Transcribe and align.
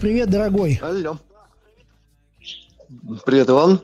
Привет, 0.00 0.28
дорогой. 0.28 0.78
Алло. 0.82 1.18
Привет, 3.24 3.48
Иван. 3.48 3.80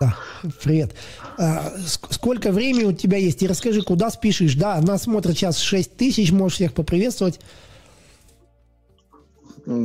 Да, 0.00 0.16
привет. 0.62 0.94
А, 1.38 1.72
сколько 2.10 2.50
времени 2.50 2.84
у 2.84 2.92
тебя 2.92 3.18
есть? 3.18 3.42
И 3.42 3.46
расскажи, 3.46 3.82
куда 3.82 4.10
спешишь? 4.10 4.54
Да, 4.54 4.80
нас 4.80 5.04
смотрит 5.04 5.36
сейчас 5.36 5.58
6 5.58 5.96
тысяч, 5.96 6.32
можешь 6.32 6.56
всех 6.56 6.74
поприветствовать. 6.74 7.40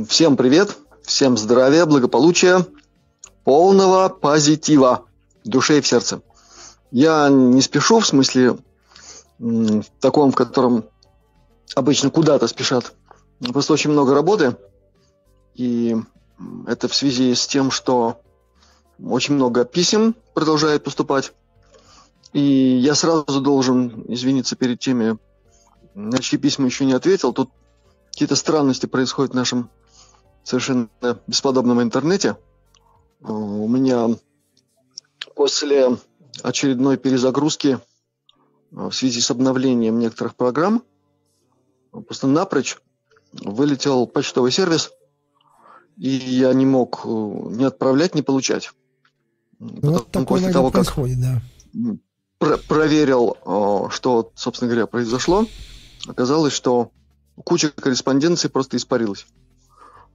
Всем 0.08 0.36
привет, 0.36 0.76
всем 1.02 1.36
здравия, 1.36 1.84
благополучия, 1.86 2.66
полного 3.44 4.08
позитива 4.08 5.04
душе 5.44 5.78
и 5.78 5.80
в 5.80 5.86
сердце. 5.86 6.22
Я 6.90 7.28
не 7.28 7.60
спешу, 7.60 8.00
в 8.00 8.06
смысле 8.06 8.56
в 9.38 9.84
таком, 10.00 10.32
в 10.32 10.34
котором 10.34 10.84
обычно 11.74 12.10
куда-то 12.10 12.46
спешат. 12.48 12.92
Просто 13.52 13.72
очень 13.72 13.90
много 13.90 14.14
работы. 14.14 14.56
И 15.54 15.96
это 16.66 16.88
в 16.88 16.94
связи 16.94 17.34
с 17.34 17.46
тем, 17.46 17.70
что 17.70 18.20
очень 19.02 19.34
много 19.34 19.64
писем 19.64 20.14
продолжает 20.34 20.84
поступать. 20.84 21.32
И 22.32 22.40
я 22.40 22.94
сразу 22.94 23.40
должен 23.40 24.04
извиниться 24.08 24.56
перед 24.56 24.80
теми, 24.80 25.18
на 25.94 26.18
чьи 26.18 26.38
письма 26.38 26.66
еще 26.66 26.84
не 26.84 26.92
ответил. 26.92 27.32
Тут 27.32 27.50
какие-то 28.10 28.36
странности 28.36 28.86
происходят 28.86 29.32
в 29.32 29.36
нашем 29.36 29.70
совершенно 30.42 30.88
бесподобном 31.26 31.80
интернете. 31.80 32.36
У 33.20 33.68
меня 33.68 34.08
после 35.36 35.96
очередной 36.42 36.96
перезагрузки 36.96 37.78
в 38.70 38.92
связи 38.92 39.20
с 39.20 39.30
обновлением 39.30 40.00
некоторых 40.00 40.34
программ 40.34 40.82
просто 41.92 42.26
напрочь 42.26 42.78
вылетел 43.32 44.06
почтовый 44.06 44.50
сервис, 44.50 44.90
и 45.96 46.08
я 46.08 46.52
не 46.52 46.66
мог 46.66 47.02
э, 47.04 47.08
ни 47.08 47.64
отправлять, 47.64 48.14
ни 48.14 48.20
получать. 48.20 48.72
Вот 49.58 50.10
такое 50.10 50.40
после 50.40 50.52
того, 50.52 50.70
происходит, 50.70 51.18
как 51.20 51.42
да. 51.72 51.96
Про 52.38 52.56
проверил, 52.58 53.36
э, 53.44 53.90
что, 53.90 54.32
собственно 54.34 54.70
говоря, 54.70 54.86
произошло, 54.86 55.46
оказалось, 56.06 56.52
что 56.52 56.90
куча 57.44 57.70
корреспонденции 57.70 58.48
просто 58.48 58.76
испарилась. 58.76 59.26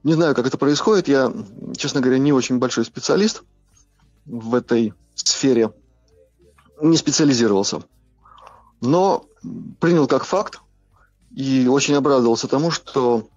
Не 0.02 0.14
знаю, 0.14 0.34
как 0.34 0.46
это 0.46 0.56
происходит. 0.56 1.08
Я, 1.08 1.32
честно 1.76 2.00
говоря, 2.00 2.18
не 2.18 2.32
очень 2.32 2.58
большой 2.58 2.84
специалист 2.84 3.42
в 4.24 4.54
этой 4.54 4.94
сфере. 5.14 5.72
Не 6.80 6.96
специализировался. 6.96 7.82
Но 8.80 9.26
принял 9.78 10.06
как 10.06 10.24
факт 10.24 10.60
и 11.30 11.66
очень 11.68 11.94
обрадовался 11.94 12.48
тому, 12.48 12.70
что 12.70 13.28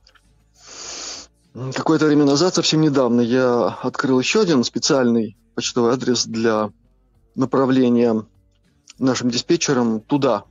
какое-то 1.54 2.06
время 2.06 2.26
назад, 2.26 2.56
совсем 2.56 2.82
недавно, 2.82 3.22
я 3.22 3.68
открыл 3.68 4.20
еще 4.20 4.42
один 4.42 4.64
специальный 4.64 5.38
почтовый 5.56 5.94
адрес 5.94 6.26
для 6.26 6.72
направления 7.36 8.26
нашим 9.00 9.30
диспетчерам 9.30 10.02
туда 10.02 10.46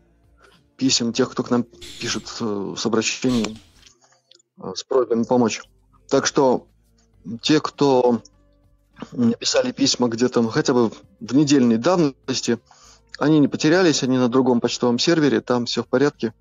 писем 0.77 1.13
тех, 1.13 1.31
кто 1.31 1.43
к 1.43 1.51
нам 1.51 1.65
пишет 2.01 2.25
э, 2.41 2.75
с 2.77 2.87
обращением, 2.87 3.59
э, 4.59 4.73
с 4.75 4.83
просьбами 4.85 5.23
помочь. 5.25 5.63
Так 6.09 6.27
что 6.27 6.67
те, 7.41 7.61
кто 7.61 8.21
написали 9.13 9.73
письма 9.73 10.09
где-то 10.09 10.47
хотя 10.49 10.75
бы 10.75 10.91
в 11.21 11.35
недельной 11.35 11.77
давности, 11.77 12.59
они 13.19 13.39
не 13.39 13.49
потерялись, 13.49 14.03
они 14.03 14.19
на 14.19 14.29
другом 14.29 14.61
почтовом 14.61 14.99
сервере, 14.99 15.41
там 15.41 15.67
все 15.67 15.83
в 15.83 15.87
порядке. 15.87 16.35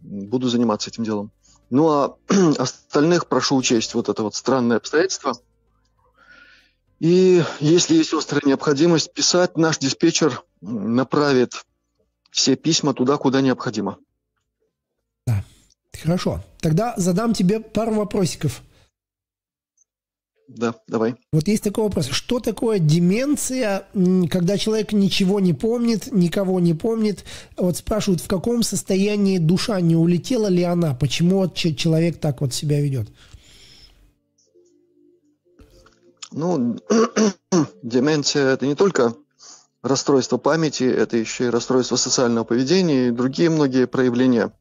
Буду 0.00 0.48
заниматься 0.48 0.88
этим 0.90 1.04
делом. 1.04 1.30
Ну 1.70 1.88
а 1.90 2.16
остальных 2.58 3.26
прошу 3.26 3.56
учесть 3.56 3.94
вот 3.94 4.08
это 4.08 4.22
вот 4.22 4.34
странное 4.34 4.76
обстоятельство– 4.76 5.38
и 6.98 7.42
если 7.60 7.94
есть 7.94 8.14
острая 8.14 8.42
необходимость 8.44 9.12
писать, 9.12 9.56
наш 9.56 9.78
диспетчер 9.78 10.42
направит 10.60 11.52
все 12.30 12.56
письма 12.56 12.94
туда, 12.94 13.18
куда 13.18 13.40
необходимо. 13.40 13.98
Да. 15.26 15.44
Хорошо. 16.02 16.42
Тогда 16.60 16.94
задам 16.96 17.34
тебе 17.34 17.60
пару 17.60 17.94
вопросиков. 17.94 18.62
Да, 20.48 20.74
давай. 20.86 21.16
Вот 21.32 21.48
есть 21.48 21.64
такой 21.64 21.84
вопрос. 21.84 22.06
Что 22.06 22.38
такое 22.38 22.78
деменция, 22.78 23.88
когда 24.30 24.56
человек 24.56 24.92
ничего 24.92 25.40
не 25.40 25.54
помнит, 25.54 26.12
никого 26.12 26.60
не 26.60 26.72
помнит? 26.74 27.24
Вот 27.56 27.76
спрашивают, 27.76 28.22
в 28.22 28.28
каком 28.28 28.62
состоянии 28.62 29.38
душа, 29.38 29.80
не 29.80 29.96
улетела 29.96 30.46
ли 30.46 30.62
она? 30.62 30.94
Почему 30.94 31.38
вот 31.38 31.54
человек 31.54 32.18
так 32.20 32.40
вот 32.40 32.54
себя 32.54 32.80
ведет? 32.80 33.08
Ну, 36.30 36.76
деменция– 37.82 38.52
это 38.54 38.66
не 38.66 38.74
только 38.74 39.14
расстройство 39.82 40.36
памяти, 40.36 40.84
это 40.84 41.16
еще 41.16 41.46
и 41.46 41.50
расстройство 41.50 41.96
социального 41.96 42.44
поведения 42.44 43.08
и 43.08 43.12
другие 43.12 43.50
многие 43.50 43.86
проявления. 43.86 44.52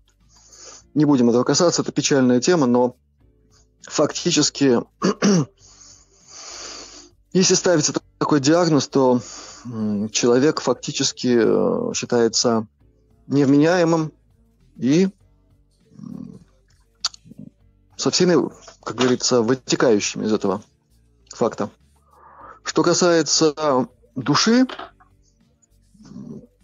Не 0.93 1.05
будем 1.05 1.29
этого 1.29 1.43
касаться, 1.43 1.81
это 1.81 1.91
печальная 1.91 2.39
тема, 2.39 2.67
но 2.67 2.95
фактически, 3.81 4.79
если 7.35 7.53
ставится 7.55 7.93
такой 8.17 8.39
диагноз, 8.39 8.87
то 8.87 9.19
человек 10.11 10.61
фактически 10.61 11.37
э, 11.37 11.93
считается 11.93 12.65
невменяемым 13.27 14.13
и 14.77 15.09
со 17.97 18.09
всеми, 18.09 18.49
как 18.83 18.95
говорится, 18.95 19.41
вытекающими 19.41 20.25
из 20.25 20.31
этого– 20.33 20.63
факта. 21.35 21.69
Что 22.63 22.83
касается 22.83 23.53
души, 24.15 24.65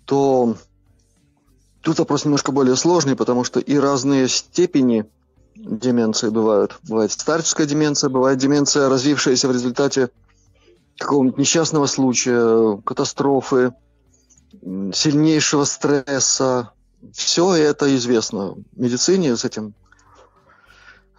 то 0.06 0.56
тут 1.82 2.00
вопрос 2.00 2.24
немножко 2.24 2.54
более 2.54 2.78
сложный, 2.78 3.18
потому 3.18 3.44
что 3.44 3.60
и 3.60 3.78
разные 3.78 4.30
степени 4.30 5.06
деменции 5.56 6.30
бывают. 6.30 6.80
Бывает 6.84 7.12
старческая 7.12 7.68
деменция, 7.68 8.10
бывает 8.10 8.40
деменция, 8.40 8.88
развившаяся 8.88 9.50
в 9.50 9.52
результате 9.52 10.10
какого-нибудь 11.02 11.38
несчастного 11.38 11.86
случая, 11.86 12.78
катастрофы, 12.86 13.74
сильнейшего 14.62 15.66
стресса. 15.66 16.72
Все 17.14 17.54
это 17.56 17.96
известно 17.96 18.52
в 18.52 18.80
медицине, 18.80 19.36
с 19.36 19.44
этим 19.46 19.74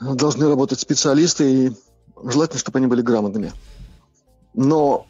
должны 0.01 0.49
работать 0.49 0.81
специалисты, 0.81 1.53
и 1.53 1.73
Желательно, 2.25 2.59
чтобы 2.59 2.79
они 2.79 2.87
были 2.87 3.03
грамотными. 3.03 3.53
Но 4.55 5.07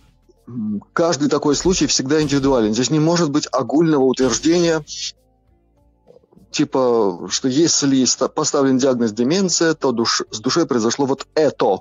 каждый 0.92 1.28
такой 1.28 1.54
случай 1.54 1.86
всегда 1.86 2.22
индивидуален. 2.22 2.72
Здесь 2.72 2.90
не 2.90 3.00
может 3.00 3.30
быть 3.30 3.46
огульного 3.52 4.04
утверждения, 4.04 4.84
типа, 6.50 7.26
что 7.30 7.48
если 7.48 8.06
поставлен 8.28 8.78
диагноз 8.78 9.12
деменция, 9.12 9.74
то 9.74 9.92
душ, 9.92 10.22
с 10.30 10.40
душой 10.40 10.66
произошло 10.66 11.06
вот 11.06 11.26
это. 11.34 11.80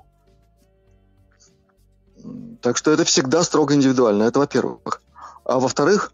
Так 2.62 2.76
что 2.76 2.90
это 2.90 3.04
всегда 3.04 3.42
строго 3.42 3.74
индивидуально, 3.74 4.24
это 4.24 4.38
во-первых. 4.38 5.02
А 5.44 5.58
во-вторых, 5.58 6.12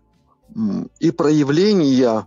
и 0.99 1.11
проявления 1.11 2.27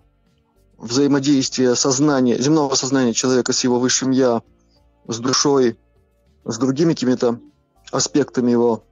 взаимодействия 0.78 1.76
сознания, 1.76 2.38
земного 2.38 2.76
сознания 2.76 3.14
человека 3.14 3.52
с 3.52 3.64
его 3.64 3.80
высшим 3.80 4.12
«я», 4.12 4.42
с 5.08 5.18
душой– 5.20 5.78
с 6.46 6.58
другими 6.58 6.94
какими-то 6.94 7.40
аспектами 7.92 8.52
его 8.52 8.84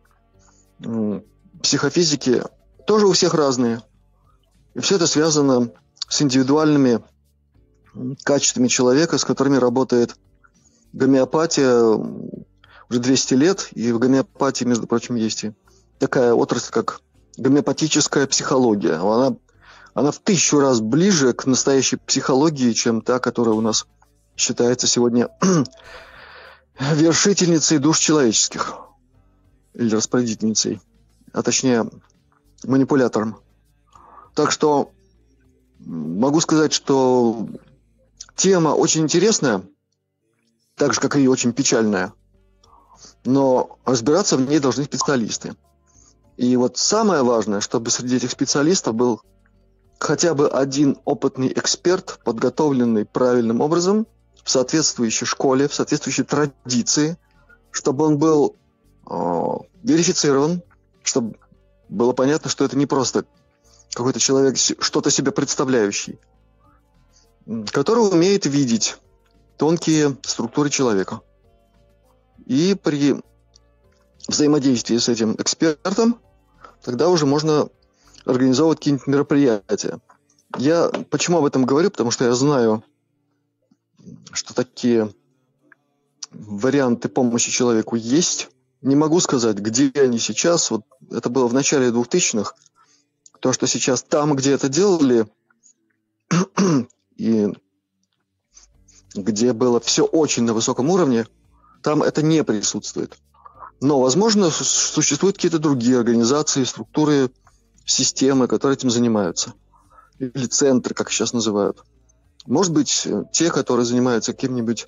психофизики 1.61 2.43
тоже 2.85 3.07
у 3.07 3.11
всех 3.11 3.33
разные. 3.33 3.81
И 4.75 4.79
все 4.79 4.95
это 4.95 5.07
связано 5.07 5.71
с 6.07 6.21
индивидуальными 6.21 7.01
качествами 8.23 8.67
человека, 8.67 9.17
с 9.17 9.25
которыми 9.25 9.57
работает 9.57 10.15
гомеопатия 10.93 11.97
уже 12.89 12.99
200 12.99 13.33
лет. 13.35 13.69
И 13.73 13.91
в 13.91 13.99
гомеопатии, 13.99 14.65
между 14.65 14.87
прочим, 14.87 15.15
есть 15.15 15.43
и 15.43 15.53
такая 15.99 16.33
отрасль, 16.33 16.71
как 16.71 17.01
гомеопатическая 17.37 18.27
психология. 18.27 18.95
Она, 18.95 19.35
она 19.93 20.11
в 20.11 20.19
тысячу 20.19 20.59
раз 20.59 20.81
ближе 20.81 21.33
к 21.33 21.45
настоящей 21.45 21.97
психологии, 21.97 22.73
чем 22.73 23.01
та, 23.01 23.19
которая 23.19 23.55
у 23.55 23.61
нас 23.61 23.85
считается 24.35 24.87
сегодня 24.87 25.29
вершительницей 26.79 27.77
душ 27.77 27.99
человеческих, 27.99 28.77
или 29.73 29.93
распорядительницей, 29.93 30.81
а 31.33 31.43
точнее 31.43 31.89
манипулятором. 32.63 33.39
Так 34.33 34.51
что 34.51 34.91
могу 35.79 36.39
сказать, 36.41 36.73
что 36.73 37.47
тема 38.35 38.69
очень 38.69 39.01
интересная, 39.01 39.63
так 40.75 40.93
же, 40.93 41.01
как 41.01 41.17
и 41.17 41.27
очень 41.27 41.53
печальная, 41.53 42.13
но 43.25 43.77
разбираться 43.85 44.37
в 44.37 44.41
ней 44.41 44.59
должны 44.59 44.83
специалисты. 44.83 45.55
И 46.37 46.55
вот 46.55 46.77
самое 46.77 47.23
важное, 47.23 47.59
чтобы 47.59 47.89
среди 47.89 48.15
этих 48.15 48.31
специалистов 48.31 48.95
был 48.95 49.21
хотя 49.99 50.33
бы 50.33 50.47
один 50.47 50.97
опытный 51.05 51.51
эксперт, 51.51 52.19
подготовленный 52.23 53.05
правильным 53.05 53.61
образом– 53.61 54.07
в 54.49 54.51
соответствующей 54.51 55.25
школе, 55.25 55.67
в 55.67 55.75
соответствующей 55.75 56.23
традиции, 56.23 57.17
чтобы 57.69 58.05
он 58.05 58.17
был 58.17 58.55
э, 59.07 59.13
верифицирован, 59.83 60.63
чтобы 61.03 61.37
было 61.87 62.13
понятно, 62.13 62.49
что 62.49 62.65
это 62.65 62.75
не 62.75 62.87
просто 62.87 63.25
какой-то 63.93 64.19
человек, 64.19 64.57
что-то 64.57 65.11
себе 65.11 65.31
представляющий, 65.31 66.19
который 67.71 67.99
умеет 67.99 68.47
видеть 68.47 68.97
тонкие 69.57 70.17
структуры 70.23 70.71
человека. 70.71 71.21
И 72.45 72.75
при 72.75 73.15
взаимодействии 74.27 74.97
с 74.97 75.09
этим 75.09 75.35
экспертом 75.37 76.19
тогда 76.83 77.09
уже 77.09 77.25
можно 77.25 77.69
организовывать 78.25 78.79
какие-нибудь 78.79 79.07
мероприятия. 79.07 79.99
Я 80.57 80.89
почему 81.09 81.39
об 81.39 81.45
этом 81.45 81.65
говорю? 81.65 81.91
Потому 81.91 82.11
что 82.11 82.25
я 82.25 82.33
знаю, 82.33 82.83
что 84.31 84.53
такие 84.53 85.13
варианты 86.31 87.09
помощи 87.09 87.51
человеку 87.51 87.95
есть. 87.95 88.49
Не 88.81 88.95
могу 88.95 89.19
сказать, 89.19 89.57
где 89.57 89.91
они 89.95 90.19
сейчас. 90.19 90.71
Вот 90.71 90.83
это 91.11 91.29
было 91.29 91.47
в 91.47 91.53
начале 91.53 91.89
2000-х. 91.89 92.53
То, 93.39 93.53
что 93.53 93.67
сейчас 93.67 94.03
там, 94.03 94.35
где 94.35 94.53
это 94.53 94.69
делали, 94.69 95.27
и 97.17 97.47
где 99.15 99.53
было 99.53 99.79
все 99.79 100.05
очень 100.05 100.43
на 100.43 100.53
высоком 100.53 100.89
уровне, 100.89 101.25
там 101.81 102.03
это 102.03 102.21
не 102.21 102.43
присутствует. 102.43 103.17
Но, 103.81 104.01
возможно, 104.01 104.49
существуют 104.49 105.37
какие-то 105.37 105.59
другие 105.59 105.97
организации, 105.99 106.63
структуры, 106.63 107.31
системы, 107.85 108.47
которые 108.47 108.75
этим 108.75 108.89
занимаются. 108.89 109.53
Или 110.19 110.45
центры, 110.47 110.93
как 110.93 111.09
сейчас 111.11 111.31
называют. 111.31 111.83
Может 112.45 112.73
быть, 112.73 113.07
те, 113.31 113.51
которые 113.51 113.85
занимаются 113.85 114.33
каким-нибудь 114.33 114.87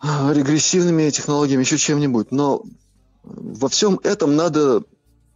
а, 0.00 0.32
регрессивными 0.32 1.10
технологиями, 1.10 1.62
еще 1.62 1.76
чем-нибудь. 1.76 2.32
Но 2.32 2.62
во 3.22 3.68
всем 3.68 4.00
этом 4.02 4.36
надо 4.36 4.82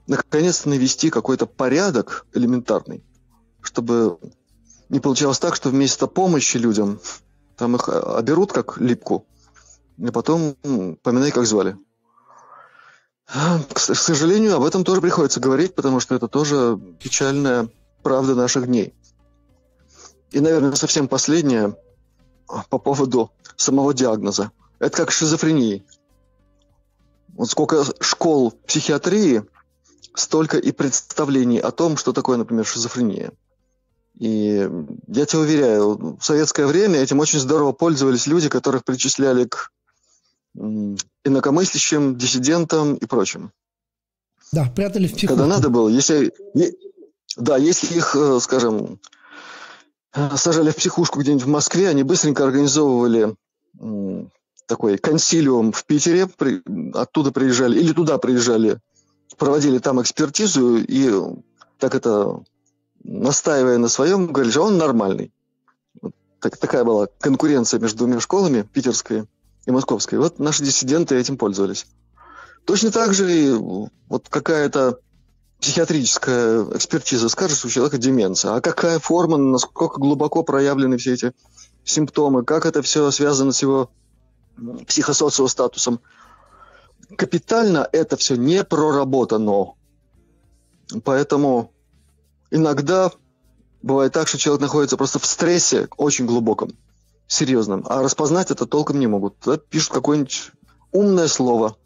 наконец-то 0.06 0.70
навести 0.70 1.10
какой-то 1.10 1.46
порядок 1.46 2.26
элементарный, 2.32 3.02
чтобы 3.60 4.18
не 4.88 5.00
получалось 5.00 5.38
так, 5.38 5.54
что 5.54 5.70
вместо 5.70 6.06
помощи 6.06 6.56
людям 6.56 7.00
там 7.56 7.76
их 7.76 7.88
оберут 7.88 8.52
как 8.52 8.78
липку, 8.78 9.26
и 9.98 10.10
потом 10.10 10.54
поминай, 11.02 11.30
как 11.30 11.46
звали. 11.46 11.76
К 13.26 13.78
сожалению, 13.78 14.56
об 14.56 14.64
этом 14.64 14.84
тоже 14.84 15.00
приходится 15.00 15.40
говорить, 15.40 15.74
потому 15.74 16.00
что 16.00 16.14
это 16.14 16.28
тоже 16.28 16.78
печальная 17.00 17.68
правда 18.02 18.34
наших 18.34 18.66
дней. 18.66 18.94
И, 20.30 20.40
наверное, 20.40 20.74
совсем 20.74 21.08
последнее 21.08 21.76
по 22.68 22.78
поводу 22.78 23.30
самого 23.56 23.94
диагноза. 23.94 24.50
Это 24.78 24.96
как 24.96 25.10
шизофрении. 25.10 25.84
Вот 27.28 27.48
сколько 27.50 27.84
школ 28.00 28.52
психиатрии, 28.66 29.44
столько 30.14 30.58
и 30.58 30.70
представлений 30.72 31.58
о 31.58 31.70
том, 31.70 31.96
что 31.96 32.12
такое, 32.12 32.36
например, 32.36 32.66
шизофрения. 32.66 33.32
И 34.18 34.68
я 35.08 35.26
тебе 35.26 35.40
уверяю, 35.40 36.16
в 36.18 36.24
советское 36.24 36.66
время 36.66 37.00
этим 37.00 37.18
очень 37.18 37.40
здорово 37.40 37.72
пользовались 37.72 38.26
люди, 38.26 38.48
которых 38.48 38.84
причисляли 38.84 39.44
к 39.46 39.72
инакомыслящим, 40.54 42.16
диссидентам 42.16 42.94
и 42.94 43.06
прочим. 43.06 43.50
Да, 44.52 44.66
прятали 44.74 45.08
в 45.08 45.14
психушку. 45.14 45.36
Когда 45.36 45.46
надо 45.46 45.68
было, 45.68 45.88
если, 45.88 46.32
да, 47.36 47.56
если 47.56 47.96
их, 47.96 48.14
э, 48.14 48.38
скажем, 48.40 49.00
э, 50.14 50.36
сажали 50.36 50.70
в 50.70 50.76
психушку 50.76 51.20
где-нибудь 51.20 51.44
в 51.44 51.48
Москве, 51.48 51.88
они 51.88 52.02
быстренько 52.02 52.44
организовывали 52.44 53.34
такой 54.66 54.96
консилиум 54.98 55.72
в 55.72 55.84
Питере, 55.84 56.26
при, 56.26 56.62
оттуда 56.94 57.32
приезжали, 57.32 57.78
или 57.78 57.92
туда 57.92 58.18
приезжали, 58.18 58.78
проводили 59.36 59.78
там 59.78 60.00
экспертизу, 60.00 60.76
и 60.76 61.10
так 61.78 61.94
это, 61.94 62.42
настаивая 63.02 63.78
на 63.78 63.88
своем, 63.88 64.28
говорили, 64.32 64.52
что 64.52 64.62
он 64.62 64.78
нормальный. 64.78 65.32
Так, 66.40 66.56
такая 66.56 66.84
была 66.84 67.08
конкуренция 67.18 67.80
между 67.80 67.98
двумя 67.98 68.20
школами, 68.20 68.62
питерской 68.62 69.26
и 69.66 69.70
московской. 69.70 70.18
Вот 70.18 70.38
наши 70.38 70.62
диссиденты 70.62 71.16
этим 71.16 71.36
пользовались. 71.36 71.86
Точно 72.64 72.90
так 72.90 73.14
же 73.14 73.32
и 73.32 73.50
вот 74.08 74.28
какая-то 74.28 74.98
психиатрическая 75.60 76.64
экспертиза 76.74 77.28
скажет, 77.28 77.58
что 77.58 77.68
у 77.68 77.70
человека 77.70 77.98
деменция. 77.98 78.54
А 78.54 78.60
какая 78.60 78.98
форма, 78.98 79.36
насколько 79.36 79.98
глубоко 79.98 80.42
проявлены 80.42 80.98
все 80.98 81.14
эти 81.14 81.32
симптомы, 81.84 82.44
как 82.44 82.66
это 82.66 82.82
все 82.82 83.10
связано 83.10 83.52
с 83.52 83.62
его 83.62 83.90
психосоциостатусом. 84.86 86.00
Капитально 87.16 87.88
это 87.92 88.16
все 88.16 88.36
не 88.36 88.64
проработано. 88.64 89.74
Поэтому 91.04 91.72
иногда 92.50 93.10
бывает 93.82 94.12
так, 94.12 94.28
что 94.28 94.38
человек 94.38 94.62
находится 94.62 94.96
просто 94.96 95.18
в 95.18 95.26
стрессе 95.26 95.88
очень 95.96 96.26
глубоком, 96.26 96.72
серьезном, 97.26 97.84
а 97.88 98.02
распознать 98.02 98.50
это 98.50 98.66
толком 98.66 98.98
не 98.98 99.06
могут. 99.06 99.38
Тогда 99.38 99.58
пишут 99.58 99.92
какое-нибудь 99.92 100.52
умное 100.92 101.28
слово. 101.28 101.76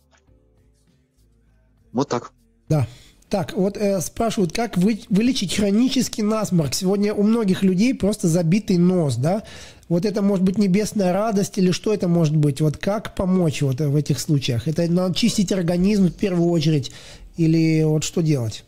Вот 1.92 2.08
так. 2.08 2.32
Да. 2.68 2.86
Так, 3.28 3.52
вот 3.52 3.76
э, 3.76 4.00
спрашивают, 4.00 4.54
как 4.54 4.78
вы, 4.78 5.00
вылечить 5.10 5.54
хронический 5.54 6.22
насморк? 6.22 6.72
Сегодня 6.72 7.12
у 7.12 7.22
многих 7.22 7.62
людей 7.62 7.94
просто 7.94 8.26
забитый 8.26 8.78
нос, 8.78 9.16
да? 9.16 9.42
Вот 9.90 10.06
это 10.06 10.22
может 10.22 10.44
быть 10.44 10.56
небесная 10.56 11.12
радость 11.12 11.58
или 11.58 11.70
что 11.70 11.92
это 11.92 12.08
может 12.08 12.34
быть? 12.34 12.62
Вот 12.62 12.78
как 12.78 13.14
помочь 13.14 13.60
вот 13.60 13.80
в 13.80 13.96
этих 13.96 14.18
случаях? 14.18 14.66
Это 14.66 14.90
надо 14.90 15.14
чистить 15.14 15.52
организм 15.52 16.08
в 16.08 16.14
первую 16.14 16.50
очередь 16.50 16.92
или 17.36 17.82
вот 17.84 18.02
что 18.04 18.22
делать? 18.22 18.64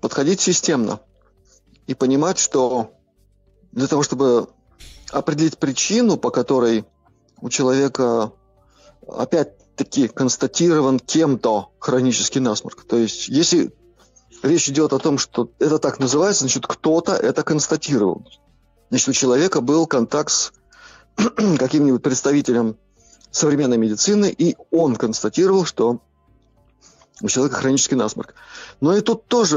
Подходить 0.00 0.40
системно 0.40 1.00
и 1.86 1.94
понимать, 1.94 2.38
что 2.38 2.92
для 3.78 3.86
того, 3.86 4.02
чтобы 4.02 4.48
определить 5.10 5.56
причину, 5.56 6.16
по 6.16 6.30
которой 6.30 6.84
у 7.40 7.48
человека 7.48 8.32
опять 9.06 9.76
таки 9.76 10.08
констатирован 10.08 10.98
кем-то 10.98 11.70
хронический 11.78 12.40
насморк. 12.40 12.84
То 12.84 12.96
есть, 12.96 13.28
если 13.28 13.72
речь 14.42 14.68
идет 14.68 14.92
о 14.92 14.98
том, 14.98 15.16
что 15.16 15.52
это 15.60 15.78
так 15.78 16.00
называется, 16.00 16.42
значит, 16.42 16.66
кто-то 16.66 17.12
это 17.12 17.44
констатировал. 17.44 18.26
Значит, 18.90 19.08
у 19.08 19.12
человека 19.12 19.60
был 19.60 19.86
контакт 19.86 20.32
с 20.32 20.52
каким-нибудь 21.58 22.02
представителем 22.02 22.76
современной 23.30 23.78
медицины, 23.78 24.34
и 24.36 24.56
он 24.72 24.96
констатировал, 24.96 25.64
что 25.64 26.00
у 27.22 27.28
человека 27.28 27.58
хронический 27.58 27.94
насморк. 27.94 28.34
Но 28.80 28.96
и 28.96 29.02
тут 29.02 29.26
тоже, 29.26 29.56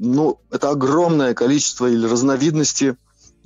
ну, 0.00 0.40
это 0.50 0.70
огромное 0.70 1.34
количество 1.34 1.86
или 1.86 2.04
разновидности 2.04 2.96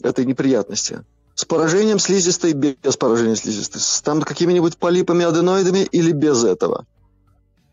этой 0.02 0.25
неприятности 0.25 1.05
с 1.38 1.45
поражением 1.45 2.00
слизистой, 2.00 2.52
без 2.52 2.97
поражения 2.97 3.37
слизистой, 3.37 3.81
с 3.81 4.02
там 4.02 4.23
какими-нибудь 4.23 4.76
полипами, 4.76 5.25
аденоидами 5.25 5.87
или 5.93 6.11
без 6.11 6.43
этого. 6.43 6.85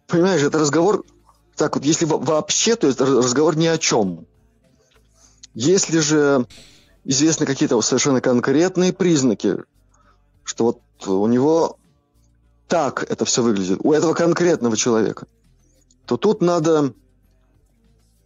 Понимаешь, 0.05 0.43
это 0.43 0.59
разговор, 0.59 1.03
так 1.55 1.75
вот, 1.75 1.83
если 1.83 2.05
вообще, 2.05 2.75
то 2.75 2.85
есть 2.85 3.01
разговор 3.01 3.57
ни 3.57 3.65
о 3.65 3.79
чем. 3.79 4.27
Если 5.55 5.97
же 5.97 6.45
известны 7.05 7.47
какие-то 7.47 7.81
совершенно 7.81 8.21
конкретные 8.21 8.93
признаки, 8.93 9.63
что 10.43 10.65
вот 10.65 11.07
у 11.07 11.25
него 11.25 11.79
так 12.67 13.03
это 13.09 13.25
все 13.25 13.41
выглядит, 13.41 13.79
у 13.81 13.93
этого 13.93 14.13
конкретного 14.13 14.77
человека, 14.77 15.25
то 16.05 16.17
тут 16.17 16.39
надо, 16.39 16.93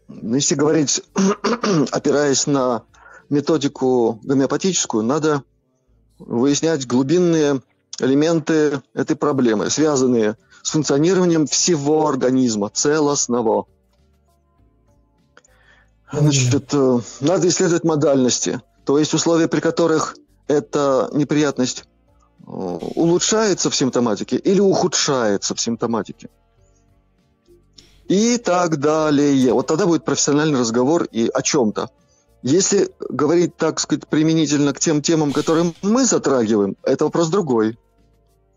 ну, 0.10 0.36
если 0.36 0.56
говорить, 0.56 1.02
опираясь 1.92 2.46
на 2.46 2.84
методику 3.30 4.20
гомеопатическую, 4.24 5.04
надо 5.04 5.44
выяснять 6.18 6.88
глубинные 6.88 7.62
элементы 8.00 8.82
этой 8.94 9.16
проблемы, 9.16 9.70
связанные 9.70 10.38
с 10.62 10.72
функционированием 10.72 11.48
всего 11.48 12.08
организма, 12.08 12.70
целостного. 12.70 13.66
Значит, 16.12 16.74
надо 17.22 17.48
исследовать 17.48 17.84
модальности, 17.84 18.62
то 18.84 18.98
есть 18.98 19.14
условия, 19.14 19.48
при 19.48 19.60
которых 19.60 20.16
эта 20.48 21.10
неприятность 21.14 21.84
э, 21.84 22.44
улучшается 22.46 23.70
в 23.70 23.76
симптоматике 23.76 24.38
или 24.38 24.60
ухудшается 24.60 25.54
в 25.54 25.62
симптоматике. 25.62 26.30
И 28.08 28.38
так 28.40 28.80
далее. 28.80 29.54
Вот 29.54 29.68
тогда 29.68 29.86
будет 29.86 30.04
профессиональный 30.04 30.60
разговор 30.60 31.04
и 31.04 31.30
о 31.32 31.44
чем-то. 31.44 31.92
Если 32.42 32.90
говорить, 33.10 33.58
так 33.58 33.80
сказать, 33.80 34.08
применительно 34.08 34.74
к 34.74 34.80
тем 34.80 35.02
темам, 35.02 35.34
которые 35.34 35.74
мы 35.82 36.06
затрагиваем, 36.06 36.78
это 36.84 37.06
вопрос 37.06 37.30
другой. 37.30 37.78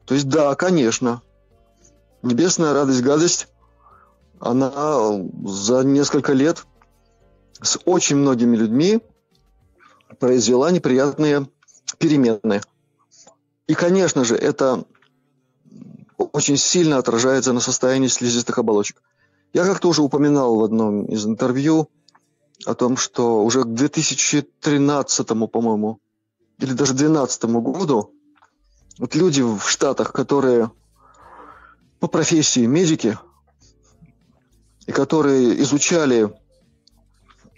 То 0.05 0.15
есть, 0.15 0.29
да, 0.29 0.55
конечно, 0.55 1.23
небесная 2.23 2.73
радость, 2.73 3.03
гадость, 3.03 3.49
она 4.39 4.71
за 5.45 5.83
несколько 5.83 6.33
лет 6.33 6.65
с 7.61 7.79
очень 7.85 8.17
многими 8.17 8.57
людьми 8.57 9.01
произвела 10.19 10.71
неприятные 10.71 11.49
перемены. 11.99 12.61
И, 13.67 13.75
конечно 13.75 14.25
же, 14.25 14.37
это 14.37 14.85
очень 16.17 16.57
сильно 16.57 16.99
отражается 16.99 17.53
на 17.53 17.61
состоянии 17.61 18.09
слизистых 18.09 18.59
оболочек. 18.59 19.03
Я 19.53 19.65
как-то 19.65 19.89
уже 19.89 20.03
упоминал 20.03 20.57
в 20.57 20.65
одном 20.65 21.05
из 21.07 21.27
интервью 21.27 21.89
о 22.65 22.75
том, 22.75 22.97
что 22.97 23.45
уже 23.45 23.65
к 23.65 23.75
2013, 23.75 25.27
по-моему, 25.27 25.99
или 26.59 26.73
даже 26.73 26.95
2012 26.95 27.45
году 27.45 28.15
вот 28.99 29.15
люди 29.15 29.43
в 29.43 29.63
Штатах, 29.69 30.13
которые 30.13 30.71
по 31.99 32.09
профессии 32.09 32.67
медики, 32.67 33.19
и 34.87 34.93
которые 34.93 35.61
изучали 35.63 36.33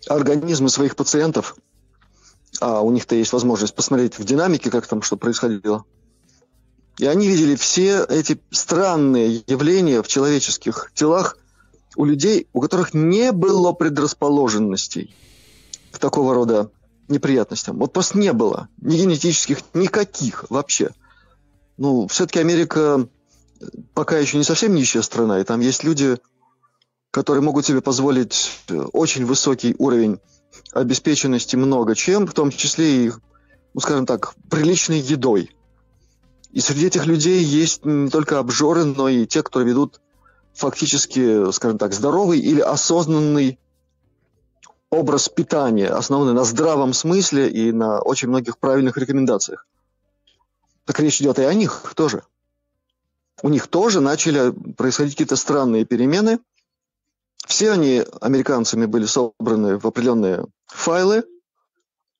организмы 0.07 0.69
своих 0.69 0.97
пациентов, 0.97 1.57
а 2.61 2.83
у 2.83 2.91
них-то 2.91 3.15
есть 3.15 3.33
возможность 3.33 3.75
посмотреть 3.75 4.19
в 4.19 4.25
динамике, 4.25 4.71
как 4.71 4.87
там 4.87 5.03
что 5.03 5.17
происходило, 5.17 5.85
и 6.99 7.07
они 7.07 7.27
видели 7.27 7.57
все 7.57 8.05
эти 8.05 8.41
странные 8.51 9.43
явления 9.47 10.03
в 10.03 10.09
человеческих 10.09 10.93
телах 10.95 11.39
у 11.97 12.05
людей, 12.05 12.49
у 12.53 12.61
которых 12.61 12.95
не 12.95 13.33
было 13.33 13.73
предрасположенностей 13.73 15.15
к 15.93 15.99
такого 15.99 16.35
рода 16.35 16.71
неприятностям. 17.09 17.79
Вот 17.79 17.93
просто 17.93 18.19
не 18.19 18.33
было 18.33 18.69
ни 18.81 18.97
генетических, 18.97 19.59
никаких 19.75 20.51
вообще. 20.51 20.91
Ну, 21.77 22.09
все-таки 22.09 22.39
Америка 22.39 23.09
пока 23.95 24.19
еще 24.19 24.37
не 24.37 24.45
совсем 24.45 24.75
нищая 24.75 25.03
страна, 25.03 25.41
и 25.41 25.45
там 25.45 25.61
есть 25.61 25.85
люди, 25.85 26.19
которые 27.11 27.43
могут 27.43 27.67
себе 27.67 27.81
позволить 27.81 28.51
очень 28.93 29.25
высокий 29.25 29.75
уровень 29.79 30.19
обеспеченности 30.73 31.57
много 31.57 31.95
чем, 31.95 32.27
в 32.27 32.33
том 32.33 32.51
числе 32.51 33.07
и, 33.07 33.13
ну, 33.75 33.81
скажем 33.81 34.07
так, 34.07 34.35
приличной 34.51 35.01
едой. 35.01 35.51
И 36.51 36.61
среди 36.61 36.87
этих 36.87 37.07
людей 37.07 37.43
есть 37.43 37.85
не 37.85 38.09
только 38.09 38.39
обжоры, 38.39 38.85
но 38.85 39.09
и 39.09 39.27
те, 39.27 39.43
кто 39.43 39.61
ведут 39.61 40.01
фактически, 40.55 41.51
скажем 41.53 41.79
так, 41.79 41.93
здоровый 41.93 42.39
или 42.39 42.61
осознанный 42.61 43.59
образ 44.91 45.29
питания, 45.29 45.89
основанный 45.89 46.33
на 46.33 46.45
здравом 46.45 46.93
смысле 46.93 47.51
и 47.51 47.73
на 47.73 48.01
очень 48.01 48.29
многих 48.29 48.59
правильных 48.59 48.97
рекомендациях. 48.97 49.67
Так 50.85 51.01
речь 51.01 51.21
идет 51.21 51.39
и 51.39 51.43
о 51.43 51.53
них 51.53 51.93
тоже. 51.97 52.23
У 53.43 53.49
них 53.49 53.67
тоже 53.67 54.01
начали 54.01 54.51
происходить 54.51 55.15
какие-то 55.15 55.37
странные 55.37 55.85
перемены. 55.85 56.39
Все 57.47 57.73
они 57.73 58.05
американцами 58.21 58.87
были 58.87 59.07
собраны 59.07 59.79
в 59.79 59.87
определенные 59.87 60.47
файлы, 60.67 61.25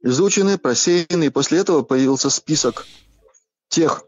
изучены, 0.03 0.59
просеяны, 0.59 1.27
и 1.27 1.31
после 1.31 1.61
этого 1.61 1.83
появился 1.83 2.29
список 2.29 2.87
тех 3.69 4.05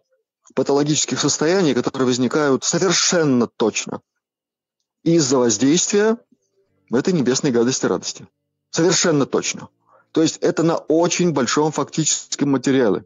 патологических 0.54 1.21
состояний, 1.21 1.75
которые 1.75 2.06
возникают 2.06 2.64
совершенно 2.64 3.47
точно 3.47 4.02
из-за 5.06 5.38
воздействия 5.38 6.18
этой 6.90 7.12
небесной 7.12 7.52
гадости 7.52 7.86
радости. 7.86 8.26
Совершенно 8.70 9.25
точно. 9.25 9.68
То 10.10 10.20
есть 10.20 10.38
это 10.38 10.64
на 10.64 10.76
очень 10.76 11.32
большом 11.32 11.70
фактическом 11.70 12.50
материале. 12.50 13.04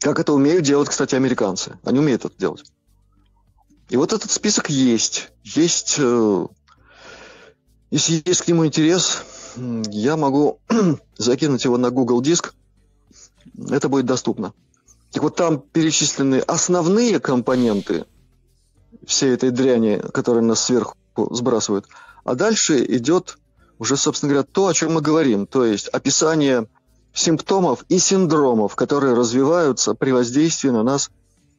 Как 0.00 0.18
это 0.18 0.32
умеют 0.32 0.64
делать, 0.64 0.88
кстати, 0.88 1.14
американцы. 1.14 1.78
Они 1.84 2.00
умеют 2.00 2.24
это 2.24 2.36
делать. 2.36 2.64
И 3.88 3.96
вот 3.96 4.12
этот 4.12 4.30
список 4.30 4.68
есть. 4.68 5.30
Есть... 5.44 5.96
Э, 5.98 6.46
если 7.90 8.22
есть 8.24 8.42
к 8.42 8.48
нему 8.48 8.66
интерес, 8.66 9.22
я 9.56 10.16
могу 10.16 10.58
закинуть 11.16 11.64
его 11.64 11.78
на 11.78 11.90
Google 11.90 12.20
Диск. 12.20 12.52
Это 13.70 13.88
будет 13.88 14.06
доступно. 14.06 14.52
Так 15.12 15.22
вот 15.22 15.36
там 15.36 15.60
перечислены 15.60 16.40
основные 16.40 17.20
компоненты 17.20 18.06
всей 19.06 19.34
этой 19.34 19.50
дряни, 19.50 20.02
которая 20.12 20.42
нас 20.42 20.64
сверху 20.64 20.96
сбрасывают. 21.16 21.86
А 22.24 22.34
дальше 22.34 22.84
идет 22.84 23.38
уже, 23.78 23.96
собственно 23.96 24.32
говоря, 24.32 24.48
то, 24.50 24.66
о 24.66 24.74
чем 24.74 24.94
мы 24.94 25.00
говорим. 25.00 25.46
То 25.46 25.64
есть 25.64 25.88
описание 25.88 26.66
симптомов 27.12 27.84
и 27.88 27.98
синдромов, 27.98 28.76
которые 28.76 29.14
развиваются 29.14 29.94
при 29.94 30.10
воздействии 30.10 30.70
на 30.70 30.82
нас 30.82 31.10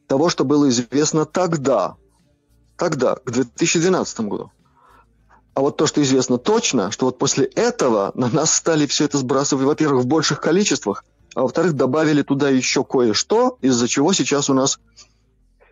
того, 0.06 0.28
что 0.28 0.44
было 0.44 0.68
известно 0.68 1.24
тогда. 1.24 1.96
Тогда, 2.76 3.16
к 3.16 3.30
2012 3.30 4.20
году. 4.20 4.50
А 5.54 5.62
вот 5.62 5.78
то, 5.78 5.86
что 5.86 6.02
известно 6.02 6.36
точно, 6.36 6.90
что 6.90 7.06
вот 7.06 7.18
после 7.18 7.46
этого 7.46 8.12
на 8.14 8.28
нас 8.28 8.54
стали 8.54 8.86
все 8.86 9.06
это 9.06 9.16
сбрасывать, 9.16 9.64
во-первых, 9.64 10.04
в 10.04 10.06
больших 10.06 10.40
количествах– 10.40 11.04
а 11.36 11.42
во-вторых, 11.42 11.74
добавили 11.74 12.22
туда 12.22 12.48
еще 12.48 12.82
кое-что, 12.82 13.58
из-за 13.60 13.88
чего 13.88 14.14
сейчас 14.14 14.48
у 14.48 14.54
нас 14.54 14.80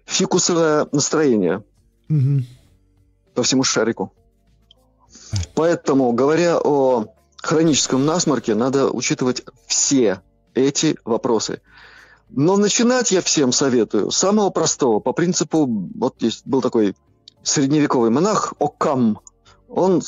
фикусовое 0.04 0.88
настроение 0.92 1.64
угу. 2.08 2.42
по 3.34 3.42
всему 3.42 3.64
шарику. 3.64 4.12
Поэтому, 5.54 6.12
говоря 6.12 6.58
о 6.58 7.06
хроническом 7.42 8.04
насморке, 8.04 8.54
надо 8.54 8.90
учитывать 8.90 9.44
все 9.66 10.20
эти 10.54 10.96
вопросы. 11.04 11.60
Но 12.30 12.56
начинать 12.56 13.12
я 13.12 13.20
всем 13.20 13.52
советую 13.52 14.10
с 14.10 14.16
самого 14.16 14.50
простого, 14.50 15.00
по 15.00 15.12
принципу, 15.12 15.66
вот 15.66 16.20
есть 16.20 16.46
был 16.46 16.62
такой 16.62 16.96
средневековый 17.42 18.10
монах 18.10 18.54
Окам, 18.58 19.20
он 19.68 20.02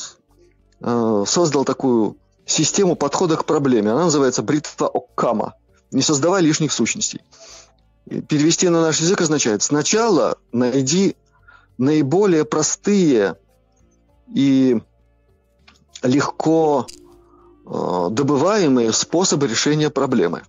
э, 0.81 1.25
создал 1.27 1.65
такую 1.65 2.17
систему 2.47 2.97
подхода 2.97 3.37
к 3.37 3.45
проблеме. 3.45 3.91
Она 3.91 4.05
называется 4.05 4.43
бритва 4.43 4.89
Оккама. 4.89 5.55
Не 5.91 6.03
создавай 6.03 6.43
лишних 6.43 6.73
сущностей. 6.73 7.21
Перевести 8.07 8.69
на 8.69 8.81
наш 8.81 9.01
язык 9.01 9.21
означает 9.21 9.63
сначала 9.63 10.39
найди 10.53 11.17
наиболее 11.77 12.45
простые 12.45 13.37
и 14.33 14.81
легко 16.03 16.87
э, 17.67 18.09
добываемые 18.11 18.93
способы 18.93 19.49
решения 19.49 19.91
проблемы. 19.91 20.43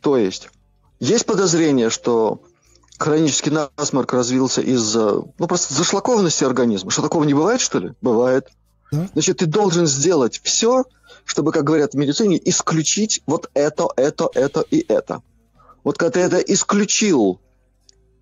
То 0.00 0.16
есть, 0.16 0.50
есть 0.98 1.26
подозрение, 1.26 1.90
что 1.90 2.42
хронический 2.98 3.50
насморк 3.50 4.12
развился 4.12 4.62
из-за 4.62 5.22
ну, 5.38 5.46
просто 5.46 5.74
зашлакованности 5.74 6.44
организма. 6.44 6.90
Что 6.90 7.02
такого 7.02 7.24
не 7.24 7.34
бывает, 7.34 7.60
что 7.60 7.78
ли? 7.78 7.92
Бывает. 8.00 8.48
Да? 8.90 9.08
Значит, 9.12 9.38
ты 9.38 9.46
должен 9.46 9.86
сделать 9.86 10.40
все, 10.42 10.84
чтобы, 11.24 11.52
как 11.52 11.64
говорят 11.64 11.94
в 11.94 11.96
медицине, 11.96 12.40
исключить 12.44 13.22
вот 13.26 13.48
это, 13.54 13.88
это, 13.96 14.28
это 14.34 14.60
и 14.70 14.84
это. 14.88 15.22
Вот 15.84 15.98
когда 15.98 16.12
ты 16.12 16.20
это 16.20 16.38
исключил 16.38 17.40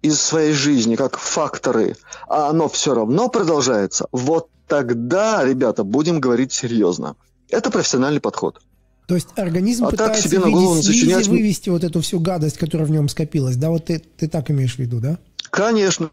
из 0.02 0.20
своей 0.20 0.52
жизни 0.52 0.96
как 0.96 1.18
факторы, 1.18 1.96
а 2.28 2.48
оно 2.48 2.68
все 2.68 2.94
равно 2.94 3.28
продолжается, 3.28 4.06
вот 4.12 4.48
тогда, 4.66 5.44
ребята, 5.44 5.84
будем 5.84 6.20
говорить 6.20 6.52
серьезно. 6.52 7.16
Это 7.48 7.70
профессиональный 7.70 8.20
подход. 8.20 8.60
То 9.06 9.14
есть 9.16 9.28
организм 9.36 9.86
а 9.86 9.90
пытается 9.90 10.22
так 10.22 10.30
себе 10.30 10.38
на 10.38 10.50
голову 10.50 10.82
сочинять... 10.82 11.26
вывести 11.26 11.68
вот 11.68 11.82
эту 11.84 12.00
всю 12.00 12.20
гадость, 12.20 12.58
которая 12.58 12.86
в 12.86 12.90
нем 12.90 13.08
скопилась, 13.08 13.56
да? 13.56 13.70
Вот 13.70 13.86
ты, 13.86 13.98
ты 13.98 14.28
так 14.28 14.50
имеешь 14.50 14.76
в 14.76 14.78
виду, 14.78 15.00
да? 15.00 15.18
Конечно, 15.50 16.10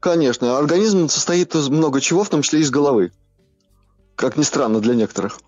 конечно. 0.00 0.58
Организм 0.58 1.08
состоит 1.08 1.54
из 1.54 1.68
много 1.68 2.00
чего, 2.00 2.24
в 2.24 2.28
том 2.28 2.42
числе 2.42 2.60
из 2.60 2.70
головы 2.70 3.10
как 4.16 4.36
ни 4.36 4.42
странно 4.42 4.80
для 4.80 4.94
некоторых. 4.94 5.38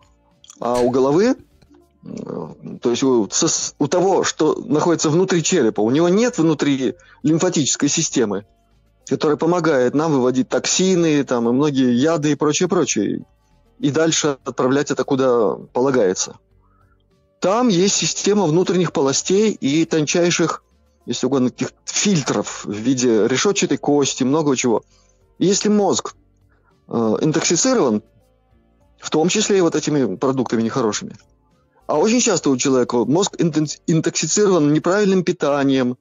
А 0.61 0.79
у 0.79 0.91
головы, 0.91 1.37
то 2.03 2.91
есть 2.91 3.03
у, 3.03 3.29
у 3.79 3.89
того, 3.89 4.25
что 4.25 4.55
находится 4.65 5.11
внутри 5.11 5.43
черепа, 5.43 5.81
у 5.81 5.91
него 5.91 6.09
нет 6.09 6.39
внутри 6.39 6.95
лимфатической 7.23 7.89
системы, 7.89 8.47
которая 9.07 9.37
помогает 9.37 9.95
нам 9.95 10.13
выводить 10.13 10.49
токсины 10.49 11.25
там, 11.25 11.49
и 11.49 11.53
многие 11.53 11.93
яды 11.93 12.33
и 12.33 12.35
прочее, 12.35 12.69
прочее. 12.69 13.25
И 13.79 13.91
дальше 13.91 14.39
отправлять 14.45 14.91
это 14.91 15.05
куда 15.05 15.55
полагается. 15.73 16.37
Там 17.41 17.69
есть 17.69 17.95
система 17.95 18.47
внутренних 18.47 18.93
полостей 18.93 19.53
и 19.53 19.85
тончайших, 19.85 20.65
если 21.07 21.27
угодно, 21.27 21.51
таких 21.51 21.73
фильтров 21.85 22.65
в 22.65 22.73
виде 22.73 23.27
решетчатой 23.29 23.79
кости, 23.79 24.25
много 24.25 24.57
чего. 24.57 24.83
Если 25.39 25.69
мозг 25.69 26.17
э, 26.89 26.93
интоксицирован, 27.21 28.03
в 28.99 29.11
том 29.11 29.29
числе 29.29 29.59
и 29.59 29.61
вот 29.61 29.77
этими 29.77 30.17
продуктами 30.17 30.63
нехорошими. 30.63 31.15
А 31.89 31.99
очень 31.99 32.21
часто 32.21 32.51
у 32.51 32.57
человека 32.59 32.99
мозг 33.07 33.37
интоксицирован 33.39 34.73
неправильным 34.75 35.25
питанием, 35.25 35.97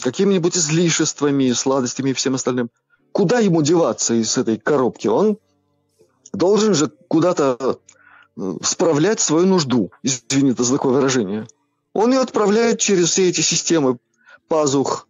какими-нибудь 0.00 0.58
излишествами, 0.58 1.50
сладостями 1.52 2.10
и 2.10 2.12
всем 2.12 2.34
остальным. 2.34 2.70
Куда 3.12 3.38
ему 3.38 3.62
деваться 3.62 4.12
из 4.12 4.36
этой 4.36 4.58
коробки? 4.58 5.08
Он 5.08 5.38
должен 6.34 6.74
же 6.74 6.92
куда-то 7.08 7.80
э, 8.36 8.54
справлять 8.62 9.20
свою 9.20 9.46
нужду, 9.46 9.90
извините 10.02 10.62
за 10.62 10.74
такое 10.74 10.92
выражение. 10.92 11.48
Он 11.94 12.12
ее 12.12 12.20
отправляет 12.20 12.78
через 12.78 13.08
все 13.08 13.30
эти 13.30 13.40
системы 13.40 13.96
пазух, 14.48 15.08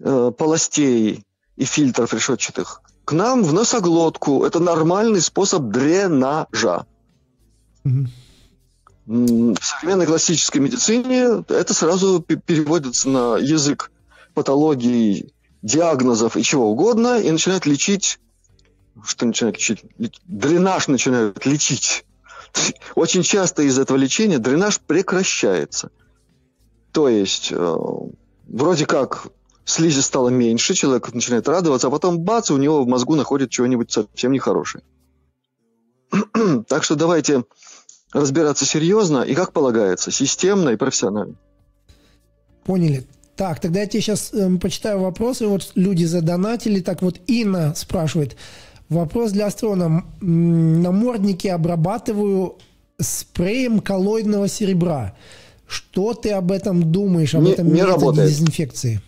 э, 0.00 0.32
полостей 0.36 1.24
и 1.54 1.64
фильтров 1.64 2.12
решетчатых 2.12 2.82
к 3.04 3.12
нам 3.12 3.44
в 3.44 3.52
носоглотку. 3.52 4.44
Это 4.44 4.58
нормальный 4.58 5.20
способ 5.20 5.68
дренажа. 5.68 6.86
Угу. 7.84 8.06
В 9.06 9.62
современной 9.62 10.06
классической 10.06 10.58
медицине 10.58 11.44
это 11.48 11.74
сразу 11.74 12.20
переводится 12.20 13.08
на 13.08 13.36
язык 13.36 13.92
патологии, 14.34 15.32
диагнозов 15.62 16.36
и 16.36 16.42
чего 16.42 16.70
угодно, 16.70 17.20
и 17.20 17.30
начинают 17.30 17.66
лечить, 17.66 18.18
что 19.04 19.26
начинают 19.26 19.56
лечить? 19.58 19.84
Дренаж 20.24 20.88
начинают 20.88 21.44
лечить. 21.46 22.04
Очень 22.94 23.22
часто 23.22 23.62
из 23.62 23.78
этого 23.78 23.96
лечения 23.96 24.38
дренаж 24.38 24.80
прекращается. 24.80 25.90
То 26.92 27.08
есть, 27.08 27.52
э, 27.52 27.76
вроде 28.48 28.86
как 28.86 29.26
слизи 29.64 30.00
стало 30.00 30.30
меньше, 30.30 30.74
человек 30.74 31.12
начинает 31.12 31.48
радоваться, 31.48 31.88
а 31.88 31.90
потом 31.90 32.20
бац, 32.20 32.50
у 32.50 32.56
него 32.56 32.82
в 32.82 32.88
мозгу 32.88 33.16
находит 33.16 33.50
чего-нибудь 33.50 33.92
совсем 33.92 34.32
нехорошее. 34.32 34.82
так 36.68 36.84
что 36.84 36.94
давайте 36.94 37.44
разбираться 38.16 38.64
серьезно 38.64 39.22
и, 39.22 39.34
как 39.34 39.52
полагается, 39.52 40.10
системно 40.10 40.70
и 40.70 40.76
профессионально. 40.76 41.34
Поняли. 42.64 43.06
Так, 43.36 43.60
тогда 43.60 43.80
я 43.80 43.86
тебе 43.86 44.00
сейчас 44.00 44.32
эм, 44.32 44.58
почитаю 44.58 45.00
вопросы. 45.00 45.46
Вот 45.46 45.72
люди 45.74 46.04
задонатили. 46.04 46.80
Так 46.80 47.02
вот, 47.02 47.20
Инна 47.26 47.74
спрашивает. 47.74 48.36
Вопрос 48.88 49.32
для 49.32 49.46
астрона. 49.46 50.04
Намордники 50.20 51.48
обрабатываю 51.48 52.58
спреем 52.98 53.80
коллоидного 53.80 54.48
серебра. 54.48 55.16
Что 55.66 56.14
ты 56.14 56.30
об 56.30 56.50
этом 56.50 56.92
думаешь, 56.92 57.34
об 57.34 57.42
не, 57.42 57.52
этом 57.52 57.66
не 57.66 57.74
методе 57.74 57.92
работает. 57.92 58.30
дезинфекции? 58.30 59.02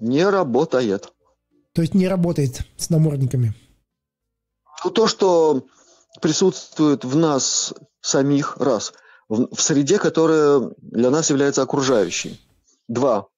Не 0.00 0.28
работает. 0.28 1.12
То 1.74 1.82
есть 1.82 1.94
не 1.94 2.08
работает 2.08 2.62
с 2.76 2.90
намордниками? 2.90 3.54
Ну, 4.84 4.90
то, 4.90 5.06
что 5.06 5.64
присутствует 6.20 7.04
в 7.04 7.16
нас 7.16 7.74
самих, 8.00 8.56
раз, 8.58 8.92
в, 9.28 9.54
в 9.54 9.60
среде, 9.60 9.98
которая 9.98 10.70
для 10.80 11.10
нас 11.10 11.30
является 11.30 11.62
окружающей. 11.62 12.40
Два, 12.88 13.28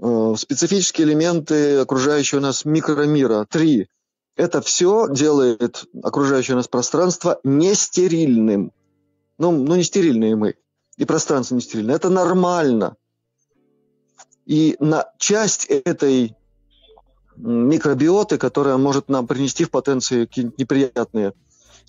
э, 0.00 0.34
специфические 0.36 1.06
элементы 1.06 1.78
окружающего 1.78 2.40
нас 2.40 2.64
микромира. 2.64 3.46
Три, 3.48 3.88
это 4.36 4.62
все 4.62 5.08
делает 5.10 5.84
окружающее 6.02 6.56
нас 6.56 6.68
пространство 6.68 7.40
нестерильным. 7.44 8.72
Ну, 9.38 9.52
ну, 9.52 9.76
не 9.76 9.84
стерильные 9.84 10.36
мы. 10.36 10.54
И 10.96 11.04
пространство 11.04 11.54
не 11.54 11.60
стерильное. 11.60 11.96
Это 11.96 12.08
нормально. 12.08 12.96
И 14.46 14.76
на 14.80 15.12
часть 15.18 15.66
этой 15.66 16.34
микробиоты, 17.36 18.38
которая 18.38 18.76
может 18.76 19.08
нам 19.08 19.26
принести 19.26 19.64
в 19.64 19.70
потенции 19.70 20.24
какие-нибудь 20.24 20.58
неприятные 20.58 21.34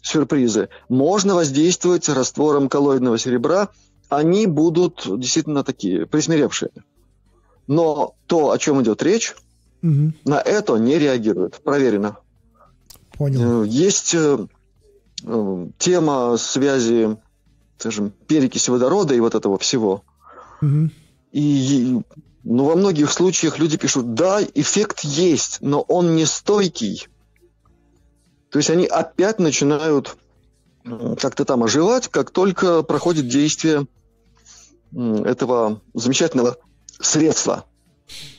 сюрпризы, 0.02 0.70
можно 0.88 1.36
воздействовать 1.36 2.10
раствором 2.10 2.70
коллоидного 2.70 3.18
серебра, 3.18 3.70
они 4.10 4.48
будут 4.48 5.04
действительно 5.20 5.64
такие, 5.64 6.06
присмиревшие. 6.06 6.72
Но 7.68 8.16
то, 8.26 8.52
о 8.52 8.58
чем 8.58 8.82
идет 8.82 9.04
речь, 9.04 9.36
угу. 9.84 10.14
на 10.26 10.42
это 10.42 10.78
не 10.78 10.98
реагирует. 10.98 11.62
Проверено. 11.64 12.18
Понял. 13.18 13.64
Э, 13.64 13.68
есть 13.68 14.16
э, 14.16 14.48
э, 15.24 15.68
тема 15.78 16.38
связи, 16.38 17.18
скажем, 17.78 18.12
перекиси 18.28 18.72
водорода 18.72 19.14
и 19.14 19.20
вот 19.20 19.36
этого 19.36 19.60
всего. 19.60 20.04
Угу. 20.62 20.90
И 21.34 22.02
ну, 22.44 22.66
во 22.66 22.76
многих 22.76 23.12
случаях 23.12 23.60
люди 23.60 23.78
пишут, 23.78 24.14
да, 24.14 24.42
эффект 24.42 25.02
есть, 25.02 25.58
но 25.62 25.82
он 25.82 26.16
не 26.16 26.26
стойкий. 26.26 27.08
То 28.52 28.58
есть 28.60 28.70
они 28.70 28.86
опять 28.86 29.40
начинают 29.40 30.18
как-то 31.20 31.46
там 31.46 31.64
оживать, 31.64 32.08
как 32.08 32.32
только 32.32 32.84
проходит 32.84 33.28
действие 33.28 33.88
этого 34.92 35.82
замечательного 35.94 36.58
средства. 37.00 37.66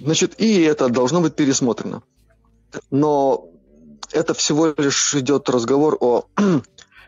Значит, 0.00 0.40
и 0.40 0.62
это 0.62 0.88
должно 0.88 1.20
быть 1.20 1.36
пересмотрено. 1.36 2.02
Но 2.90 3.48
это 4.10 4.34
всего 4.34 4.74
лишь 4.76 5.14
идет 5.14 5.48
разговор 5.48 5.96
о 6.00 6.24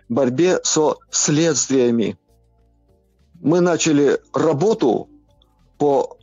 борьбе 0.09 0.61
со 0.63 0.97
следствиями. 1.11 2.19
Мы 3.41 3.61
начали 3.61 4.21
работу 4.33 5.09
по 5.79 6.19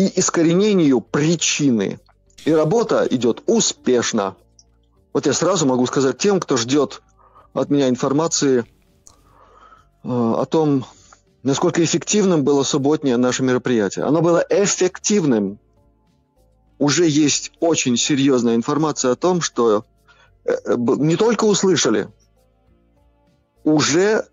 и 0.00 0.18
искоренению 0.18 1.00
причины. 1.00 2.00
И 2.46 2.52
работа 2.52 3.06
идет 3.10 3.42
успешно. 3.46 4.36
Вот 5.12 5.26
я 5.26 5.32
сразу 5.32 5.66
могу 5.66 5.86
сказать 5.86 6.18
тем, 6.18 6.40
кто 6.40 6.56
ждет 6.56 7.02
от 7.52 7.70
меня 7.70 7.88
информации 7.88 8.60
э, 8.60 8.64
о 10.04 10.44
том, 10.44 10.84
насколько 11.42 11.82
эффективным 11.82 12.44
было 12.44 12.62
субботнее 12.62 13.16
наше 13.16 13.42
мероприятие. 13.42 14.04
Оно 14.04 14.22
было 14.22 14.44
эффективным. 14.48 15.58
Уже 16.78 17.08
есть 17.08 17.52
очень 17.60 17.96
серьезная 17.96 18.54
информация 18.54 19.12
о 19.12 19.16
том, 19.16 19.40
что 19.40 19.84
э, 20.44 20.52
э, 20.52 20.76
не 20.76 21.16
только 21.16 21.44
услышали, 21.44 22.08
уже 23.64 24.26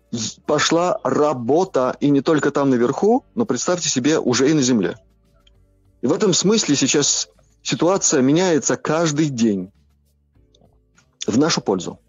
пошла 0.46 1.00
работа, 1.02 1.96
и 2.00 2.08
не 2.08 2.22
только 2.22 2.50
там 2.50 2.70
наверху, 2.70 3.24
но 3.34 3.44
представьте 3.44 3.88
себе, 3.88 4.18
уже 4.18 4.48
и 4.48 4.54
на 4.54 4.62
земле. 4.62 4.96
И 6.00 6.06
в 6.06 6.12
этом 6.12 6.32
смысле 6.32 6.76
сейчас 6.76 7.28
ситуация 7.62 8.22
меняется 8.22 8.76
каждый 8.76 9.26
день 9.26 9.72
в 11.30 11.38
нашу 11.38 11.60
пользу. 11.60 12.00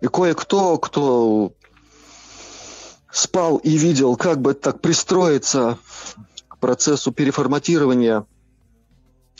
И 0.00 0.06
кое-кто, 0.06 0.78
кто 0.78 1.52
спал 3.10 3.56
и 3.58 3.76
видел, 3.76 4.16
как 4.16 4.40
бы 4.40 4.54
так 4.54 4.80
пристроиться 4.80 5.78
к 6.48 6.58
процессу 6.58 7.12
переформатирования 7.12 8.26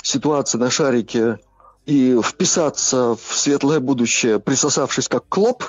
ситуации 0.03 0.59
на 0.59 0.71
шарике 0.71 1.38
и 1.87 2.19
вписаться 2.23 3.14
в 3.17 3.37
светлое 3.37 3.81
будущее, 3.81 4.38
присосавшись 4.38 5.09
как 5.09 5.29
клоп, 5.29 5.64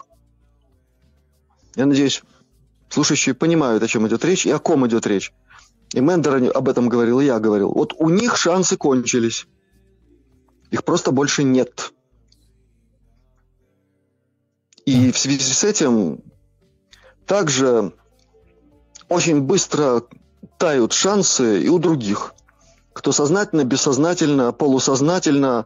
я 1.76 1.86
надеюсь, 1.86 2.24
слушающие 2.89 3.36
понимают, 3.36 3.84
о 3.84 3.88
чем 3.88 4.08
идет 4.08 4.24
речь 4.24 4.45
и 4.45 4.52
о 4.52 4.60
ком 4.60 4.88
идет 4.88 5.06
речь. 5.08 5.34
И 5.93 6.00
Мендер 6.00 6.52
об 6.56 6.69
этом 6.69 6.89
говорил, 6.89 7.19
и 7.19 7.26
я 7.26 7.39
говорил. 7.39 7.71
Вот 7.71 7.93
у 7.98 8.10
них 8.10 8.38
шансы 8.38 8.78
кончились. 8.78 9.45
Их 10.71 10.84
просто 10.84 11.12
больше 11.12 11.43
нет. 11.43 11.91
И 14.86 15.12
в 15.12 15.17
связи 15.17 15.39
с 15.39 15.63
этим 15.63 16.21
также 17.26 17.93
очень 19.10 19.41
быстро 19.41 20.04
тают 20.60 20.93
шансы 20.93 21.62
и 21.62 21.67
у 21.69 21.80
других, 21.80 22.34
кто 22.93 23.12
сознательно, 23.12 23.63
бессознательно, 23.63 24.52
полусознательно 24.52 25.65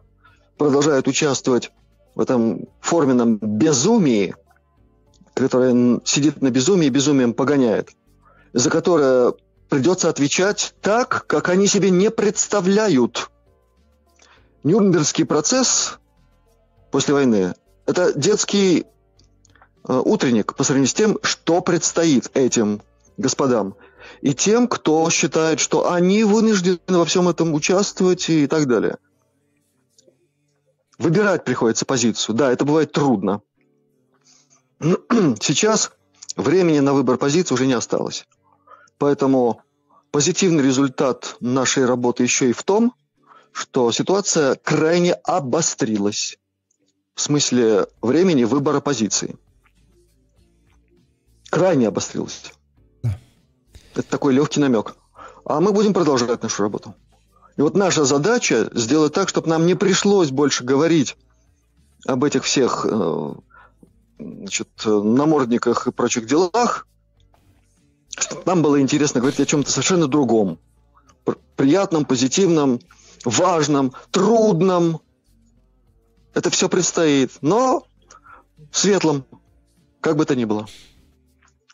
продолжает 0.56 1.06
участвовать 1.06 1.70
в 2.14 2.20
этом 2.20 2.66
форменном 2.80 3.36
безумии, 3.36 4.34
которое 5.34 6.00
сидит 6.04 6.40
на 6.40 6.50
безумии 6.50 6.86
и 6.86 6.90
безумием 6.90 7.34
погоняет, 7.34 7.90
за 8.54 8.70
которое 8.70 9.34
придется 9.68 10.08
отвечать 10.08 10.74
так, 10.80 11.26
как 11.26 11.50
они 11.50 11.66
себе 11.66 11.90
не 11.90 12.10
представляют. 12.10 13.30
Нюрнбергский 14.64 15.26
процесс 15.26 15.98
после 16.90 17.14
войны– 17.14 17.54
это 17.86 18.12
детский 18.18 18.86
утренник 19.84 20.54
по 20.54 20.64
сравнению 20.64 20.88
с 20.88 20.94
тем, 20.94 21.18
что 21.22 21.60
предстоит 21.60 22.30
этим 22.34 22.82
господам. 23.16 23.74
И 24.20 24.34
тем, 24.34 24.68
кто 24.68 25.08
считает, 25.10 25.60
что 25.60 25.92
они 25.92 26.24
вынуждены 26.24 26.78
во 26.86 27.04
всем 27.04 27.28
этом 27.28 27.54
участвовать 27.54 28.28
и 28.28 28.46
так 28.46 28.66
далее. 28.66 28.98
Выбирать 30.98 31.44
приходится 31.44 31.86
позицию. 31.86 32.36
Да, 32.36 32.52
это 32.52 32.64
бывает 32.64 32.92
трудно. 32.92 33.40
Сейчас 34.80 35.92
времени 36.36 36.80
на 36.80 36.92
выбор 36.92 37.16
позиции 37.16 37.54
уже 37.54 37.66
не 37.66 37.72
осталось. 37.72 38.26
Поэтому 38.98 39.62
позитивный 40.10 40.62
результат 40.62 41.36
нашей 41.40 41.86
работы 41.86 42.22
еще 42.22 42.50
и 42.50 42.52
в 42.52 42.62
том, 42.62 42.92
что 43.52 43.90
ситуация 43.92 44.56
крайне 44.56 45.14
обострилась 45.14 46.38
в 47.14 47.20
смысле 47.20 47.86
времени 48.02 48.44
выбора 48.44 48.80
позиции. 48.80 49.36
Крайне 51.50 51.88
обострилась. 51.88 52.52
Да. 53.02 53.18
Это 53.94 54.08
такой 54.08 54.32
легкий 54.32 54.60
намек. 54.60 54.96
А 55.44 55.60
мы 55.60 55.72
будем 55.72 55.92
продолжать 55.92 56.42
нашу 56.42 56.62
работу. 56.62 56.94
И 57.56 57.62
вот 57.62 57.74
наша 57.74 58.04
задача 58.04 58.70
сделать 58.72 59.12
так, 59.12 59.28
чтобы 59.28 59.48
нам 59.48 59.66
не 59.66 59.74
пришлось 59.74 60.30
больше 60.30 60.64
говорить 60.64 61.16
об 62.06 62.24
этих 62.24 62.44
всех 62.44 62.86
э, 62.88 63.34
значит, 64.18 64.68
намордниках 64.84 65.86
и 65.86 65.92
прочих 65.92 66.26
делах, 66.26 66.86
нам 68.46 68.62
было 68.62 68.80
интересно 68.80 69.20
говорить 69.20 69.40
о 69.40 69.46
чем-то 69.46 69.70
совершенно 69.70 70.06
другом. 70.06 70.58
Приятном, 71.56 72.04
позитивном, 72.04 72.80
важном, 73.24 73.92
трудном. 74.10 75.00
Это 76.32 76.50
все 76.50 76.68
предстоит, 76.68 77.32
но 77.40 77.84
светлом, 78.72 79.24
как 80.00 80.16
бы 80.16 80.24
то 80.24 80.34
ни 80.34 80.44
было. 80.44 80.66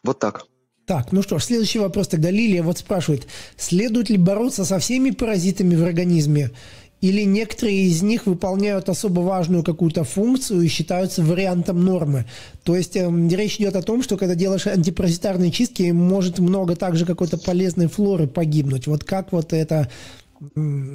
Вот 0.06 0.20
так. 0.20 0.46
Так, 0.86 1.10
ну 1.10 1.20
что 1.20 1.38
ж, 1.38 1.44
следующий 1.44 1.80
вопрос 1.80 2.06
тогда. 2.08 2.30
Лилия 2.30 2.62
вот 2.62 2.78
спрашивает, 2.78 3.26
следует 3.56 4.08
ли 4.08 4.16
бороться 4.16 4.64
со 4.64 4.78
всеми 4.78 5.10
паразитами 5.10 5.74
в 5.74 5.82
организме? 5.82 6.52
Или 7.00 7.24
некоторые 7.24 7.82
из 7.82 8.02
них 8.02 8.26
выполняют 8.26 8.88
особо 8.88 9.20
важную 9.20 9.62
какую-то 9.64 10.04
функцию 10.04 10.62
и 10.62 10.68
считаются 10.68 11.22
вариантом 11.22 11.84
нормы. 11.84 12.24
То 12.62 12.74
есть 12.76 12.96
э, 12.96 13.10
речь 13.30 13.56
идет 13.56 13.76
о 13.76 13.82
том, 13.82 14.02
что 14.02 14.16
когда 14.16 14.34
делаешь 14.34 14.66
антипаразитарные 14.66 15.50
чистки, 15.50 15.90
может 15.90 16.38
много 16.38 16.74
также 16.76 17.04
какой-то 17.04 17.36
полезной 17.36 17.88
флоры 17.88 18.28
погибнуть. 18.28 18.86
Вот 18.86 19.04
как 19.04 19.32
вот 19.32 19.52
это 19.52 19.90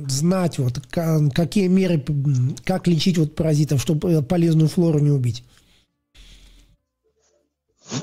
знать, 0.08 0.60
вот 0.60 0.80
какие 1.34 1.68
меры, 1.68 2.04
как 2.64 2.88
лечить 2.88 3.18
вот 3.18 3.36
паразитов, 3.36 3.82
чтобы 3.82 4.12
э, 4.12 4.22
полезную 4.22 4.70
флору 4.70 5.00
не 5.00 5.12
убить? 5.12 5.44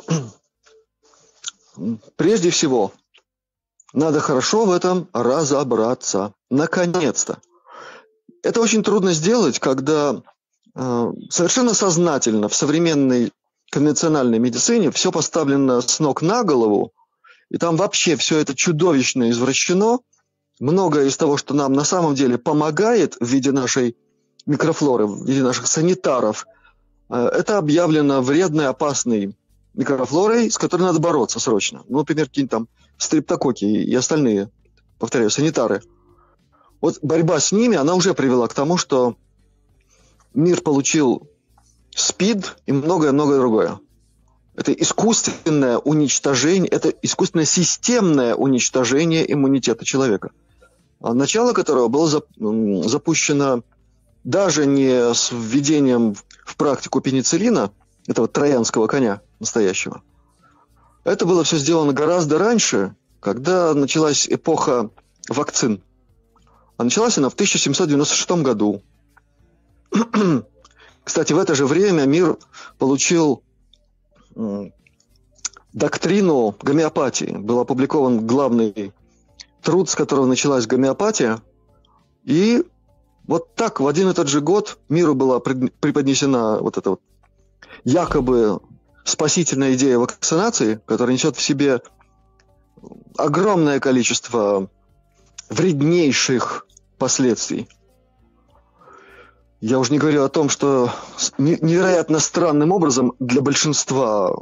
Прежде 2.17 2.51
всего, 2.51 2.93
надо 3.93 4.21
хорошо 4.21 4.65
в 4.65 4.73
этом 4.73 5.09
разобраться. 5.13 6.35
Наконец-то. 6.51 7.39
Это 8.43 8.61
очень 8.61 8.83
трудно 8.83 9.13
сделать, 9.13 9.59
когда 9.59 10.23
э, 10.75 11.13
совершенно 11.31 11.75
сознательно 11.75 12.49
в 12.49 12.55
современной 12.55 13.33
конвенциональной 13.71 14.39
медицине 14.39 14.91
все 14.91 15.11
поставлено 15.11 15.81
с 15.81 15.99
ног 16.01 16.23
на 16.23 16.43
голову, 16.43 16.93
и 17.51 17.59
там 17.59 17.77
вообще 17.77 18.17
все 18.17 18.39
это 18.39 18.55
чудовищно 18.55 19.31
извращено. 19.31 19.99
Многое 20.61 21.07
из 21.07 21.17
того, 21.17 21.37
что 21.37 21.55
нам 21.55 21.73
на 21.73 21.85
самом 21.85 22.15
деле 22.15 22.37
помогает 22.39 23.17
в 23.21 23.27
виде 23.27 23.53
нашей 23.53 23.97
микрофлоры, 24.47 25.07
в 25.07 25.25
виде 25.27 25.43
наших 25.43 25.67
санитаров, 25.67 26.47
э, 27.11 27.17
это 27.17 27.59
объявлено 27.59 28.23
вредной, 28.23 28.67
опасной 28.67 29.37
микрофлорой, 29.79 30.51
с 30.51 30.59
которой 30.59 30.83
надо 30.83 30.99
бороться 30.99 31.41
срочно. 31.41 31.85
Ну, 31.89 31.99
например, 31.99 32.27
какие-нибудь 32.27 32.51
там 32.51 32.69
стриптококи 32.99 33.65
и 33.65 33.95
остальные, 33.95 34.51
повторяю, 34.99 35.31
санитары– 35.31 35.81
вот 36.81 36.99
борьба 37.03 37.41
с 37.41 37.53
ними, 37.53 37.77
она 37.77 37.95
уже 37.95 38.15
привела 38.15 38.47
к 38.47 38.55
тому, 38.55 38.77
что 38.77 39.17
мир 40.35 40.61
получил 40.61 41.29
СПИД 41.95 42.57
и 42.67 42.73
многое-многое 42.73 43.39
другое. 43.39 43.81
Это 44.55 44.73
искусственное 44.73 45.79
уничтожение, 45.79 46.69
это 46.69 46.91
искусственное 47.03 47.47
системное 47.47 48.35
уничтожение 48.35 49.31
иммунитета 49.33 49.85
человека, 49.85 50.31
а 51.01 51.15
начало 51.15 51.53
которого 51.53 51.89
было 51.89 52.09
запущено 52.89 53.63
даже 54.25 54.67
не 54.67 55.15
с 55.15 55.31
введением 55.33 56.15
в 56.45 56.57
практику 56.57 57.01
пенициллина, 57.01 57.71
этого 58.07 58.27
троянского 58.27 58.87
коня 58.87 59.21
настоящего. 59.41 60.03
Это 61.05 61.27
было 61.27 61.45
все 61.45 61.57
сделано 61.57 61.93
гораздо 61.93 62.39
раньше, 62.39 62.95
когда 63.21 63.75
началась 63.75 64.29
эпоха 64.29 64.91
вакцин. 65.29 65.83
А 66.77 66.85
началась 66.85 67.19
она 67.19 67.29
в 67.29 67.35
1796 67.35 68.31
году. 68.43 68.83
Кстати, 71.05 71.33
в 71.33 71.39
это 71.39 71.55
же 71.55 71.67
время 71.67 72.05
мир 72.05 72.37
получил 72.79 73.43
доктрину 75.73 76.55
гомеопатии. 76.63 77.37
Был 77.37 77.61
опубликован 77.61 78.27
главный 78.27 78.93
труд, 79.63 79.89
с 79.89 79.95
которого 79.95 80.27
началась 80.27 80.67
гомеопатия. 80.67 81.43
И 82.25 82.65
вот 83.27 83.55
так 83.55 83.81
в 83.81 83.87
один 83.87 84.11
и 84.11 84.15
тот 84.15 84.29
же 84.29 84.41
год 84.41 84.79
миру 84.89 85.15
была 85.15 85.41
преподнесена 85.41 86.59
вот 86.61 86.79
эта 86.79 86.91
вот 86.91 87.01
якобы 87.85 88.61
спасительная 89.05 89.75
идея 89.75 89.99
вакцинации, 89.99 90.81
которая 90.87 91.15
несет 91.15 91.37
в 91.37 91.43
себе 91.43 91.81
огромное 93.17 93.81
количество 93.81 94.71
вреднейших 95.51 96.67
последствий. 96.99 97.69
Я 99.61 99.79
уже 99.81 99.93
не 99.93 99.99
говорю 99.99 100.23
о 100.23 100.29
том, 100.29 100.49
что 100.49 100.93
невероятно 101.37 102.21
странным 102.21 102.71
образом 102.71 103.15
для 103.19 103.41
большинства 103.41 104.33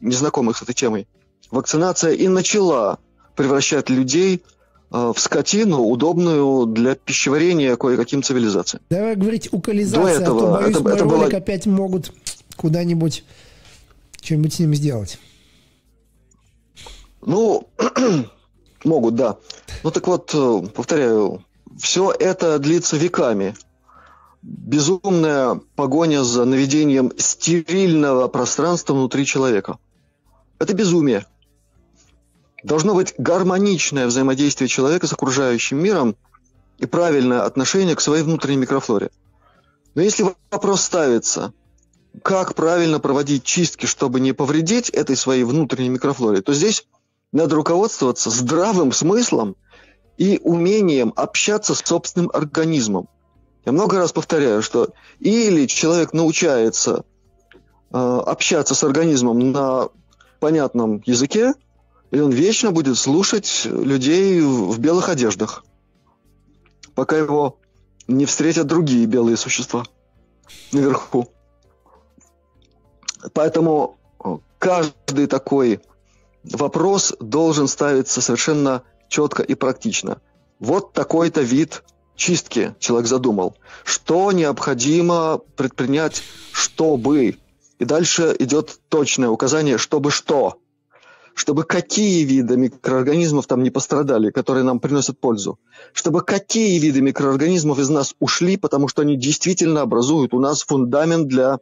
незнакомых 0.00 0.56
с 0.56 0.62
этой 0.62 0.74
темой 0.74 1.06
вакцинация 1.50 2.12
и 2.12 2.26
начала 2.26 2.98
превращать 3.36 3.88
людей 3.88 4.42
э, 4.90 5.12
в 5.14 5.18
скотину, 5.18 5.82
удобную 5.84 6.66
для 6.66 6.96
пищеварения 6.96 7.76
кое-каким 7.76 8.24
цивилизациям. 8.24 8.82
Давай 8.90 9.14
говорить 9.14 9.48
укализация, 9.52 10.18
До 10.18 10.22
этого, 10.22 10.38
а 10.38 10.56
то, 10.56 10.62
боюсь, 10.62 10.76
это, 10.76 10.94
это 10.94 11.04
было... 11.04 11.26
опять 11.26 11.66
могут 11.66 12.12
куда-нибудь 12.56 13.24
что-нибудь 14.24 14.54
с 14.54 14.58
ним 14.58 14.74
сделать. 14.74 15.18
Ну, 17.20 17.68
могут, 18.84 19.14
да. 19.14 19.36
Ну 19.82 19.90
так 19.90 20.06
вот, 20.06 20.30
э, 20.34 20.62
повторяю, 20.74 21.44
все 21.78 22.10
это 22.10 22.58
длится 22.58 22.96
веками. 22.96 23.54
Безумная 24.42 25.60
погоня 25.74 26.22
за 26.22 26.44
наведением 26.44 27.12
стерильного 27.16 28.28
пространства 28.28 28.94
внутри 28.94 29.24
человека. 29.24 29.78
Это 30.58 30.74
безумие. 30.74 31.26
Должно 32.62 32.94
быть 32.94 33.14
гармоничное 33.18 34.06
взаимодействие 34.06 34.68
человека 34.68 35.06
с 35.06 35.12
окружающим 35.12 35.78
миром 35.78 36.16
и 36.78 36.86
правильное 36.86 37.42
отношение 37.42 37.94
к 37.94 38.00
своей 38.00 38.22
внутренней 38.22 38.58
микрофлоре. 38.58 39.10
Но 39.94 40.02
если 40.02 40.26
вопрос 40.50 40.82
ставится, 40.82 41.52
как 42.22 42.54
правильно 42.54 43.00
проводить 43.00 43.44
чистки, 43.44 43.86
чтобы 43.86 44.20
не 44.20 44.32
повредить 44.32 44.88
этой 44.90 45.16
своей 45.16 45.44
внутренней 45.44 45.88
микрофлоре, 45.88 46.42
то 46.42 46.52
здесь 46.52 46.86
надо 47.32 47.56
руководствоваться 47.56 48.30
здравым 48.30 48.92
смыслом 48.92 49.56
и 50.16 50.38
умением 50.42 51.12
общаться 51.16 51.74
с 51.74 51.80
собственным 51.80 52.30
организмом. 52.32 53.08
Я 53.64 53.72
много 53.72 53.98
раз 53.98 54.12
повторяю, 54.12 54.62
что 54.62 54.90
или 55.18 55.66
человек 55.66 56.12
научается 56.12 57.04
э, 57.92 57.96
общаться 57.96 58.74
с 58.74 58.84
организмом 58.84 59.50
на 59.50 59.88
понятном 60.38 61.02
языке, 61.06 61.54
или 62.10 62.20
он 62.20 62.30
вечно 62.30 62.70
будет 62.70 62.96
слушать 62.96 63.62
людей 63.64 64.40
в 64.40 64.78
белых 64.78 65.08
одеждах, 65.08 65.64
пока 66.94 67.16
его 67.16 67.58
не 68.06 68.26
встретят 68.26 68.66
другие 68.66 69.06
белые 69.06 69.36
существа 69.36 69.84
наверху. 70.72 71.33
Поэтому 73.32 73.98
э, 74.22 74.36
каждый 74.58 75.26
такой 75.26 75.80
вопрос 76.44 77.14
должен 77.20 77.68
ставиться 77.68 78.20
совершенно 78.20 78.82
четко 79.08 79.42
и 79.42 79.54
практично. 79.54 80.20
Вот 80.58 80.92
такой-то 80.92 81.40
вид 81.40 81.82
чистки 82.16 82.74
человек 82.78 83.08
задумал. 83.08 83.56
Что 83.84 84.32
необходимо 84.32 85.40
предпринять, 85.56 86.22
чтобы... 86.52 87.38
И 87.80 87.84
дальше 87.84 88.34
идет 88.38 88.78
точное 88.88 89.30
указание, 89.30 89.78
чтобы 89.78 90.12
что. 90.12 90.58
Чтобы 91.34 91.64
какие 91.64 92.22
виды 92.22 92.56
микроорганизмов 92.56 93.48
там 93.48 93.64
не 93.64 93.70
пострадали, 93.70 94.30
которые 94.30 94.62
нам 94.62 94.78
приносят 94.78 95.18
пользу. 95.18 95.58
Чтобы 95.92 96.22
какие 96.22 96.78
виды 96.78 97.00
микроорганизмов 97.00 97.80
из 97.80 97.88
нас 97.88 98.14
ушли, 98.20 98.56
потому 98.56 98.86
что 98.86 99.02
они 99.02 99.16
действительно 99.16 99.80
образуют 99.80 100.32
у 100.34 100.40
нас 100.40 100.62
фундамент 100.62 101.26
для 101.26 101.58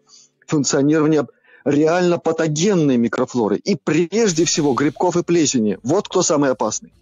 функционирования 0.47 1.27
реально 1.65 2.19
патогенной 2.19 2.97
микрофлоры. 2.97 3.57
И 3.57 3.77
прежде 3.77 4.45
всего 4.45 4.75
грибков 4.75 5.17
и 5.17 5.23
плесени. 5.23 5.79
Вот 5.83 6.09
кто 6.09 6.23
самый 6.23 6.51
опасный. 6.51 6.93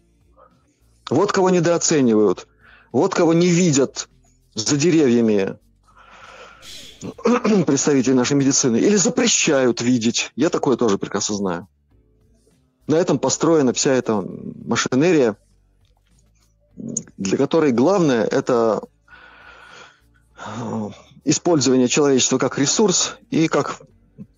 Вот 1.09 1.33
кого 1.33 1.51
недооценивают. 1.51 2.47
Вот 2.93 3.15
кого 3.15 3.33
не 3.35 3.49
видят 3.49 4.09
за 4.55 4.77
деревьями 4.77 5.57
представители 7.67 8.15
нашей 8.15 8.37
медицины. 8.37 8.77
Или 8.77 8.97
запрещают 8.97 9.81
видеть. 9.81 10.33
Я 10.37 10.51
такое 10.51 10.77
тоже 10.77 10.99
прекрасно 10.99 11.37
знаю. 11.37 11.69
На 12.87 12.97
этом 12.97 13.19
построена 13.19 13.73
вся 13.73 13.93
эта 13.93 14.25
машинерия, 14.65 15.37
для 16.77 17.37
которой 17.37 17.73
главное– 17.73 18.25
это 18.31 18.83
э, 20.37 20.91
использование 21.25 21.89
человечества 21.89 22.39
как 22.39 22.59
ресурс 22.59 23.17
и 23.31 23.47
как 23.49 23.81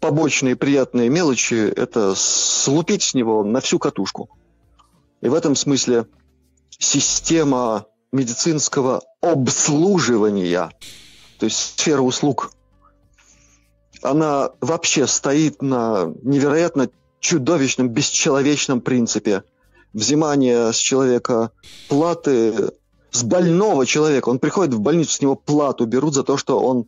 побочные 0.01 0.57
приятные 0.57 1.09
мелочи– 1.09 1.55
это 1.77 2.15
слупить 2.15 3.03
с 3.03 3.15
него 3.15 3.45
на 3.45 3.61
всю 3.61 3.79
катушку. 3.79 4.29
И 5.21 5.29
в 5.29 5.35
этом 5.35 5.55
смысле 5.55 6.07
система 6.71 7.87
медицинского 8.11 9.03
обслуживания, 9.21 10.71
то 11.39 11.47
есть 11.47 11.79
сфера 11.79 12.03
услуг, 12.03 12.53
она 14.03 14.51
вообще 14.61 15.07
стоит 15.07 15.63
на 15.63 16.13
невероятно 16.23 16.91
чудовищном, 17.21 17.89
бесчеловечном 17.89 18.81
принципе 18.81 19.45
взимания 19.93 20.73
с 20.73 20.77
человека 20.77 21.53
платы, 21.89 22.73
с 23.13 23.23
больного 23.23 23.87
человека. 23.87 24.29
Он 24.29 24.39
приходит 24.39 24.75
в 24.75 24.81
больницу, 24.81 25.13
с 25.13 25.21
него 25.21 25.37
плату 25.37 25.87
берут 25.87 26.15
за 26.15 26.25
то, 26.25 26.37
что 26.37 26.59
он 26.61 26.87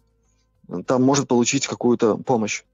там 0.87 1.02
может 1.02 1.28
получить 1.28 1.66
какую-то 1.66 2.16
помощь. 2.16 2.64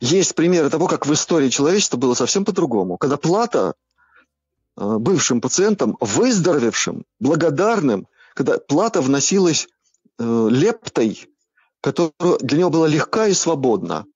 Есть 0.00 0.34
примеры 0.34 0.70
того, 0.70 0.86
как 0.86 1.06
в 1.06 1.12
истории 1.12 1.48
человечества 1.48 1.96
было 1.96 2.14
совсем 2.14 2.44
по-другому. 2.44 2.98
Когда 2.98 3.16
плата 3.16 3.74
э, 4.76 4.96
бывшим 4.98 5.40
пациентам, 5.40 5.96
выздоровевшим, 6.00 7.04
благодарным, 7.20 8.06
когда 8.34 8.58
плата 8.58 9.00
вносилась 9.00 9.68
э, 10.18 10.48
лептой, 10.50 11.28
которая 11.80 12.38
для 12.40 12.58
него 12.58 12.70
была 12.70 12.88
легка 12.88 13.28
и 13.28 13.32
свободна. 13.32 14.06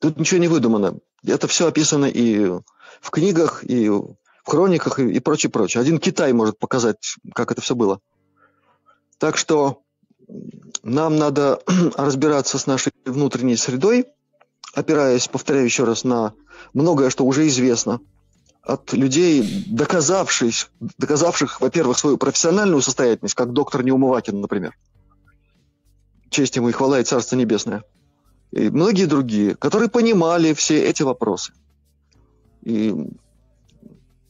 Тут 0.00 0.18
ничего 0.18 0.40
не 0.40 0.48
выдумано. 0.48 0.98
Это 1.24 1.46
все 1.46 1.68
описано 1.68 2.06
и 2.06 2.46
в 3.00 3.10
книгах, 3.10 3.64
и 3.64 3.88
в 3.88 4.16
хрониках, 4.44 4.98
и, 4.98 5.10
и 5.10 5.20
прочее, 5.20 5.50
прочее. 5.50 5.80
Один 5.80 5.98
Китай 5.98 6.32
может 6.32 6.58
показать, 6.58 7.16
как 7.34 7.52
это 7.52 7.60
все 7.60 7.74
было. 7.74 8.00
Так 9.18 9.36
что 9.36 9.82
нам 10.82 11.16
надо 11.16 11.60
разбираться 11.96 12.58
с 12.58 12.66
нашей 12.66 12.92
внутренней 13.04 13.56
средой, 13.56 14.06
опираясь, 14.74 15.28
повторяю 15.28 15.64
еще 15.64 15.84
раз, 15.84 16.04
на 16.04 16.34
многое, 16.72 17.10
что 17.10 17.24
уже 17.24 17.46
известно 17.48 18.00
от 18.62 18.92
людей, 18.92 19.64
доказавших, 19.66 20.70
доказавших, 20.98 21.60
во-первых, 21.60 21.98
свою 21.98 22.18
профессиональную 22.18 22.82
состоятельность, 22.82 23.34
как 23.34 23.52
доктор 23.52 23.82
Неумывакин, 23.82 24.40
например. 24.40 24.76
Честь 26.28 26.56
ему 26.56 26.68
и 26.68 26.72
хвала 26.72 27.00
и 27.00 27.04
Царство 27.04 27.36
Небесное. 27.36 27.82
И 28.52 28.68
многие 28.68 29.06
другие, 29.06 29.56
которые 29.56 29.88
понимали 29.88 30.52
все 30.54 30.84
эти 30.84 31.02
вопросы. 31.02 31.52
И 32.62 32.94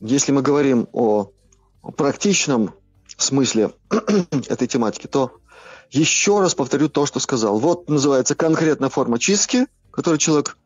если 0.01 0.33
мы 0.33 0.43
говорим 0.43 0.89
о, 0.93 1.31
практичном 1.97 2.75
смысле 3.17 3.73
этой 4.49 4.69
тематики, 4.69 5.07
то 5.07 5.39
еще 5.90 6.40
раз 6.40 6.55
повторю 6.55 6.88
то, 6.88 7.07
что 7.07 7.20
сказал. 7.20 7.59
Вот 7.59 7.88
называется 7.88 8.35
конкретная 8.35 8.88
форма 8.88 9.18
чистки, 9.18 9.66
которую 9.90 10.18
человек 10.18 10.57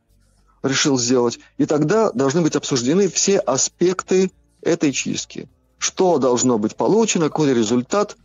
решил 0.62 0.98
сделать. 0.98 1.38
И 1.58 1.66
тогда 1.66 2.10
должны 2.12 2.42
быть 2.42 2.56
обсуждены 2.56 3.08
все 3.08 3.38
аспекты 3.38 4.30
этой 4.62 4.92
чистки. 4.92 5.48
Что 5.78 6.18
должно 6.18 6.58
быть 6.58 6.76
получено, 6.76 7.28
какой 7.28 7.52
результат 7.54 8.16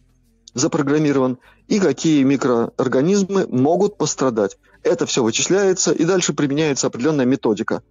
запрограммирован 0.53 1.37
и 1.67 1.79
какие 1.79 2.23
микроорганизмы 2.23 3.47
могут 3.47 3.97
пострадать. 3.97 4.57
Это 4.83 5.05
все 5.05 5.23
вычисляется, 5.23 5.91
и 5.91 6.05
дальше 6.05 6.33
применяется 6.33 6.87
определенная 6.87 7.25
методика, 7.25 7.83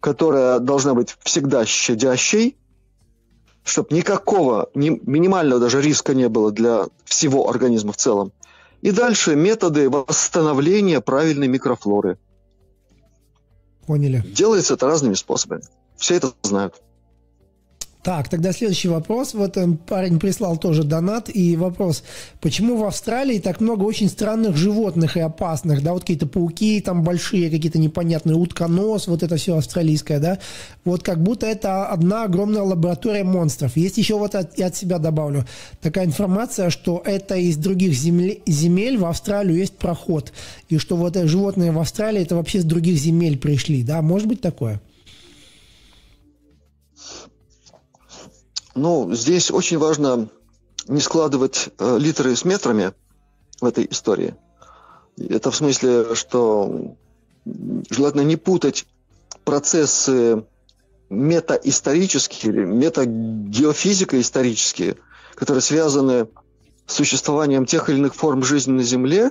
которая 0.00 0.58
должна 0.58 0.94
быть 0.94 1.16
всегда 1.22 1.64
щадящей, 1.64 2.56
чтобы 3.66 3.94
никакого, 3.96 4.70
ни, 4.74 4.90
минимального 4.90 5.60
даже 5.60 5.82
риска 5.82 6.14
не 6.14 6.28
было 6.28 6.52
для 6.52 6.86
всего 7.04 7.50
организма 7.50 7.92
в 7.92 7.96
целом. 7.96 8.32
И 8.80 8.92
дальше 8.92 9.34
методы 9.34 9.90
восстановления 9.90 11.00
правильной 11.00 11.48
микрофлоры. 11.48 12.16
Поняли. 13.86 14.22
Делается 14.24 14.74
это 14.74 14.86
разными 14.86 15.14
способами. 15.14 15.62
Все 15.96 16.14
это 16.14 16.32
знают. 16.42 16.80
Так, 18.06 18.28
тогда 18.28 18.52
следующий 18.52 18.86
вопрос. 18.86 19.34
Вот 19.34 19.56
э, 19.56 19.66
парень 19.84 20.20
прислал 20.20 20.56
тоже 20.58 20.84
донат. 20.84 21.28
И 21.28 21.56
вопрос, 21.56 22.04
почему 22.40 22.76
в 22.76 22.84
Австралии 22.84 23.40
так 23.40 23.60
много 23.60 23.82
очень 23.82 24.08
странных 24.08 24.56
животных 24.56 25.16
и 25.16 25.20
опасных? 25.20 25.82
Да, 25.82 25.92
вот 25.92 26.02
какие-то 26.02 26.28
пауки 26.28 26.80
там 26.80 27.02
большие, 27.02 27.50
какие-то 27.50 27.80
непонятные, 27.80 28.36
утконос, 28.36 29.08
вот 29.08 29.24
это 29.24 29.34
все 29.38 29.56
австралийское, 29.56 30.20
да? 30.20 30.38
Вот 30.84 31.02
как 31.02 31.20
будто 31.20 31.46
это 31.46 31.86
одна 31.86 32.22
огромная 32.22 32.62
лаборатория 32.62 33.24
монстров. 33.24 33.76
Есть 33.76 33.98
еще 33.98 34.16
вот 34.16 34.36
от, 34.36 34.56
и 34.56 34.62
от 34.62 34.76
себя 34.76 34.98
добавлю 34.98 35.44
такая 35.82 36.04
информация, 36.04 36.70
что 36.70 37.02
это 37.04 37.34
из 37.34 37.56
других 37.56 37.92
земель, 37.92 38.40
земель 38.46 38.98
в 38.98 39.06
Австралию 39.06 39.58
есть 39.58 39.78
проход. 39.78 40.32
И 40.68 40.78
что 40.78 40.94
вот 40.94 41.16
животные 41.16 41.72
в 41.72 41.78
Австралии 41.80 42.22
это 42.22 42.36
вообще 42.36 42.60
с 42.60 42.64
других 42.64 42.98
земель 42.98 43.36
пришли, 43.36 43.82
да? 43.82 44.00
Может 44.00 44.28
быть 44.28 44.40
такое? 44.40 44.80
Ну, 48.76 49.12
здесь 49.14 49.50
очень 49.50 49.78
важно 49.78 50.28
не 50.86 51.00
складывать 51.00 51.70
э, 51.78 51.98
литры 51.98 52.36
с 52.36 52.44
метрами 52.44 52.92
в 53.58 53.64
этой 53.64 53.88
истории. 53.90 54.36
Это 55.16 55.50
в 55.50 55.56
смысле, 55.56 56.14
что 56.14 56.94
желательно 57.88 58.20
не 58.20 58.36
путать 58.36 58.84
процессы 59.44 60.44
метаисторические 61.08 62.52
или 62.52 62.64
метагеофизико-исторические, 62.64 64.96
которые 65.34 65.62
связаны 65.62 66.28
с 66.86 66.94
существованием 66.94 67.64
тех 67.64 67.88
или 67.88 67.96
иных 67.96 68.14
форм 68.14 68.42
жизни 68.42 68.72
на 68.72 68.82
Земле 68.82 69.30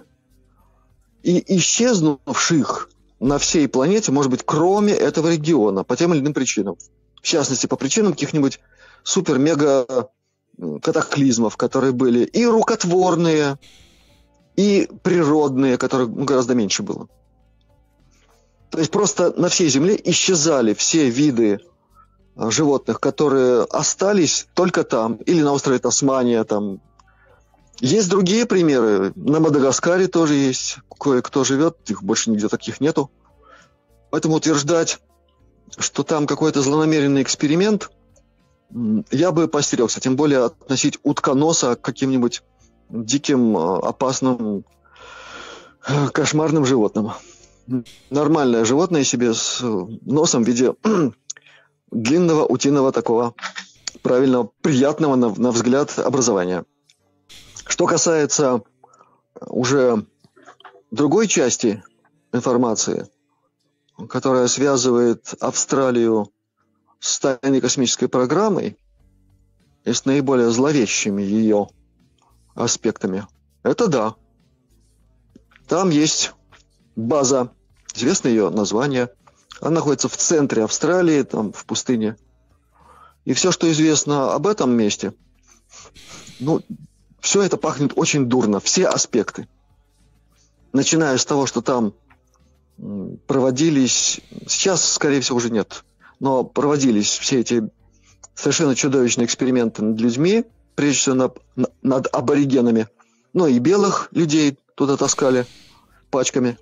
и 1.21 1.58
исчезнувших 1.58 2.89
на 3.19 3.38
всей 3.38 3.67
планете, 3.67 4.12
может 4.12 4.31
быть, 4.31 4.41
кроме 4.43 4.93
этого 4.93 5.31
региона, 5.31 5.84
по 5.84 5.95
тем 5.95 6.15
или 6.15 6.21
иным 6.21 6.34
причинам. 6.34 6.77
В 7.21 7.27
частности, 7.27 7.67
по 7.67 7.75
причинам 7.75 8.13
каких-нибудь 8.13 8.60
супер-мега 9.05 10.09
катаклизмов, 10.81 11.55
которые 11.55 11.93
были 11.93 12.25
и 12.25 12.45
рукотворные, 12.45 13.57
и 14.55 14.89
природные, 15.03 15.77
которых 15.77 16.13
гораздо 16.13 16.55
меньше 16.55 16.83
было. 16.83 17.07
То 18.71 18.79
есть 18.79 18.91
просто 18.91 19.31
на 19.39 19.47
всей 19.47 19.69
Земле 19.69 19.99
исчезали 20.03 20.73
все 20.73 21.09
виды 21.09 21.59
а, 22.35 22.49
животных, 22.49 22.99
которые 22.99 23.63
остались 23.63 24.47
только 24.53 24.83
там, 24.83 25.15
или 25.15 25.41
на 25.41 25.53
острове 25.53 25.79
Тасмания, 25.79 26.43
там. 26.43 26.81
Есть 27.79 28.09
другие 28.09 28.45
примеры. 28.45 29.11
На 29.15 29.39
Мадагаскаре 29.39 30.07
тоже 30.07 30.33
есть 30.33 30.77
кое-кто 30.97 31.43
живет, 31.43 31.77
их 31.87 32.01
больше 32.01 32.31
нигде 32.31 32.47
таких 32.47 32.79
нету. 32.79 33.11
Поэтому 34.09 34.35
утверждать, 34.35 34.99
что 35.77 36.03
там 36.03 36.25
какой-то 36.25 36.61
злонамеренный 36.61 37.21
эксперимент– 37.21 37.91
я 39.12 39.32
бы 39.32 39.47
постерегся, 39.47 39.99
тем 39.99 40.15
более 40.15 40.45
относить 40.45 40.99
утконоса 41.04 41.75
к 41.75 41.82
каким-нибудь 41.82 42.43
диким, 42.89 43.58
э, 43.58 43.80
опасным, 43.80 44.65
э, 45.88 46.08
кошмарным 46.10 46.65
животным. 46.65 47.12
Нормальное 48.10 48.65
животное 48.65 49.04
себе 49.04 49.34
с 49.34 49.60
носом 49.62 50.43
в 50.43 50.47
виде 50.47 50.75
длинного 51.91 52.45
утиного 52.45 52.91
такого 52.91 53.34
правильного, 54.04 54.51
приятного 54.62 55.15
на, 55.15 55.34
на 55.34 55.51
взгляд 55.51 55.97
образования. 55.97 56.65
Что 57.67 57.88
касается 57.88 58.62
уже 59.41 60.06
другой 60.91 61.28
части 61.28 61.84
информации, 62.32 63.08
которая 64.10 64.47
связывает 64.47 65.34
Австралию 65.39 66.30
с 66.99 67.19
тайной 67.19 67.62
космической 67.62 68.08
программой 68.08 68.77
и 69.84 69.93
с 69.93 70.05
наиболее 70.05 70.49
зловещими 70.49 71.21
ее 71.21 71.67
аспектами, 72.55 73.27
это 73.63 73.88
да. 73.88 74.15
Там 75.67 75.89
есть 75.89 76.34
база, 76.95 77.51
известно 77.93 78.27
ее 78.29 78.49
название. 78.49 79.10
Она 79.62 79.75
находится 79.75 80.10
в 80.10 80.17
центре 80.17 80.63
Австралии, 80.63 81.23
там 81.23 81.53
в 81.53 81.65
пустыне. 81.65 82.17
И 83.25 83.34
все, 83.34 83.51
что 83.51 83.71
известно 83.71 84.34
об 84.34 84.47
этом 84.47 84.71
месте, 84.71 85.13
ну, 86.39 86.62
все 87.19 87.41
это 87.41 87.58
пахнет 87.58 87.93
очень 87.95 88.27
дурно, 88.27 88.60
все 88.60 88.88
аспекты. 88.88 89.47
Начиная 90.73 91.17
с 91.17 91.25
того, 91.25 91.45
что 91.47 91.62
там 91.62 91.93
проводились, 93.27 94.19
сейчас, 94.47 94.93
скорее 94.93 95.21
всего, 95.21 95.38
уже 95.38 95.49
нет 95.49 95.84
но 96.19 96.43
проводились 96.43 97.10
все 97.10 97.39
эти 97.41 97.69
совершенно 98.34 98.75
чудовищные 98.75 99.25
эксперименты 99.25 99.84
над 99.84 99.99
людьми, 99.99 100.45
прежде 100.75 100.99
всего 100.99 101.15
над, 101.15 101.41
над 101.82 102.08
аборигенами. 102.13 102.88
Ну 103.34 103.47
и 103.47 103.60
белых 103.60 104.10
людей 104.12 104.58
туда 104.75 104.97
таскали 104.97 105.45
пачками. 106.10 106.58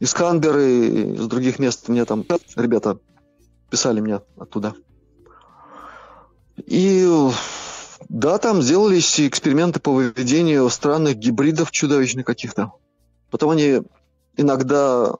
Из 0.00 0.12
Канберы, 0.12 1.14
из 1.14 1.26
других 1.26 1.58
мест 1.58 1.88
мне 1.88 2.04
там 2.04 2.24
ребята 2.56 2.98
писали 3.70 4.00
мне 4.00 4.20
оттуда. 4.36 4.74
И 6.56 7.06
да, 8.08 8.38
там 8.38 8.62
сделались 8.62 9.20
эксперименты 9.20 9.80
по 9.80 9.92
выведению 9.92 10.68
странных 10.70 11.16
гибридов 11.16 11.70
чудовищных 11.70 12.24
каких-то. 12.24 12.72
Потом 13.30 13.50
они 13.50 13.82
иногда 14.36 15.14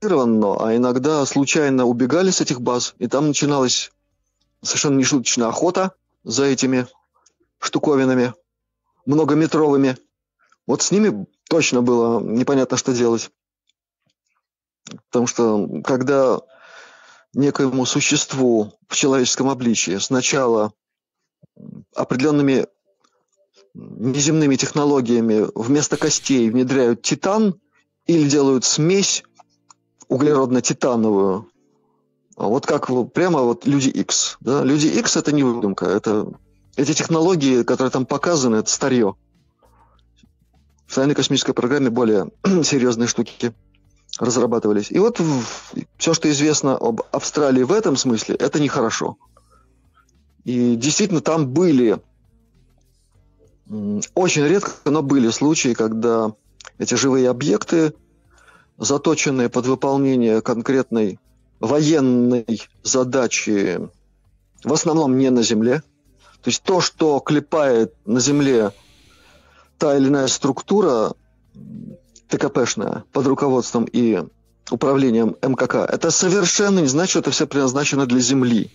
санкционированно, 0.00 0.56
а 0.60 0.76
иногда 0.76 1.24
случайно 1.26 1.84
убегали 1.84 2.30
с 2.30 2.40
этих 2.40 2.60
баз, 2.60 2.94
и 2.98 3.08
там 3.08 3.28
начиналась 3.28 3.90
совершенно 4.62 4.98
нешуточная 4.98 5.48
охота 5.48 5.92
за 6.24 6.44
этими 6.44 6.86
штуковинами 7.58 8.34
многометровыми. 9.06 9.96
Вот 10.66 10.82
с 10.82 10.90
ними 10.90 11.26
точно 11.48 11.82
было 11.82 12.20
непонятно, 12.20 12.76
что 12.76 12.92
делать. 12.92 13.30
Потому 15.10 15.26
что 15.26 15.68
когда 15.84 16.40
некоему 17.34 17.86
существу 17.86 18.72
в 18.88 18.96
человеческом 18.96 19.48
обличии 19.48 19.98
сначала 19.98 20.72
определенными 21.94 22.66
неземными 23.74 24.56
технологиями 24.56 25.46
вместо 25.54 25.96
костей 25.96 26.50
внедряют 26.50 27.02
титан 27.02 27.60
или 28.06 28.28
делают 28.28 28.64
смесь 28.64 29.22
углеродно-титановую, 30.08 31.46
вот 32.36 32.66
как 32.66 32.88
прямо 33.12 33.40
вот 33.40 33.66
люди 33.66 33.88
X. 33.88 34.36
Да? 34.40 34.62
Люди 34.62 34.86
X 34.86 35.16
это 35.16 35.32
не 35.32 35.42
выдумка, 35.42 35.86
это 35.86 36.32
эти 36.76 36.92
технологии, 36.92 37.62
которые 37.62 37.90
там 37.90 38.04
показаны, 38.04 38.56
это 38.56 38.70
старье. 38.70 39.14
В 40.86 40.94
тайной 40.94 41.14
космической 41.14 41.52
программе 41.52 41.90
более 41.90 42.30
серьезные 42.62 43.08
штуки 43.08 43.54
разрабатывались. 44.18 44.90
И 44.90 44.98
вот 44.98 45.20
все, 45.96 46.14
что 46.14 46.30
известно 46.30 46.76
об 46.76 47.02
Австралии 47.12 47.62
в 47.62 47.72
этом 47.72 47.96
смысле, 47.96 48.36
это 48.36 48.60
нехорошо. 48.60 49.16
И 50.44 50.76
действительно 50.76 51.20
там 51.20 51.48
были, 51.48 51.98
очень 54.14 54.44
редко, 54.44 54.72
но 54.84 55.02
были 55.02 55.30
случаи, 55.30 55.74
когда 55.74 56.32
эти 56.78 56.94
живые 56.94 57.28
объекты, 57.28 57.94
заточенные 58.78 59.48
под 59.48 59.66
выполнение 59.66 60.40
конкретной 60.42 61.18
военной 61.60 62.62
задачи, 62.82 63.80
в 64.64 64.72
основном 64.72 65.16
не 65.18 65.30
на 65.30 65.42
Земле. 65.42 65.82
То 66.42 66.50
есть 66.50 66.62
то, 66.62 66.80
что 66.80 67.18
клепает 67.20 67.94
на 68.04 68.20
Земле 68.20 68.72
та 69.78 69.96
или 69.96 70.08
иная 70.08 70.28
структура 70.28 71.14
ТКПшная 72.28 73.04
под 73.12 73.26
руководством 73.26 73.84
и 73.84 74.22
управлением 74.70 75.36
МКК, 75.42 75.84
это 75.84 76.10
совершенно 76.10 76.80
не 76.80 76.86
значит, 76.86 77.10
что 77.10 77.18
это 77.20 77.30
все 77.30 77.46
предназначено 77.46 78.06
для 78.06 78.20
Земли 78.20 78.70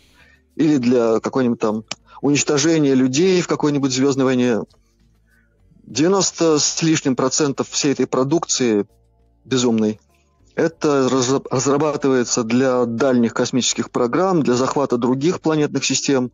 или 0.56 0.78
для 0.78 1.20
какой-нибудь 1.20 1.60
там 1.60 1.84
уничтожения 2.22 2.94
людей 2.94 3.42
в 3.42 3.48
какой-нибудь 3.48 3.92
звездной 3.92 4.26
войне. 4.26 4.62
90 5.84 6.60
с 6.60 6.82
лишним 6.82 7.16
процентов 7.16 7.70
всей 7.70 7.92
этой 7.94 8.08
продукции 8.08 8.86
безумной 9.46 10.00
это 10.56 11.10
разрабатывается 11.10 12.44
для 12.44 12.86
дальних 12.86 13.34
космических 13.34 13.90
программ, 13.90 14.44
для 14.44 14.56
захвата 14.56 14.98
других 14.98 15.42
планетных 15.42 15.86
систем, 15.86 16.32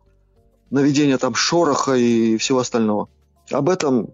наведения 0.70 1.18
там 1.18 1.34
шороха 1.34 1.94
и 1.94 2.36
всего 2.36 2.58
остального. 2.58 3.08
Об 3.50 3.68
этом 3.68 4.10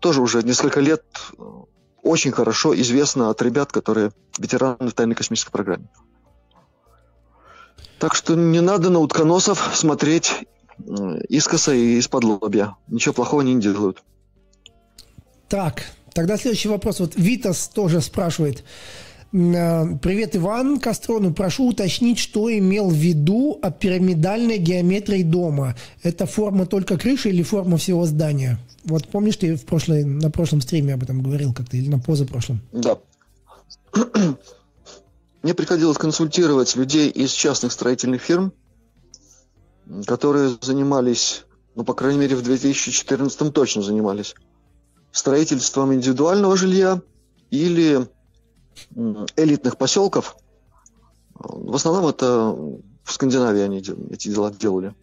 тоже 0.00 0.22
уже 0.22 0.42
несколько 0.42 0.80
лет 0.80 1.04
э, 1.38 1.42
очень 2.02 2.32
хорошо 2.32 2.78
известно 2.80 3.30
от 3.30 3.40
ребят, 3.42 3.70
которые 3.70 4.12
ветераны 4.38 4.88
в 4.88 4.92
тайной 4.94 5.14
космической 5.14 5.52
программе. 5.52 5.88
Так 7.98 8.14
что 8.14 8.34
не 8.34 8.60
надо 8.60 8.90
на 8.90 8.98
утконосов 8.98 9.70
смотреть 9.74 10.32
э, 10.78 10.82
искоса 11.28 11.72
и 11.72 11.98
из-под 11.98 12.24
лобья. 12.24 12.76
Ничего 12.88 13.12
плохого 13.12 13.42
они 13.42 13.54
не 13.54 13.60
делают. 13.62 14.02
Так, 15.48 15.84
тогда 16.18 16.36
следующий 16.36 16.68
вопрос. 16.68 16.98
Вот 16.98 17.12
Витас 17.14 17.68
тоже 17.68 18.00
спрашивает. 18.00 18.64
Э, 19.32 19.84
привет, 20.02 20.34
Иван 20.34 20.80
Кострону. 20.80 21.32
Прошу 21.32 21.68
уточнить, 21.68 22.18
что 22.18 22.52
имел 22.52 22.90
в 22.90 22.94
виду 22.94 23.56
о 23.62 23.70
пирамидальной 23.70 24.58
геометрии 24.58 25.22
дома. 25.22 25.76
Это 26.02 26.26
форма 26.26 26.66
только 26.66 26.98
крыши 26.98 27.28
или 27.28 27.44
форма 27.44 27.76
всего 27.76 28.04
здания? 28.04 28.58
Вот 28.82 29.06
помнишь, 29.06 29.36
ты 29.36 29.54
в 29.54 29.64
прошлой, 29.64 30.04
на 30.04 30.28
прошлом 30.28 30.60
стриме 30.60 30.94
об 30.94 31.04
этом 31.04 31.22
говорил 31.22 31.54
как-то, 31.54 31.76
или 31.76 31.88
на 31.88 32.00
позапрошлом? 32.00 32.62
Да. 32.72 32.98
Мне 35.44 35.54
приходилось 35.54 35.98
консультировать 35.98 36.74
людей 36.74 37.10
из 37.10 37.30
частных 37.30 37.70
строительных 37.70 38.22
фирм, 38.22 38.52
которые 40.04 40.56
занимались, 40.62 41.44
ну, 41.76 41.84
по 41.84 41.94
крайней 41.94 42.18
мере, 42.18 42.34
в 42.34 42.42
2014 42.42 43.54
точно 43.54 43.82
занимались 43.82 44.34
строительством 45.18 45.92
индивидуального 45.92 46.56
жилья 46.56 47.02
или 47.50 48.08
элитных 49.36 49.76
поселков. 49.76 50.36
В 51.34 51.74
основном 51.74 52.06
это 52.06 52.52
в 53.02 53.12
Скандинавии 53.12 53.62
они 53.62 53.78
эти 53.78 54.28
дела 54.28 54.50
делали. 54.50 54.94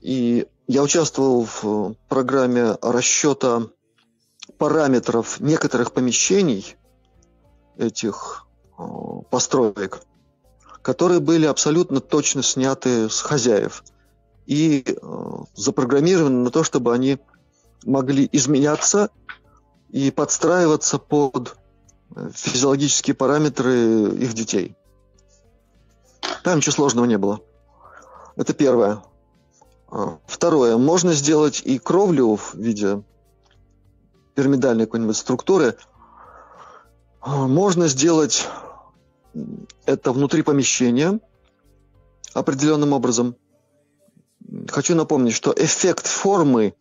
И 0.00 0.46
я 0.66 0.82
участвовал 0.82 1.46
в 1.46 1.94
программе 2.08 2.76
расчета 2.82 3.68
параметров 4.58 5.40
некоторых 5.40 5.92
помещений 5.92 6.76
этих 7.76 8.46
построек, 9.30 10.02
которые 10.82 11.20
были 11.20 11.46
абсолютно 11.46 12.00
точно 12.00 12.42
сняты 12.42 13.08
с 13.08 13.20
хозяев 13.20 13.84
и 14.46 14.84
запрограммированы 15.54 16.44
на 16.44 16.50
то, 16.50 16.62
чтобы 16.62 16.94
они 16.94 17.18
могли 17.84 18.28
изменяться 18.32 19.10
и 19.90 20.10
подстраиваться 20.10 20.98
под 20.98 21.56
физиологические 22.32 23.14
параметры 23.14 24.14
их 24.14 24.34
детей. 24.34 24.76
Там 26.44 26.58
ничего 26.58 26.72
сложного 26.72 27.06
не 27.06 27.18
было. 27.18 27.40
Это 28.36 28.54
первое. 28.54 29.02
А, 29.88 30.18
второе. 30.26 30.76
Можно 30.76 31.12
сделать 31.12 31.62
и 31.64 31.78
кровлю 31.78 32.36
в 32.36 32.54
виде 32.54 33.02
пирамидальной 34.34 34.86
какой-нибудь 34.86 35.16
структуры. 35.16 35.76
А, 37.20 37.46
можно 37.46 37.88
сделать 37.88 38.46
это 39.84 40.12
внутри 40.12 40.42
помещения 40.42 41.20
определенным 42.34 42.92
образом. 42.92 43.36
Хочу 44.68 44.94
напомнить, 44.94 45.34
что 45.34 45.52
эффект 45.56 46.06
формы 46.06 46.74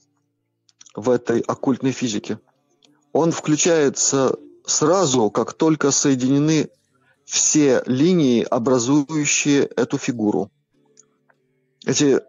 в 0.95 1.09
этой 1.09 1.41
оккультной 1.41 1.91
физике, 1.91 2.39
он 3.11 3.31
включается 3.31 4.35
сразу, 4.65 5.29
как 5.29 5.53
только 5.53 5.91
соединены 5.91 6.69
все 7.25 7.83
линии, 7.85 8.43
образующие 8.43 9.63
эту 9.63 9.97
фигуру. 9.97 10.51
Эти 11.85 12.21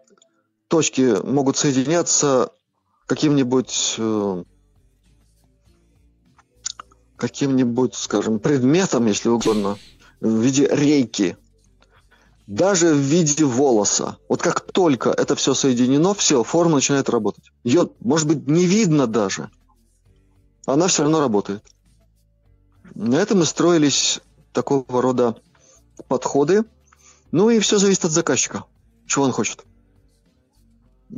точки 0.67 1.25
могут 1.25 1.57
соединяться 1.57 2.51
каким-нибудь 3.05 3.95
э, 3.97 4.43
каким-нибудь, 7.17 7.95
скажем, 7.95 8.39
предметом, 8.39 9.07
если 9.07 9.29
угодно, 9.29 9.77
в 10.19 10.39
виде 10.39 10.67
рейки, 10.71 11.37
даже 12.47 12.93
в 12.93 12.97
виде 12.97 13.43
волоса. 13.43 14.17
Вот 14.29 14.41
как 14.41 14.61
только 14.71 15.09
это 15.09 15.35
все 15.35 15.53
соединено, 15.53 16.13
все, 16.13 16.43
форма 16.43 16.75
начинает 16.75 17.09
работать. 17.09 17.51
Ее, 17.63 17.89
может 17.99 18.27
быть, 18.27 18.47
не 18.47 18.65
видно 18.65 19.05
даже. 19.05 19.51
Она 20.65 20.87
все 20.87 21.03
равно 21.03 21.19
работает. 21.19 21.63
На 22.95 23.15
этом 23.15 23.41
и 23.41 23.45
строились 23.45 24.21
такого 24.53 25.01
рода 25.01 25.35
подходы. 26.07 26.63
Ну 27.31 27.49
и 27.49 27.59
все 27.59 27.77
зависит 27.77 28.05
от 28.05 28.11
заказчика, 28.11 28.63
чего 29.05 29.25
он 29.25 29.33
хочет. 29.33 29.65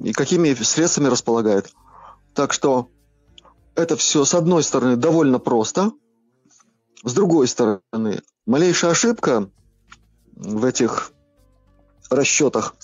И 0.03 0.11
какими 0.13 0.53
средствами 0.55 1.07
располагает. 1.07 1.71
Так 2.33 2.53
что 2.53 2.89
это 3.75 3.95
все, 3.95 4.25
с 4.25 4.33
одной 4.33 4.63
стороны, 4.63 4.95
довольно 4.95 5.37
просто. 5.37 5.91
С 7.03 7.13
другой 7.13 7.47
стороны, 7.47 8.21
малейшая 8.45 8.91
ошибка 8.91 9.49
в 10.35 10.65
этих 10.65 11.13
расчетах, 12.15 12.75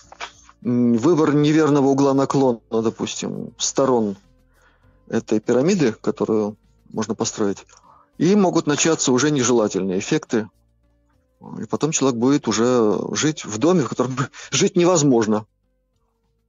выбор 0.62 1.34
неверного 1.34 1.88
угла 1.88 2.14
наклона, 2.14 2.60
допустим, 2.72 3.54
сторон 3.58 4.18
этой 5.08 5.40
пирамиды, 5.40 5.94
которую 5.94 6.58
можно 6.92 7.14
построить, 7.16 7.66
и 8.18 8.36
могут 8.36 8.68
начаться 8.68 9.12
уже 9.12 9.32
нежелательные 9.32 10.00
эффекты. 10.00 10.50
И 11.62 11.66
потом 11.66 11.92
человек 11.92 12.20
будет 12.20 12.48
уже 12.48 12.98
жить 13.12 13.46
в 13.46 13.58
доме, 13.58 13.84
в 13.84 13.90
котором 13.90 14.18
жить 14.52 14.76
невозможно. 14.76 15.46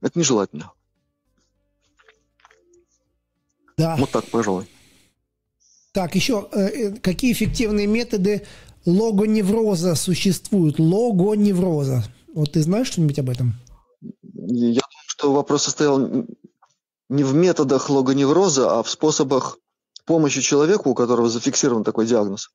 Это 0.01 0.17
нежелательно. 0.17 0.71
Да. 3.77 3.95
Вот 3.97 4.09
так, 4.09 4.25
пожалуй. 4.25 4.67
Так, 5.91 6.15
еще 6.15 6.47
э, 6.51 6.59
э, 6.59 6.91
какие 6.95 7.31
эффективные 7.31 7.87
методы 7.87 8.45
логоневроза 8.85 9.95
существуют? 9.95 10.79
Логоневроза. 10.79 12.03
Вот 12.37 12.51
ты 12.51 12.61
знаешь 12.61 12.89
что-нибудь 12.89 13.17
об 13.17 13.31
этом? 13.31 13.55
Я 13.99 14.09
думаю, 14.59 15.07
что 15.07 15.33
вопрос 15.33 15.63
состоял 15.63 15.97
не 17.09 17.23
в 17.23 17.33
методах 17.33 17.89
логоневроза, 17.89 18.77
а 18.77 18.83
в 18.83 18.89
способах 18.91 19.57
помощи 20.05 20.41
человеку, 20.41 20.91
у 20.91 20.93
которого 20.93 21.29
зафиксирован 21.29 21.83
такой 21.83 22.05
диагноз? 22.05 22.51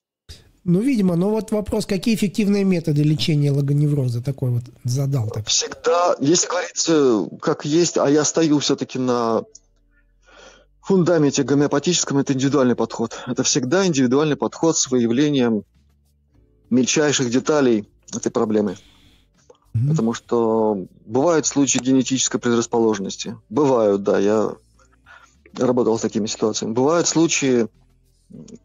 Ну, 0.63 0.81
видимо, 0.81 1.17
но 1.17 1.31
вот 1.31 1.51
вопрос, 1.51 1.87
какие 1.87 2.15
эффективные 2.15 2.63
методы 2.63 3.03
лечения 3.03 3.51
логоневроза 3.51 4.23
такой 4.23 4.51
вот 4.51 4.63
задал? 4.85 5.29
Так. 5.31 5.49
Всегда, 5.49 6.15
если 6.21 6.47
говорить 6.47 7.41
как 7.43 7.65
есть, 7.65 7.99
а 7.99 8.09
я 8.09 8.23
стою 8.23 8.61
все-таки 8.61 9.01
на 9.01 9.43
фундаменте 10.81 11.43
гомеопатическом, 11.43 12.19
это 12.19 12.35
индивидуальный 12.35 12.77
подход. 12.77 13.19
Это 13.27 13.43
всегда 13.43 13.85
индивидуальный 13.85 14.37
подход 14.37 14.79
с 14.79 14.89
выявлением 14.89 15.65
мельчайших 16.71 17.31
деталей 17.31 17.89
этой 18.15 18.31
проблемы. 18.31 18.77
Mm-hmm. 19.75 19.89
Потому 19.89 20.13
что 20.13 20.87
бывают 21.07 21.47
случаи 21.47 21.79
генетической 21.79 22.39
предрасположенности. 22.39 23.39
Бывают, 23.49 24.03
да, 24.03 24.19
я 24.19 24.55
работал 25.57 25.99
с 25.99 26.03
такими 26.03 26.27
ситуациями. 26.27 26.73
Бывают 26.73 27.09
случаи 27.09 27.69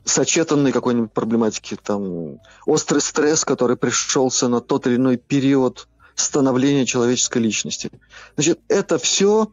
сочетанной 0.05 0.71
какой-нибудь 0.71 1.11
проблематики, 1.11 1.77
там, 1.81 2.39
острый 2.65 2.99
стресс, 2.99 3.43
который 3.43 3.77
пришелся 3.77 4.47
на 4.47 4.61
тот 4.61 4.87
или 4.87 4.95
иной 4.95 5.17
период 5.17 5.87
становления 6.15 6.85
человеческой 6.85 7.39
личности. 7.39 7.91
Значит, 8.35 8.59
это 8.69 8.97
все 8.97 9.51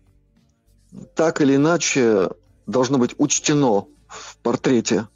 так 1.14 1.40
или 1.40 1.56
иначе 1.56 2.30
должно 2.66 2.98
быть 2.98 3.14
учтено 3.18 3.86
в 4.06 4.36
портрете 4.42 5.08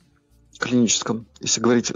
клиническом, 0.59 1.27
если 1.41 1.61
говорить 1.61 1.93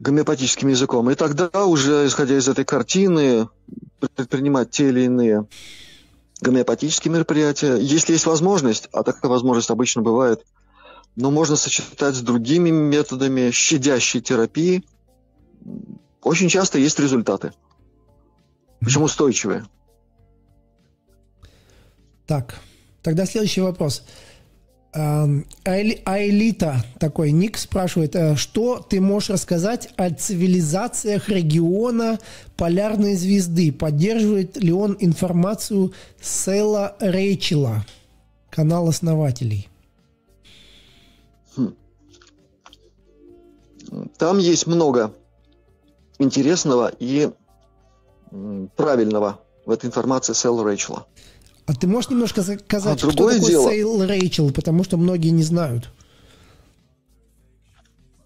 гомеопатическим 0.00 0.68
языком. 0.68 1.10
И 1.10 1.14
тогда 1.14 1.64
уже, 1.64 2.06
исходя 2.06 2.36
из 2.36 2.48
этой 2.48 2.64
картины, 2.64 3.48
предпринимать 4.14 4.70
те 4.70 4.88
или 4.88 5.02
иные 5.02 5.46
гомеопатические 6.40 7.12
мероприятия. 7.12 7.76
Если 7.76 8.12
есть 8.12 8.26
возможность, 8.26 8.88
а 8.92 9.02
такая 9.02 9.30
возможность 9.30 9.70
обычно 9.70 10.02
бывает, 10.02 10.44
но 11.16 11.30
можно 11.30 11.56
сочетать 11.56 12.14
с 12.14 12.20
другими 12.20 12.70
методами 12.70 13.50
щадящей 13.50 14.20
терапии. 14.20 14.84
Очень 16.22 16.48
часто 16.48 16.78
есть 16.78 16.98
результаты. 16.98 17.52
Причем 18.80 19.02
устойчивые. 19.02 19.64
Так, 22.26 22.60
тогда 23.02 23.24
следующий 23.24 23.62
вопрос. 23.62 24.04
Айлита, 24.96 26.82
такой 26.98 27.30
ник, 27.30 27.58
спрашивает, 27.58 28.16
э, 28.16 28.34
что 28.36 28.78
ты 28.78 29.00
можешь 29.00 29.30
рассказать 29.30 29.90
о 29.96 30.10
цивилизациях 30.10 31.28
региона 31.28 32.18
полярной 32.56 33.14
звезды? 33.14 33.72
Поддерживает 33.72 34.56
ли 34.56 34.72
он 34.72 34.96
информацию 34.98 35.92
Сэла 36.20 36.96
Рейчела, 37.00 37.84
канал 38.48 38.88
основателей? 38.88 39.68
Хм. 41.56 41.74
Там 44.16 44.38
есть 44.38 44.66
много 44.66 45.12
интересного 46.18 46.90
и 46.98 47.30
правильного 48.76 49.40
в 49.66 49.70
этой 49.70 49.86
информации 49.86 50.32
Сэла 50.32 50.66
Рейчела. 50.66 51.06
А 51.66 51.74
ты 51.74 51.86
можешь 51.88 52.10
немножко 52.10 52.42
сказать, 52.42 52.62
а 52.72 52.96
кто 52.96 53.10
такой 53.10 53.40
дело. 53.40 53.68
Сейл 53.68 54.06
Рэйчел, 54.06 54.52
потому 54.52 54.84
что 54.84 54.96
многие 54.96 55.30
не 55.30 55.42
знают. 55.42 55.90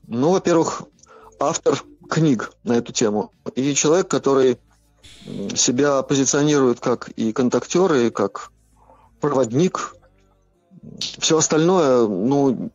Ну, 0.07 0.33
во-первых, 0.33 0.83
автор 1.39 1.83
книг 2.09 2.53
на 2.65 2.75
эту 2.75 2.93
тему. 2.93 3.33
И 3.55 3.75
человек, 3.75 4.09
который 4.09 4.59
себя 5.55 6.03
позиционирует 6.03 6.81
как 6.81 7.09
и 7.11 7.33
контактер, 7.33 7.93
и 7.95 8.11
как 8.11 8.53
проводник. 9.21 9.95
Все 11.19 11.39
остальное, 11.39 12.07
ну, 12.07 12.71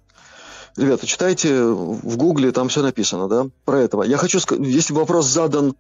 ребята, 0.77 1.05
читайте 1.05 1.63
в 1.63 2.17
Гугле, 2.17 2.51
там 2.51 2.69
все 2.69 2.81
написано, 2.81 3.27
да, 3.27 3.47
про 3.65 3.81
этого. 3.81 4.03
Я 4.03 4.17
хочу 4.17 4.39
сказать, 4.39 4.65
если 4.65 4.93
вопрос 4.93 5.25
задан 5.25 5.75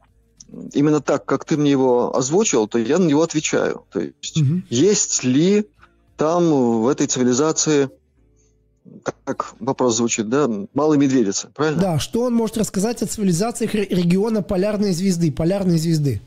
именно 0.73 1.01
так, 1.01 1.25
как 1.25 1.45
ты 1.45 1.57
мне 1.57 1.71
его 1.71 2.15
озвучил, 2.15 2.67
то 2.67 2.77
я 2.77 2.97
на 2.97 3.05
него 3.05 3.23
отвечаю. 3.23 3.85
То 3.91 3.99
есть, 3.99 4.37
угу. 4.37 4.61
есть 4.69 5.23
ли 5.23 5.67
там 6.17 6.81
в 6.81 6.87
этой 6.87 7.07
цивилизации, 7.07 7.89
как 9.23 9.53
вопрос 9.59 9.97
звучит, 9.97 10.29
да, 10.29 10.49
малой 10.73 10.97
медведицы, 10.97 11.49
правильно? 11.53 11.81
Да, 11.81 11.99
что 11.99 12.23
он 12.23 12.33
может 12.33 12.57
рассказать 12.57 13.01
о 13.01 13.07
цивилизациях 13.07 13.73
региона 13.73 14.41
полярной 14.41 14.93
звезды, 14.93 15.31
полярной 15.31 15.77
звезды? 15.77 16.21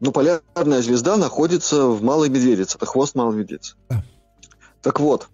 Ну, 0.00 0.12
полярная 0.12 0.82
звезда 0.82 1.16
находится 1.16 1.86
в 1.86 2.02
Малой 2.02 2.28
Медведице. 2.28 2.76
Это 2.76 2.84
хвост 2.84 3.14
Малой 3.14 3.36
Медведицы. 3.38 3.76
Да. 3.88 4.04
Так 4.82 5.00
вот, 5.00 5.28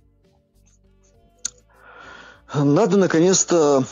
надо 2.55 2.97
наконец-то 2.97 3.85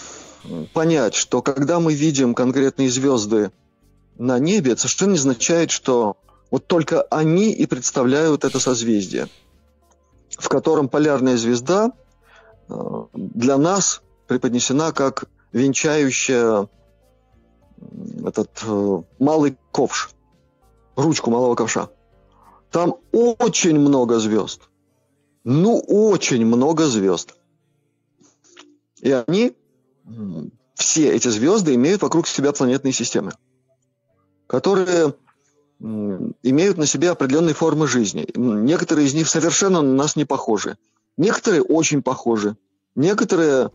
понять, 0.72 1.14
что 1.14 1.42
когда 1.42 1.80
мы 1.80 1.94
видим 1.94 2.34
конкретные 2.34 2.90
звезды 2.90 3.50
на 4.16 4.38
небе, 4.38 4.72
это 4.72 4.82
совершенно 4.82 5.12
не 5.12 5.18
означает, 5.18 5.70
что 5.70 6.16
вот 6.50 6.66
только 6.66 7.02
они 7.02 7.52
и 7.52 7.66
представляют 7.66 8.44
это 8.44 8.58
созвездие, 8.58 9.28
в 10.30 10.48
котором 10.48 10.88
полярная 10.88 11.36
звезда 11.36 11.92
э, 12.68 12.74
для 13.14 13.56
нас 13.56 14.02
преподнесена 14.26 14.92
как 14.92 15.24
венчающая 15.52 16.68
этот 18.24 18.50
э, 18.62 19.02
малый 19.18 19.56
ковш, 19.72 20.10
ручку 20.96 21.30
малого 21.30 21.54
ковша. 21.54 21.88
Там 22.70 22.96
очень 23.12 23.78
много 23.78 24.18
звезд. 24.18 24.62
Ну, 25.42 25.78
очень 25.78 26.44
много 26.44 26.86
звезд. 26.86 27.34
И 29.00 29.10
они 29.10 29.56
все 30.74 31.12
эти 31.12 31.28
звезды 31.28 31.74
имеют 31.74 32.02
вокруг 32.02 32.26
себя 32.26 32.52
планетные 32.52 32.92
системы, 32.92 33.32
которые 34.46 35.14
имеют 35.78 36.76
на 36.76 36.86
себе 36.86 37.10
определенные 37.10 37.54
формы 37.54 37.86
жизни. 37.86 38.26
Некоторые 38.34 39.06
из 39.06 39.14
них 39.14 39.28
совершенно 39.28 39.82
на 39.82 39.94
нас 39.94 40.16
не 40.16 40.24
похожи. 40.24 40.76
Некоторые 41.16 41.62
очень 41.62 42.02
похожи. 42.02 42.56
Некоторые 42.94 43.70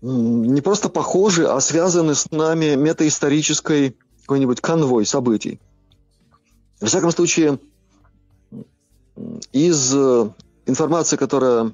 не 0.00 0.60
просто 0.60 0.88
похожи, 0.88 1.46
а 1.46 1.60
связаны 1.60 2.14
с 2.14 2.30
нами 2.30 2.76
метаисторической 2.76 3.96
какой-нибудь 4.20 4.60
конвой 4.60 5.04
событий. 5.06 5.60
Во 6.80 6.86
всяком 6.86 7.10
случае, 7.10 7.58
из 9.52 9.94
э, 9.94 10.30
информации, 10.66 11.16
которая 11.16 11.72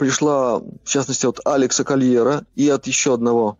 пришла, 0.00 0.60
в 0.60 0.84
частности, 0.84 1.26
от 1.26 1.40
Алекса 1.44 1.84
Кольера 1.84 2.46
и 2.54 2.66
от 2.70 2.86
еще 2.86 3.12
одного 3.12 3.58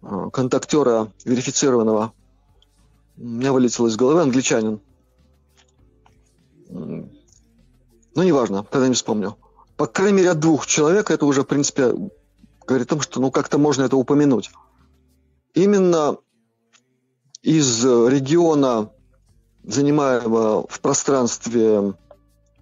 э, 0.00 0.30
контактера 0.32 1.12
верифицированного. 1.26 2.14
У 3.18 3.22
меня 3.22 3.52
вылетело 3.52 3.86
из 3.86 3.96
головы 3.96 4.22
англичанин. 4.22 4.80
Ну, 6.70 7.12
неважно, 8.14 8.64
когда-нибудь 8.64 8.96
вспомню. 8.96 9.36
По 9.76 9.86
крайней 9.86 10.16
мере, 10.16 10.30
от 10.30 10.40
двух 10.40 10.66
человек 10.66 11.10
это 11.10 11.26
уже, 11.26 11.42
в 11.42 11.46
принципе, 11.46 11.92
говорит 12.66 12.86
о 12.86 12.94
том, 12.94 13.02
что 13.02 13.20
ну 13.20 13.30
как-то 13.30 13.58
можно 13.58 13.82
это 13.82 13.98
упомянуть. 13.98 14.50
Именно 15.52 16.16
из 17.42 17.84
региона, 17.84 18.90
занимаемого 19.62 20.66
в 20.68 20.80
пространстве 20.80 21.92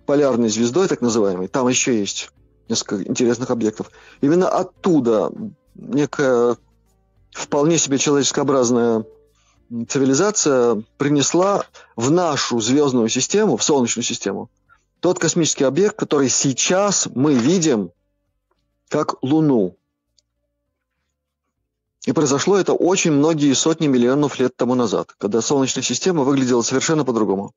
полярной 0.05 0.49
звездой, 0.49 0.89
так 0.89 1.01
называемой, 1.01 1.47
там 1.47 1.69
еще 1.69 1.97
есть 1.97 2.34
несколько 2.69 3.03
интересных 3.09 3.51
объектов. 3.51 3.91
Именно 4.21 4.49
оттуда 4.49 5.33
некая 5.75 6.57
вполне 7.33 7.79
себе 7.79 7.99
человеческообразная 7.99 9.05
цивилизация 9.89 10.83
принесла 10.99 11.65
в 11.97 12.11
нашу 12.11 12.61
звездную 12.61 13.09
систему, 13.09 13.57
в 13.57 13.65
Солнечную 13.65 14.05
систему, 14.05 14.51
тот 15.01 15.19
космический 15.19 15.65
объект, 15.65 15.97
который 15.97 16.29
сейчас 16.29 17.09
мы 17.15 17.35
видим 17.35 17.91
как 18.89 19.17
Луну. 19.23 19.77
И 22.07 22.13
произошло 22.13 22.59
это 22.59 22.75
очень 22.75 23.13
многие 23.13 23.53
сотни 23.55 23.87
миллионов 23.87 24.39
лет 24.39 24.57
тому 24.57 24.75
назад, 24.75 25.15
когда 25.19 25.41
Солнечная 25.41 25.83
система 25.83 26.23
выглядела 26.23 26.63
совершенно 26.63 27.05
по-другому. 27.05 27.53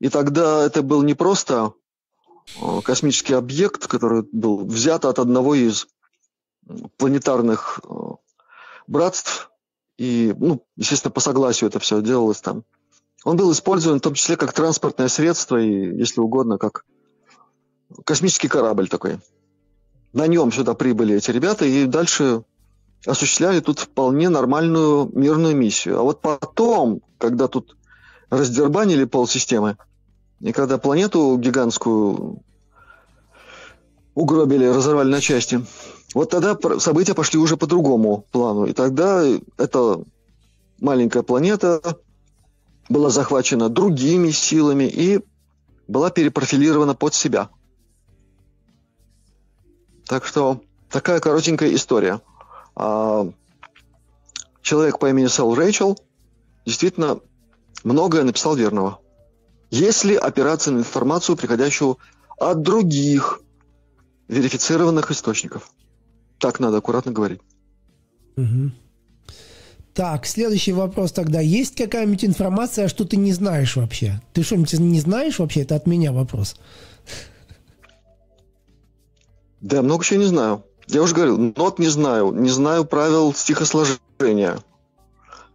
И 0.00 0.08
тогда 0.08 0.64
это 0.64 0.82
был 0.82 1.02
не 1.02 1.14
просто 1.14 1.72
космический 2.84 3.34
объект, 3.34 3.86
который 3.86 4.22
был 4.32 4.64
взят 4.64 5.04
от 5.04 5.18
одного 5.18 5.54
из 5.54 5.86
планетарных 6.96 7.80
э, 7.84 7.94
братств. 8.86 9.50
И, 9.98 10.34
ну, 10.38 10.64
естественно, 10.76 11.10
по 11.10 11.20
согласию 11.20 11.68
это 11.68 11.78
все 11.78 12.00
делалось 12.02 12.40
там. 12.40 12.64
Он 13.24 13.36
был 13.36 13.52
использован 13.52 13.98
в 13.98 14.02
том 14.02 14.14
числе 14.14 14.36
как 14.36 14.52
транспортное 14.52 15.08
средство 15.08 15.56
и, 15.56 15.96
если 15.98 16.20
угодно, 16.20 16.58
как 16.58 16.84
космический 18.04 18.48
корабль 18.48 18.88
такой. 18.88 19.20
На 20.12 20.26
нем 20.26 20.52
сюда 20.52 20.74
прибыли 20.74 21.16
эти 21.16 21.30
ребята 21.30 21.64
и 21.64 21.86
дальше 21.86 22.44
осуществляли 23.06 23.60
тут 23.60 23.78
вполне 23.78 24.28
нормальную 24.28 25.10
мирную 25.12 25.56
миссию. 25.56 25.98
А 25.98 26.02
вот 26.02 26.20
потом, 26.20 27.00
когда 27.18 27.48
тут 27.48 27.76
раздербанили 28.30 29.04
полсистемы, 29.04 29.76
и 30.42 30.50
когда 30.50 30.76
планету 30.76 31.38
гигантскую 31.38 32.42
угробили, 34.14 34.66
разорвали 34.66 35.08
на 35.08 35.20
части, 35.20 35.64
вот 36.14 36.30
тогда 36.30 36.58
события 36.80 37.14
пошли 37.14 37.38
уже 37.38 37.56
по 37.56 37.68
другому 37.68 38.26
плану. 38.32 38.66
И 38.66 38.72
тогда 38.72 39.22
эта 39.56 40.04
маленькая 40.80 41.22
планета 41.22 41.80
была 42.88 43.10
захвачена 43.10 43.68
другими 43.68 44.30
силами 44.30 44.84
и 44.84 45.20
была 45.86 46.10
перепрофилирована 46.10 46.94
под 46.94 47.14
себя. 47.14 47.48
Так 50.06 50.26
что 50.26 50.60
такая 50.90 51.20
коротенькая 51.20 51.72
история. 51.72 52.20
А 52.74 53.30
человек 54.60 54.98
по 54.98 55.08
имени 55.08 55.28
Сэл 55.28 55.54
Рэйчел 55.54 55.96
действительно 56.66 57.20
многое 57.84 58.24
написал 58.24 58.56
верного 58.56 59.01
если 59.72 60.14
опираться 60.16 60.70
на 60.70 60.80
информацию, 60.80 61.34
приходящую 61.34 61.98
от 62.38 62.60
других 62.60 63.40
верифицированных 64.28 65.10
источников. 65.10 65.72
Так 66.38 66.60
надо 66.60 66.76
аккуратно 66.76 67.10
говорить. 67.10 67.40
Угу. 68.36 68.70
Так, 69.94 70.26
следующий 70.26 70.74
вопрос 70.74 71.12
тогда. 71.12 71.40
Есть 71.40 71.74
какая-нибудь 71.76 72.22
информация, 72.22 72.86
что 72.88 73.06
ты 73.06 73.16
не 73.16 73.32
знаешь 73.32 73.76
вообще? 73.76 74.20
Ты 74.34 74.42
что-нибудь 74.42 74.74
не 74.74 75.00
знаешь 75.00 75.38
вообще? 75.38 75.62
Это 75.62 75.74
от 75.74 75.86
меня 75.86 76.12
вопрос. 76.12 76.56
Да, 79.62 79.80
много 79.80 80.04
чего 80.04 80.20
не 80.20 80.26
знаю. 80.26 80.64
Я 80.86 81.00
уже 81.00 81.14
говорил, 81.14 81.38
нот 81.38 81.78
не 81.78 81.88
знаю. 81.88 82.32
Не 82.32 82.50
знаю 82.50 82.84
правил 82.84 83.32
стихосложения. 83.32 84.58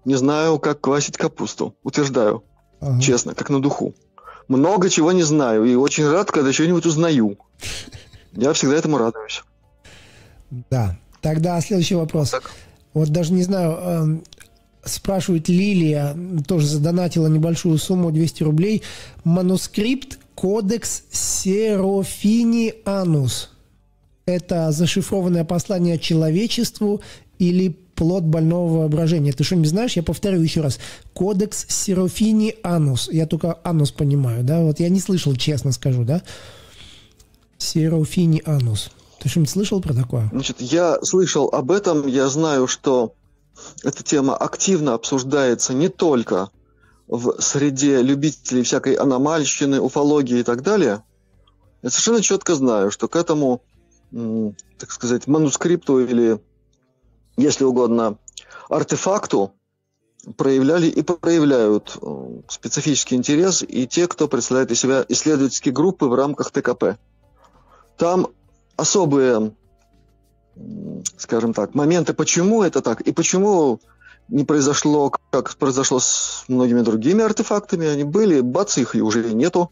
Не 0.05 0.15
знаю, 0.15 0.57
как 0.57 0.81
квасить 0.81 1.17
капусту. 1.17 1.75
Утверждаю. 1.83 2.43
Ага. 2.79 2.99
Честно, 2.99 3.35
как 3.35 3.51
на 3.51 3.61
духу. 3.61 3.93
Много 4.47 4.89
чего 4.89 5.11
не 5.11 5.23
знаю. 5.23 5.65
И 5.65 5.75
очень 5.75 6.07
рад, 6.09 6.31
когда 6.31 6.53
что-нибудь 6.53 6.85
узнаю. 6.85 7.37
Я 8.33 8.53
всегда 8.53 8.75
этому 8.75 8.97
радуюсь. 8.97 9.43
Да. 10.69 10.97
Тогда 11.21 11.59
следующий 11.61 11.95
вопрос. 11.95 12.31
Так. 12.31 12.51
Вот 12.93 13.09
даже 13.09 13.33
не 13.33 13.43
знаю, 13.43 13.77
э, 13.79 14.17
спрашивает 14.85 15.49
Лилия, 15.49 16.15
тоже 16.47 16.67
задонатила 16.67 17.27
небольшую 17.27 17.77
сумму, 17.77 18.11
200 18.11 18.43
рублей. 18.43 18.83
Манускрипт 19.23 20.19
Кодекс 20.35 21.03
Серофини 21.11 22.75
Анус. 22.85 23.51
Это 24.25 24.71
зашифрованное 24.71 25.45
послание 25.45 25.97
человечеству 25.97 27.01
или 27.39 27.75
плод 27.97 28.23
больного 28.23 28.77
воображения. 28.77 29.33
Ты 29.33 29.43
что-нибудь 29.43 29.69
знаешь? 29.69 29.97
Я 29.97 30.03
повторю 30.03 30.39
еще 30.39 30.61
раз. 30.61 30.79
Кодекс 31.13 31.65
Серофини 31.67 32.55
Анус. 32.63 33.09
Я 33.11 33.25
только 33.25 33.59
Анус 33.63 33.91
понимаю, 33.91 34.43
да? 34.43 34.61
Вот 34.61 34.79
я 34.79 34.87
не 34.87 35.01
слышал, 35.01 35.35
честно 35.35 35.71
скажу, 35.73 36.05
да? 36.05 36.21
Серофини 37.57 38.43
Анус. 38.45 38.91
Ты 39.19 39.29
что-нибудь 39.29 39.49
слышал 39.49 39.81
про 39.81 39.95
такое? 39.95 40.29
Значит, 40.31 40.61
я 40.61 40.99
слышал 41.01 41.49
об 41.51 41.71
этом. 41.71 42.07
Я 42.07 42.29
знаю, 42.29 42.67
что 42.67 43.15
эта 43.83 44.03
тема 44.03 44.37
активно 44.37 44.93
обсуждается 44.93 45.73
не 45.73 45.89
только 45.89 46.51
в 47.07 47.41
среде 47.41 48.03
любителей 48.03 48.61
всякой 48.61 48.93
аномальщины, 48.93 49.81
уфологии 49.81 50.39
и 50.39 50.43
так 50.43 50.61
далее. 50.61 51.01
Я 51.81 51.89
совершенно 51.89 52.21
четко 52.21 52.53
знаю, 52.53 52.91
что 52.91 53.07
к 53.07 53.15
этому, 53.15 53.63
так 54.11 54.91
сказать, 54.91 55.25
манускрипту 55.25 55.99
или, 55.99 56.39
если 57.37 57.63
угодно, 57.63 58.17
артефакту 58.67 59.53
проявляли 60.35 60.87
и 60.87 61.01
проявляют 61.03 61.97
э, 62.01 62.41
специфический 62.49 63.15
интерес 63.15 63.63
и 63.63 63.87
те, 63.87 64.07
кто 64.07 64.27
представляет 64.27 64.71
из 64.71 64.79
себя 64.79 65.05
исследовательские 65.07 65.73
группы 65.73 66.07
в 66.07 66.15
рамках 66.15 66.51
ТКП. 66.51 66.97
Там 67.97 68.27
особые, 68.75 69.53
скажем 71.17 71.53
так, 71.53 71.75
моменты, 71.75 72.13
почему 72.13 72.63
это 72.63 72.81
так, 72.81 73.01
и 73.01 73.13
почему 73.13 73.79
не 74.27 74.43
произошло, 74.43 75.11
как 75.29 75.55
произошло 75.55 75.99
с 75.99 76.43
многими 76.47 76.81
другими 76.81 77.23
артефактами. 77.23 77.87
Они 77.87 78.03
были, 78.03 78.41
бац, 78.41 78.77
их 78.77 78.95
и 78.95 79.01
уже 79.01 79.33
нету. 79.33 79.71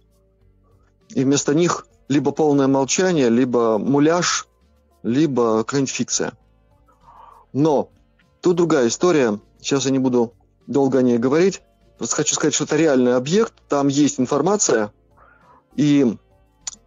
И 1.09 1.23
вместо 1.23 1.53
них 1.53 1.87
либо 2.07 2.31
полное 2.31 2.67
молчание, 2.67 3.29
либо 3.29 3.77
муляж, 3.77 4.47
либо 5.03 5.63
какая-нибудь 5.63 5.91
фикция. 5.91 6.33
Но 7.55 7.89
тут 8.41 8.57
другая 8.57 8.89
история. 8.89 9.39
Сейчас 9.61 9.85
я 9.85 9.91
не 9.91 9.97
буду 9.97 10.33
долго 10.67 10.99
о 10.99 11.01
ней 11.01 11.17
говорить. 11.17 11.61
Просто 11.97 12.17
хочу 12.17 12.35
сказать, 12.35 12.53
что 12.53 12.65
это 12.65 12.75
реальный 12.75 13.15
объект, 13.15 13.53
там 13.69 13.87
есть 13.87 14.19
информация, 14.19 14.91
и 15.77 16.17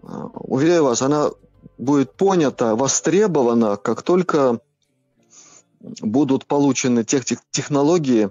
а, 0.02 0.26
уверяю 0.34 0.84
вас, 0.84 1.00
она 1.00 1.30
будет 1.78 2.12
понято, 2.12 2.76
востребовано, 2.76 3.78
как 3.78 4.02
только 4.02 4.60
будут 5.80 6.44
получены 6.44 7.02
тех 7.02 7.24
технологии, 7.50 8.30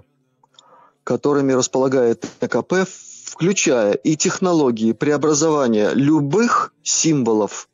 которыми 1.02 1.54
располагает 1.54 2.24
ТКП, 2.38 2.86
включая 3.24 3.94
и 3.94 4.14
технологии 4.14 4.92
преобразования 4.92 5.90
любых 5.92 6.72
символов. 6.84 7.68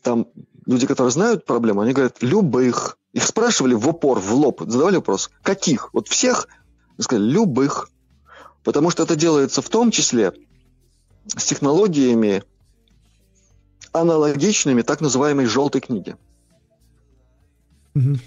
Там 0.00 0.28
люди, 0.66 0.86
которые 0.86 1.10
знают 1.10 1.44
проблему, 1.44 1.80
они 1.80 1.92
говорят 1.92 2.22
любых. 2.22 2.98
Их 3.12 3.24
спрашивали 3.24 3.74
в 3.74 3.88
упор, 3.88 4.18
в 4.18 4.32
лоб, 4.34 4.62
задавали 4.66 4.96
вопрос, 4.96 5.30
каких? 5.42 5.90
Вот 5.92 6.08
всех? 6.08 6.48
Сказали, 6.98 7.30
любых. 7.30 7.90
Потому 8.62 8.90
что 8.90 9.02
это 9.02 9.16
делается 9.16 9.62
в 9.62 9.68
том 9.68 9.90
числе 9.90 10.32
с 11.26 11.44
технологиями 11.44 12.42
аналогичными 13.92 14.82
так 14.82 15.00
называемой 15.00 15.46
желтой 15.46 15.80
книге. 15.80 16.16
Угу. 17.94 18.18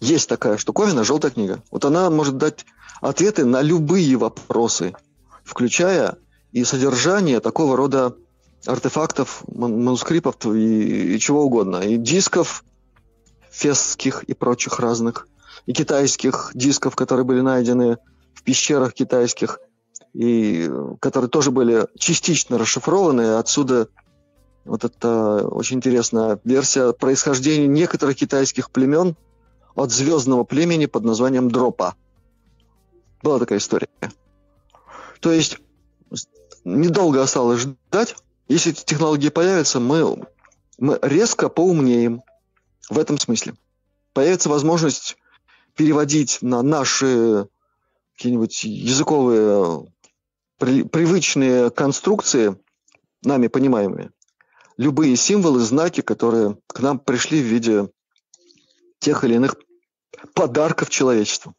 Есть 0.00 0.28
такая 0.28 0.56
штуковина, 0.56 1.04
желтая 1.04 1.30
книга. 1.30 1.62
Вот 1.70 1.84
она 1.84 2.08
может 2.10 2.38
дать 2.38 2.64
ответы 3.00 3.44
на 3.44 3.60
любые 3.60 4.16
вопросы, 4.16 4.94
включая 5.44 6.16
и 6.52 6.64
содержание 6.64 7.40
такого 7.40 7.76
рода 7.76 8.14
артефактов, 8.66 9.42
манускриптов 9.48 10.36
и, 10.46 11.14
и 11.14 11.18
чего 11.18 11.44
угодно. 11.44 11.76
И 11.78 11.96
дисков 11.96 12.64
фесских 13.50 14.22
и 14.24 14.34
прочих 14.34 14.78
разных, 14.78 15.26
и 15.66 15.72
китайских 15.72 16.52
дисков, 16.54 16.96
которые 16.96 17.24
были 17.24 17.40
найдены 17.40 17.98
в 18.34 18.42
пещерах 18.42 18.94
китайских, 18.94 19.60
и 20.12 20.70
которые 21.00 21.30
тоже 21.30 21.50
были 21.50 21.86
частично 21.98 22.58
расшифрованы, 22.58 23.36
отсюда 23.36 23.88
вот 24.64 24.84
это 24.84 25.46
очень 25.48 25.78
интересная 25.78 26.38
версия 26.44 26.92
происхождения 26.92 27.66
некоторых 27.66 28.16
китайских 28.16 28.70
племен 28.70 29.16
от 29.74 29.90
звездного 29.90 30.44
племени 30.44 30.86
под 30.86 31.04
названием 31.04 31.50
Дропа. 31.50 31.94
Была 33.22 33.38
такая 33.38 33.58
история. 33.58 33.88
То 35.20 35.32
есть 35.32 35.58
недолго 36.64 37.22
осталось 37.22 37.60
ждать. 37.60 38.16
Если 38.50 38.72
эти 38.72 38.84
технологии 38.84 39.28
появятся, 39.28 39.78
мы, 39.78 40.26
мы 40.76 40.98
резко 41.02 41.48
поумнеем 41.48 42.20
в 42.88 42.98
этом 42.98 43.16
смысле. 43.16 43.54
Появится 44.12 44.48
возможность 44.48 45.16
переводить 45.76 46.38
на 46.42 46.60
наши 46.60 47.46
какие-нибудь 48.16 48.64
языковые 48.64 49.86
при, 50.58 50.82
привычные 50.82 51.70
конструкции, 51.70 52.56
нами 53.22 53.46
понимаемые, 53.46 54.10
любые 54.76 55.14
символы, 55.14 55.60
знаки, 55.60 56.00
которые 56.00 56.58
к 56.66 56.80
нам 56.80 56.98
пришли 56.98 57.40
в 57.40 57.46
виде 57.46 57.88
тех 58.98 59.22
или 59.22 59.34
иных 59.34 59.54
подарков 60.34 60.90
человечеству. 60.90 61.54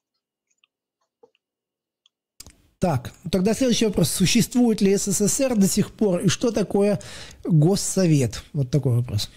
Так, 2.82 3.12
тогда 3.32 3.54
следующий 3.54 3.86
вопрос. 3.86 4.10
Существует 4.10 4.82
ли 4.82 4.98
СССР 4.98 5.56
до 5.56 5.68
сих 5.68 5.92
пор? 5.92 6.22
И 6.22 6.30
что 6.30 6.50
такое 6.50 7.00
Госсовет? 7.44 8.44
Вот 8.54 8.72
такой 8.72 8.96
вопрос. 8.96 9.30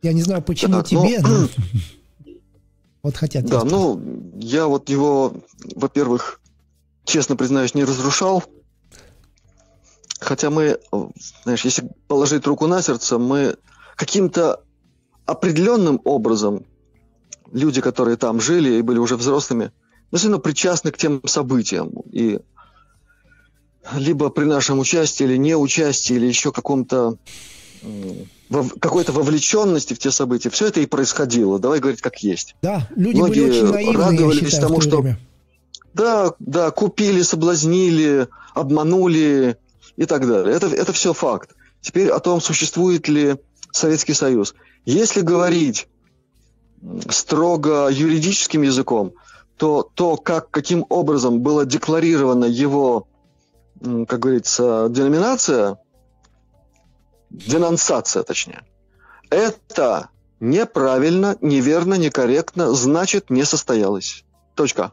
Я 0.00 0.14
не 0.14 0.22
знаю, 0.22 0.40
почему 0.42 0.76
так, 0.76 0.86
тебе, 0.86 1.20
ну, 1.20 1.28
но... 1.28 1.48
Вот 3.02 3.16
хотят. 3.18 3.44
Да, 3.44 3.64
ну, 3.64 4.00
я 4.36 4.66
вот 4.66 4.88
его, 4.88 5.34
во-первых, 5.76 6.40
честно 7.04 7.36
признаюсь, 7.36 7.74
не 7.74 7.84
разрушал. 7.84 8.42
Хотя 10.20 10.48
мы, 10.48 10.78
знаешь, 11.42 11.66
если 11.66 11.86
положить 12.08 12.46
руку 12.46 12.66
на 12.66 12.80
сердце, 12.80 13.18
мы 13.18 13.58
каким-то 13.94 14.62
определенным 15.26 16.00
образом, 16.04 16.64
люди, 17.52 17.82
которые 17.82 18.16
там 18.16 18.40
жили 18.40 18.78
и 18.78 18.82
были 18.82 18.98
уже 18.98 19.16
взрослыми, 19.16 19.70
мы 20.14 20.18
все 20.18 20.28
равно 20.28 20.38
причастны 20.38 20.92
к 20.92 20.96
тем 20.96 21.20
событиям. 21.26 21.90
И 22.12 22.38
либо 23.94 24.30
при 24.30 24.44
нашем 24.44 24.78
участии, 24.78 25.24
или 25.24 25.36
неучастии, 25.36 26.14
или 26.14 26.26
еще 26.26 26.52
каком-то 26.52 27.18
какой-то 28.78 29.10
вовлеченности 29.10 29.92
в 29.92 29.98
те 29.98 30.12
события. 30.12 30.50
Все 30.50 30.68
это 30.68 30.78
и 30.78 30.86
происходило. 30.86 31.58
Давай 31.58 31.80
говорить 31.80 32.00
как 32.00 32.22
есть. 32.22 32.54
Да, 32.62 32.88
люди 32.94 33.16
Многие 33.16 33.40
были 33.40 33.50
очень 33.50 33.72
наивные, 33.72 33.98
радовались 33.98 34.44
считаю, 34.44 34.68
тому, 34.68 34.80
что 34.80 35.00
время. 35.00 35.18
да, 35.94 36.32
да, 36.38 36.70
купили, 36.70 37.22
соблазнили, 37.22 38.28
обманули, 38.54 39.58
и 39.96 40.04
так 40.06 40.28
далее. 40.28 40.54
Это, 40.54 40.68
это 40.68 40.92
все 40.92 41.12
факт. 41.12 41.56
Теперь 41.80 42.10
о 42.10 42.20
том, 42.20 42.40
существует 42.40 43.08
ли 43.08 43.34
Советский 43.72 44.14
Союз. 44.14 44.54
Если 44.84 45.22
говорить 45.22 45.88
строго 47.10 47.88
юридическим 47.90 48.62
языком, 48.62 49.14
то 49.56 49.88
то, 49.94 50.16
как, 50.16 50.50
каким 50.50 50.84
образом 50.88 51.40
была 51.40 51.64
декларирована 51.64 52.44
его, 52.44 53.06
как 53.80 54.18
говорится, 54.18 54.88
деноминация, 54.90 55.78
денонсация, 57.30 58.22
точнее, 58.22 58.64
это 59.30 60.10
неправильно, 60.40 61.36
неверно, 61.40 61.94
некорректно, 61.94 62.72
значит, 62.72 63.30
не 63.30 63.44
состоялось. 63.44 64.24
Точка. 64.54 64.92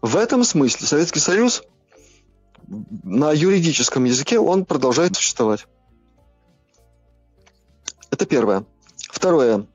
В 0.00 0.16
этом 0.16 0.44
смысле 0.44 0.86
Советский 0.86 1.20
Союз 1.20 1.62
на 2.68 3.32
юридическом 3.32 4.04
языке 4.04 4.38
он 4.38 4.64
продолжает 4.64 5.16
существовать. 5.16 5.66
Это 8.10 8.26
первое. 8.26 8.64
Второе. 9.10 9.66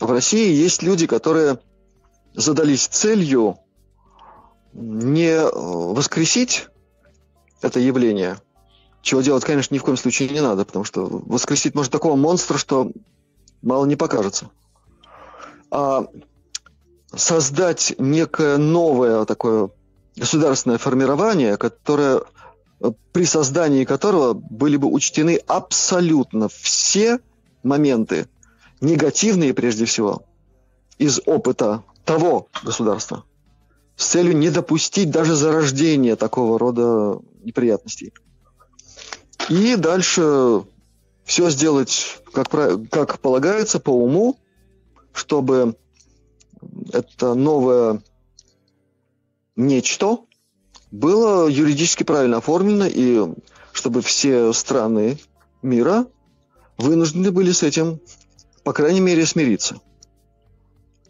В 0.00 0.10
России 0.10 0.52
есть 0.52 0.82
люди, 0.82 1.06
которые 1.06 1.58
задались 2.36 2.86
целью 2.86 3.58
не 4.72 5.40
воскресить 5.40 6.68
это 7.62 7.80
явление, 7.80 8.36
чего 9.02 9.22
делать, 9.22 9.44
конечно, 9.44 9.74
ни 9.74 9.78
в 9.78 9.82
коем 9.82 9.96
случае 9.96 10.28
не 10.28 10.40
надо, 10.40 10.64
потому 10.64 10.84
что 10.84 11.06
воскресить 11.06 11.74
можно 11.74 11.90
такого 11.90 12.16
монстра, 12.16 12.58
что 12.58 12.92
мало 13.62 13.86
не 13.86 13.96
покажется. 13.96 14.50
А 15.70 16.06
создать 17.14 17.94
некое 17.98 18.58
новое 18.58 19.24
такое 19.24 19.70
государственное 20.16 20.78
формирование, 20.78 21.56
которое 21.56 22.22
при 23.12 23.24
создании 23.24 23.84
которого 23.84 24.34
были 24.34 24.76
бы 24.76 24.88
учтены 24.88 25.40
абсолютно 25.46 26.48
все 26.48 27.20
моменты, 27.62 28.28
негативные 28.82 29.54
прежде 29.54 29.86
всего, 29.86 30.22
из 30.98 31.20
опыта 31.24 31.82
того 32.06 32.48
государства, 32.62 33.24
с 33.96 34.06
целью 34.06 34.36
не 34.36 34.48
допустить 34.50 35.10
даже 35.10 35.34
зарождения 35.34 36.16
такого 36.16 36.58
рода 36.58 37.20
неприятностей. 37.44 38.14
И 39.50 39.76
дальше 39.76 40.64
все 41.24 41.50
сделать, 41.50 42.22
как, 42.32 42.48
как 42.90 43.18
полагается, 43.18 43.80
по 43.80 43.90
уму, 43.90 44.38
чтобы 45.12 45.76
это 46.92 47.34
новое 47.34 48.02
нечто 49.56 50.20
было 50.90 51.48
юридически 51.48 52.04
правильно 52.04 52.38
оформлено, 52.38 52.86
и 52.86 53.34
чтобы 53.72 54.00
все 54.00 54.52
страны 54.52 55.18
мира 55.62 56.06
вынуждены 56.78 57.32
были 57.32 57.50
с 57.50 57.62
этим, 57.62 58.00
по 58.62 58.72
крайней 58.72 59.00
мере, 59.00 59.26
смириться. 59.26 59.80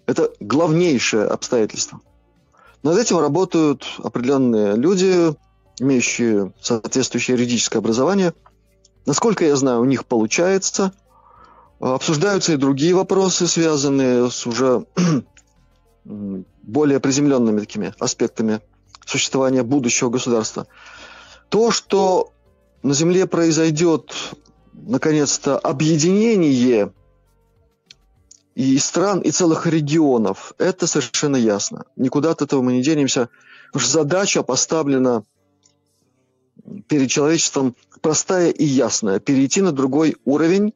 Это 0.07 0.31
главнейшее 0.41 1.25
обстоятельство. 1.25 2.01
Над 2.83 2.99
этим 2.99 3.19
работают 3.19 3.85
определенные 3.99 4.77
люди, 4.77 5.35
имеющие 5.81 6.53
соответствующее 6.61 7.37
юридическое 7.37 7.81
образование. 7.81 8.33
Насколько 9.05 9.45
я 9.45 9.57
знаю, 9.57 9.81
у 9.81 9.85
них 9.85 10.07
получается. 10.07 10.93
Обсуждаются 11.81 12.53
и 12.53 12.57
другие 12.57 12.95
вопросы, 12.95 13.47
связанные 13.47 14.31
с 14.31 14.47
уже 14.47 14.87
более 16.05 17.01
приземленными 17.01 17.61
такими 17.61 17.93
аспектами 17.99 18.61
существования 19.05 19.63
будущего 19.63 20.09
государства. 20.09 20.67
То, 21.49 21.71
что 21.71 22.33
на 22.83 22.95
Земле 22.95 23.27
произойдет, 23.27 24.15
наконец-то, 24.73 25.59
объединение 25.59 26.93
и 28.57 28.79
стран, 28.79 29.21
и 29.21 29.31
целых 29.31 29.67
регионов, 29.67 30.55
это 30.57 30.87
совершенно 30.87 31.37
ясно. 31.37 31.85
Никуда 31.95 32.31
от 32.31 32.41
этого 32.41 32.63
мы 32.63 32.73
не 32.73 32.83
денемся. 32.83 33.29
Потому 33.71 33.87
задача 33.87 34.43
поставлена 34.43 35.25
перед 36.89 37.11
человечеством 37.11 37.77
простая 38.01 38.49
и 38.49 38.65
ясная. 38.65 39.21
Перейти 39.21 39.61
на 39.61 39.73
другой 39.73 40.17
уровень 40.25 40.73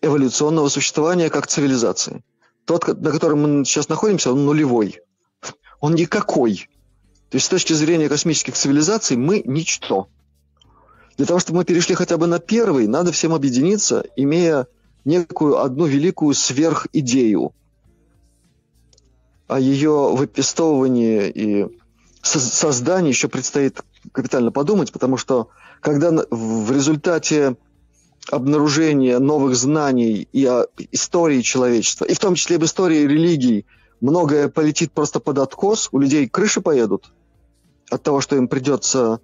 эволюционного 0.00 0.70
существования 0.70 1.28
как 1.28 1.46
цивилизации. 1.46 2.24
Тот, 2.64 2.88
на 2.88 3.10
котором 3.10 3.42
мы 3.42 3.64
сейчас 3.66 3.90
находимся, 3.90 4.32
он 4.32 4.46
нулевой. 4.46 5.00
Он 5.80 5.94
никакой. 5.94 6.70
То 7.28 7.36
есть 7.36 7.46
с 7.46 7.50
точки 7.50 7.74
зрения 7.74 8.08
космических 8.08 8.54
цивилизаций 8.54 9.18
мы 9.18 9.42
ничто. 9.44 10.08
Для 11.18 11.26
того, 11.26 11.38
чтобы 11.38 11.58
мы 11.58 11.64
перешли 11.66 11.94
хотя 11.94 12.16
бы 12.16 12.26
на 12.26 12.38
первый, 12.38 12.86
надо 12.86 13.12
всем 13.12 13.34
объединиться, 13.34 14.06
имея 14.16 14.68
некую 15.04 15.60
одну 15.60 15.86
великую 15.86 16.34
сверхидею. 16.34 17.52
О 19.46 19.60
ее 19.60 20.14
выпистовывании 20.14 21.28
и 21.28 21.66
создании 22.22 23.10
еще 23.10 23.28
предстоит 23.28 23.82
капитально 24.12 24.50
подумать, 24.50 24.92
потому 24.92 25.16
что 25.16 25.48
когда 25.80 26.10
в 26.30 26.72
результате 26.72 27.56
обнаружения 28.30 29.18
новых 29.18 29.54
знаний 29.54 30.26
и 30.32 30.46
о 30.46 30.66
истории 30.92 31.42
человечества, 31.42 32.06
и 32.06 32.14
в 32.14 32.18
том 32.18 32.34
числе 32.34 32.56
об 32.56 32.64
истории 32.64 33.06
религий, 33.06 33.66
многое 34.00 34.48
полетит 34.48 34.92
просто 34.92 35.20
под 35.20 35.38
откос, 35.38 35.88
у 35.92 35.98
людей 35.98 36.26
крыши 36.28 36.62
поедут 36.62 37.12
от 37.90 38.02
того, 38.02 38.20
что 38.20 38.36
им 38.36 38.48
придется 38.48 39.20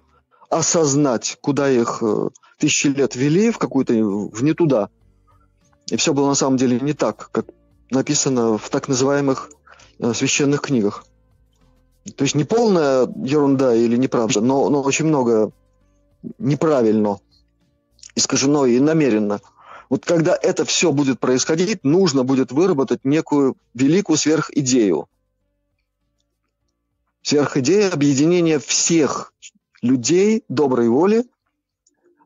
осознать, 0.49 1.37
куда 1.41 1.69
их 1.69 1.99
э, 2.01 2.29
тысячи 2.59 2.87
лет 2.87 3.15
вели, 3.15 3.51
в 3.51 3.57
какую-то, 3.57 3.93
в 3.93 4.43
не 4.43 4.53
туда. 4.53 4.89
И 5.91 5.97
все 5.97 6.13
было 6.13 6.29
на 6.29 6.35
самом 6.35 6.55
деле 6.55 6.79
не 6.79 6.93
так, 6.93 7.29
как 7.31 7.47
написано 7.89 8.57
в 8.57 8.69
так 8.69 8.87
называемых 8.87 9.51
э, 9.99 10.13
священных 10.13 10.61
книгах. 10.61 11.05
То 12.15 12.23
есть 12.23 12.33
не 12.33 12.45
полная 12.45 13.07
ерунда 13.25 13.75
или 13.75 13.97
неправда, 13.97 14.39
но, 14.39 14.69
но 14.69 14.81
очень 14.81 15.05
много 15.05 15.51
неправильно 16.39 17.19
искажено 18.15 18.65
и 18.65 18.79
намеренно. 18.79 19.41
Вот 19.89 20.05
когда 20.05 20.33
это 20.41 20.63
все 20.63 20.93
будет 20.93 21.19
происходить, 21.19 21.83
нужно 21.83 22.23
будет 22.23 22.53
выработать 22.53 23.03
некую 23.03 23.57
великую 23.73 24.17
сверхидею. 24.17 25.09
Сверхидея 27.21 27.91
объединения 27.91 28.59
всех 28.59 29.33
людей 29.81 30.45
доброй 30.47 30.87
воли 30.87 31.25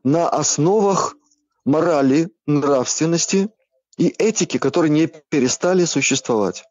на 0.04 0.28
основах 0.28 1.16
морали, 1.64 2.30
нравственности 2.46 3.50
и 3.96 4.08
этики, 4.08 4.58
которые 4.58 4.90
не 4.90 5.06
перестали 5.06 5.84
существовать. 5.84 6.64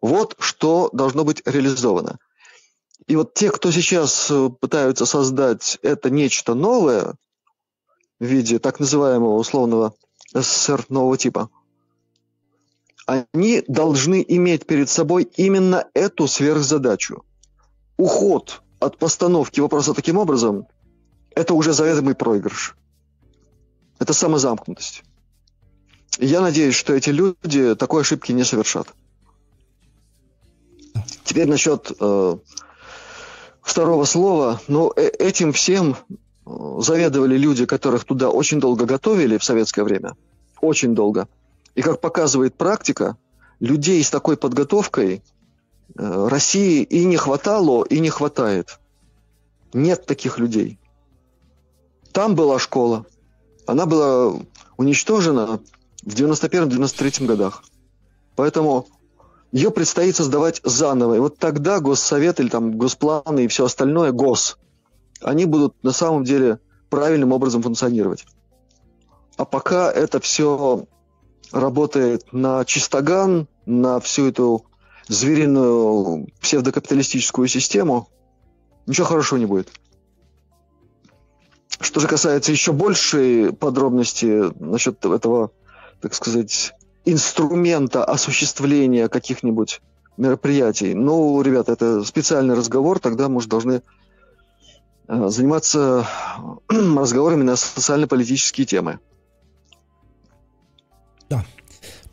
Вот 0.00 0.36
что 0.38 0.90
должно 0.92 1.24
быть 1.24 1.42
реализовано. 1.44 2.18
И 3.06 3.16
вот 3.16 3.34
те, 3.34 3.50
кто 3.50 3.70
сейчас 3.70 4.30
э, 4.30 4.50
пытаются 4.50 5.06
создать 5.06 5.78
это 5.82 6.10
нечто 6.10 6.54
новое 6.54 7.14
в 8.20 8.24
виде 8.24 8.58
так 8.58 8.80
называемого 8.80 9.36
условного 9.36 9.94
СССР 10.34 10.84
нового 10.88 11.16
типа, 11.16 11.50
они 13.06 13.64
должны 13.66 14.22
иметь 14.28 14.66
перед 14.66 14.90
собой 14.90 15.24
именно 15.36 15.86
эту 15.94 16.28
сверхзадачу. 16.28 17.24
Уход 17.96 18.62
от 18.78 18.98
постановки 18.98 19.60
вопроса 19.60 19.94
таким 19.94 20.18
образом– 20.18 20.66
это 21.34 21.54
уже 21.54 21.72
заведомый 21.72 22.14
проигрыш. 22.14 22.76
Это 23.98 24.12
самозамкнутость. 24.12 25.02
Я 26.18 26.40
надеюсь, 26.40 26.74
что 26.74 26.94
эти 26.94 27.10
люди 27.10 27.74
такой 27.74 28.02
ошибки 28.02 28.32
не 28.32 28.44
совершат. 28.44 28.88
Теперь 31.24 31.46
насчет 31.46 31.92
э, 32.00 32.36
второго 33.62 34.04
слова. 34.04 34.60
Ну, 34.66 34.92
э 34.96 35.08
этим 35.08 35.52
всем 35.52 35.94
э, 35.94 36.76
заведовали 36.80 37.36
люди, 37.36 37.66
которых 37.66 38.04
туда 38.04 38.30
очень 38.30 38.60
долго 38.60 38.86
готовили 38.86 39.38
в 39.38 39.44
советское 39.44 39.84
время. 39.84 40.16
Очень 40.60 40.94
долго. 40.94 41.28
И 41.74 41.82
как 41.82 42.00
показывает 42.00 42.56
практика, 42.56 43.16
людей 43.60 44.02
с 44.02 44.10
такой 44.10 44.36
подготовкой 44.36 45.22
э, 45.96 46.28
России 46.28 46.82
и 46.82 47.04
не 47.04 47.16
хватало, 47.16 47.84
и 47.84 48.00
не 48.00 48.10
хватает. 48.10 48.80
Нет 49.72 50.06
таких 50.06 50.38
людей. 50.38 50.78
Там 52.12 52.34
была 52.34 52.58
школа. 52.58 53.06
Она 53.66 53.86
была 53.86 54.34
уничтожена 54.76 55.60
в 56.08 56.14
91-93 56.14 57.26
годах. 57.26 57.62
Поэтому 58.34 58.86
ее 59.52 59.70
предстоит 59.70 60.16
создавать 60.16 60.60
заново. 60.64 61.14
И 61.14 61.18
вот 61.18 61.38
тогда 61.38 61.80
госсовет 61.80 62.40
или 62.40 62.48
там 62.48 62.78
госпланы 62.78 63.44
и 63.44 63.48
все 63.48 63.66
остальное, 63.66 64.10
гос, 64.12 64.56
они 65.20 65.44
будут 65.44 65.74
на 65.82 65.92
самом 65.92 66.24
деле 66.24 66.60
правильным 66.88 67.32
образом 67.32 67.62
функционировать. 67.62 68.24
А 69.36 69.44
пока 69.44 69.92
это 69.92 70.18
все 70.20 70.86
работает 71.52 72.32
на 72.32 72.64
чистоган, 72.64 73.46
на 73.66 74.00
всю 74.00 74.28
эту 74.28 74.64
звериную 75.08 76.28
псевдокапиталистическую 76.40 77.48
систему, 77.48 78.08
ничего 78.86 79.06
хорошего 79.06 79.38
не 79.38 79.46
будет. 79.46 79.68
Что 81.80 82.00
же 82.00 82.08
касается 82.08 82.50
еще 82.50 82.72
большей 82.72 83.52
подробности 83.52 84.52
насчет 84.58 85.04
этого, 85.04 85.52
так 86.00 86.14
сказать, 86.14 86.74
инструмента 87.04 88.04
осуществления 88.04 89.08
каких-нибудь 89.08 89.80
мероприятий. 90.16 90.94
Ну, 90.94 91.40
ребята, 91.42 91.72
это 91.72 92.04
специальный 92.04 92.54
разговор, 92.54 92.98
тогда, 92.98 93.28
может, 93.28 93.48
должны 93.48 93.82
э, 95.08 95.28
заниматься 95.28 96.06
разговорами 96.68 97.42
на 97.42 97.56
социально-политические 97.56 98.66
темы. 98.66 98.98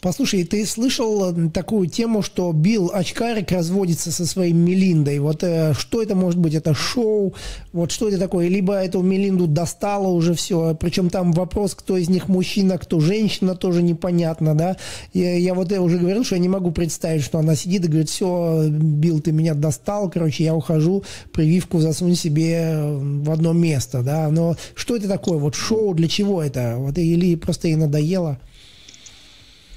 Послушай, 0.01 0.43
ты 0.43 0.65
слышал 0.65 1.31
э, 1.31 1.49
такую 1.49 1.87
тему, 1.87 2.21
что 2.21 2.51
Билл 2.51 2.91
Очкарик 2.93 3.51
разводится 3.51 4.11
со 4.11 4.25
своей 4.25 4.53
Мелиндой? 4.53 5.19
Вот 5.19 5.43
э, 5.43 5.73
что 5.73 6.01
это 6.01 6.15
может 6.15 6.39
быть? 6.39 6.53
Это 6.53 6.73
шоу? 6.73 7.33
Вот 7.73 7.91
что 7.91 8.07
это 8.07 8.19
такое? 8.19 8.47
Либо 8.47 8.75
эту 8.75 9.01
Мелинду 9.01 9.47
достало 9.47 10.09
уже 10.09 10.33
все. 10.35 10.75
Причем 10.79 11.09
там 11.09 11.31
вопрос, 11.31 11.73
кто 11.73 11.97
из 11.97 12.09
них 12.09 12.27
мужчина, 12.27 12.77
кто 12.77 12.99
женщина, 12.99 13.55
тоже 13.55 13.81
непонятно, 13.81 14.53
да? 14.53 14.77
Я, 15.13 15.35
я 15.37 15.53
вот 15.53 15.71
я 15.71 15.81
уже 15.81 15.97
говорил, 15.97 16.23
что 16.23 16.35
я 16.35 16.41
не 16.41 16.49
могу 16.49 16.71
представить, 16.71 17.23
что 17.23 17.39
она 17.39 17.55
сидит 17.55 17.85
и 17.85 17.87
говорит, 17.87 18.09
все, 18.09 18.67
Билл, 18.69 19.21
ты 19.21 19.31
меня 19.31 19.55
достал, 19.55 20.09
короче, 20.09 20.43
я 20.43 20.53
ухожу, 20.53 21.03
прививку 21.31 21.79
засунь 21.79 22.15
себе 22.15 22.53
э, 22.53 22.97
в 22.97 23.31
одно 23.31 23.53
место, 23.53 24.03
да? 24.03 24.29
Но 24.29 24.55
что 24.75 24.95
это 24.95 25.07
такое? 25.07 25.39
Вот 25.39 25.55
шоу, 25.55 25.93
для 25.93 26.07
чего 26.07 26.43
это? 26.43 26.75
Вот 26.77 26.97
или 26.97 27.35
просто 27.35 27.69
ей 27.69 27.75
надоело? 27.75 28.39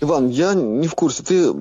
Иван, 0.00 0.28
я 0.28 0.54
не 0.54 0.86
в 0.86 0.94
курсе. 0.94 1.22
Ты, 1.22 1.54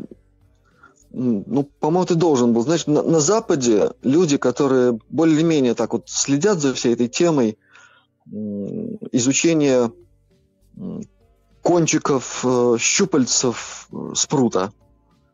ну, 1.12 1.64
по-моему, 1.80 2.06
ты 2.06 2.16
должен 2.16 2.54
был. 2.54 2.62
Значит, 2.62 2.88
на, 2.88 3.02
на 3.02 3.20
Западе 3.20 3.92
люди, 4.04 4.38
которые 4.38 5.00
более-менее 5.10 5.74
так 5.74 5.94
вот 5.94 6.10
следят 6.10 6.60
за 6.60 6.74
всей 6.74 6.94
этой 6.94 7.08
темой 7.08 7.58
изучения 9.12 9.92
кончиков 11.62 12.42
э, 12.44 12.76
щупальцев 12.80 13.88
э, 13.92 14.12
спрута. 14.16 14.74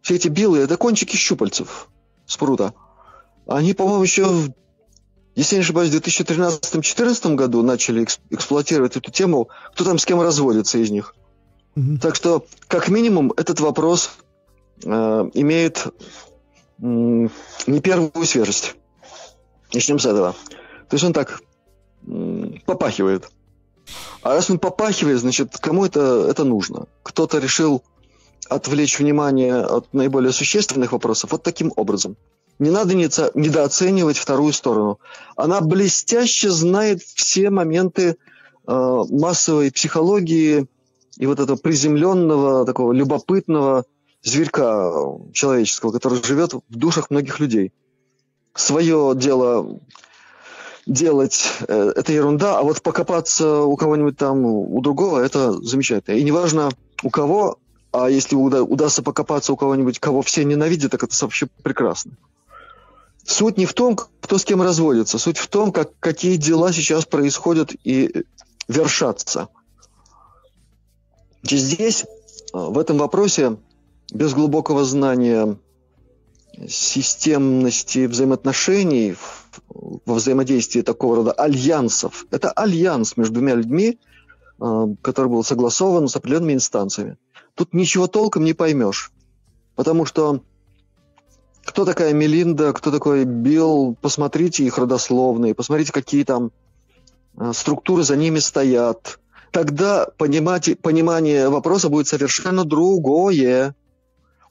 Все 0.02 0.16
эти 0.16 0.28
белые– 0.30 0.64
это 0.66 0.78
кончики 0.78 1.16
щупальцев 1.16 1.90
спрута. 2.26 2.74
Они, 3.48 3.74
по-моему, 3.74 4.04
еще, 4.04 4.28
если 5.36 5.56
не 5.56 5.62
ошибаюсь, 5.62 5.90
в 5.90 5.96
2013-2014 5.96 7.36
году 7.36 7.62
начали 7.62 8.08
эксплуатировать 8.30 8.96
эту 8.96 9.12
тему, 9.12 9.50
кто 9.74 9.84
там 9.84 10.00
с 10.00 10.06
кем 10.06 10.22
разводится 10.22 10.78
из 10.78 10.92
них– 10.92 11.16
так 12.02 12.16
что, 12.16 12.46
как 12.68 12.90
минимум, 12.90 13.34
этот 13.36 13.60
вопрос 13.60 14.12
э, 14.84 14.90
имеет 15.34 15.88
э, 15.88 15.92
не 16.80 17.82
первую 17.82 18.26
свежесть. 18.26 18.76
Начнем 19.74 19.98
с 19.98 20.06
этого. 20.06 20.36
То 20.90 20.96
есть 20.96 21.04
он 21.04 21.14
так 21.14 21.42
э, 22.08 22.46
попахивает. 22.66 23.30
А 24.22 24.36
раз 24.36 24.50
он 24.50 24.60
попахивает, 24.60 25.20
значит, 25.20 25.58
кому 25.58 25.86
это, 25.86 26.28
это 26.30 26.44
нужно? 26.44 26.88
Кто-то 27.02 27.40
решил 27.40 27.84
отвлечь 28.50 29.00
внимание 29.00 29.56
от 29.56 29.94
наиболее 29.94 30.32
существенных 30.32 30.92
вопросов 30.92 31.32
вот 31.32 31.44
таким 31.44 31.74
образом. 31.76 32.18
Не 32.60 32.70
надо 32.70 32.94
недооценивать 32.94 34.18
вторую 34.18 34.54
сторону. 34.54 35.00
Она 35.36 35.60
блестяще 35.60 36.52
знает 36.52 37.02
все 37.02 37.50
моменты 37.50 38.16
э, 38.68 39.04
массовой 39.10 39.72
психологии, 39.72 40.68
и 41.24 41.26
вот 41.26 41.40
этого 41.40 41.56
приземленного, 41.56 42.66
такого 42.66 42.92
любопытного 42.92 43.86
зверька 44.24 44.92
человеческого, 45.32 45.94
который 45.94 46.22
живет 46.22 46.52
в 46.52 46.62
душах 46.68 47.10
многих 47.10 47.40
людей. 47.40 47.72
Свое 48.54 49.14
дело 49.16 49.80
делать 50.86 51.46
э, 51.66 51.94
это 51.96 52.12
ерунда, 52.12 52.60
а 52.60 52.64
вот 52.64 52.82
покопаться 52.82 53.62
у 53.62 53.78
кого-нибудь 53.78 54.18
там, 54.18 54.46
у 54.46 54.82
другого, 54.82 55.20
это 55.20 55.54
замечательно. 55.54 56.16
И 56.16 56.24
неважно 56.26 56.72
у 57.04 57.10
кого, 57.10 57.58
а 57.94 58.10
если 58.10 58.36
уда- 58.36 58.64
удастся 58.64 59.02
покопаться 59.02 59.54
у 59.54 59.56
кого-нибудь, 59.56 60.00
кого 60.00 60.24
все 60.24 60.44
ненавидят, 60.44 60.92
так 60.92 61.04
это 61.04 61.16
вообще 61.22 61.48
прекрасно. 61.64 62.12
Суть 63.24 63.58
не 63.58 63.66
в 63.66 63.72
том, 63.72 63.96
кто 63.96 64.38
с 64.38 64.44
кем 64.44 64.62
разводится, 64.62 65.18
суть 65.18 65.38
в 65.38 65.48
том, 65.48 65.72
как, 65.72 65.92
какие 66.02 66.36
дела 66.36 66.74
сейчас 66.74 67.06
происходят 67.06 67.72
и 67.86 68.26
вершатся– 68.68 69.48
Здесь, 71.44 72.06
а, 72.54 72.70
в 72.70 72.80
этом 72.80 72.98
вопросе, 72.98 73.58
без 74.12 74.34
глубокого 74.34 74.84
знания 74.86 75.58
системности 76.68 78.06
взаимоотношений 78.06 79.16
во 79.70 80.16
взаимодействии 80.16 80.82
такого 80.82 81.18
рода 81.18 81.32
альянсов. 81.32 82.26
Это 82.32 82.52
альянс 82.52 83.18
между 83.18 83.36
двумя 83.36 83.56
людьми, 83.56 84.00
а, 84.60 84.88
который 85.02 85.28
был 85.28 85.44
согласован 85.44 86.08
с 86.08 86.16
определенными 86.16 86.54
инстанциями. 86.54 87.18
Тут 87.56 87.74
ничего 87.74 88.08
толком 88.08 88.46
не 88.46 88.54
поймешь. 88.54 89.12
Потому 89.76 90.06
что 90.06 90.42
кто 91.66 91.86
такая 91.86 92.14
Мелинда, 92.14 92.74
кто 92.74 92.92
такой 92.92 93.26
Билл, 93.26 93.96
посмотрите 94.00 94.64
их 94.64 94.78
родословные, 94.78 95.56
посмотрите, 95.56 95.92
какие 95.92 96.24
там 96.24 96.52
а, 97.36 97.52
структуры 97.52 98.04
за 98.04 98.16
ними 98.16 98.40
стоят, 98.40 99.20
тогда 99.54 100.08
понимать, 100.18 100.78
понимание 100.82 101.48
вопроса 101.48 101.88
будет 101.88 102.08
совершенно 102.08 102.66
другое. 102.66 103.76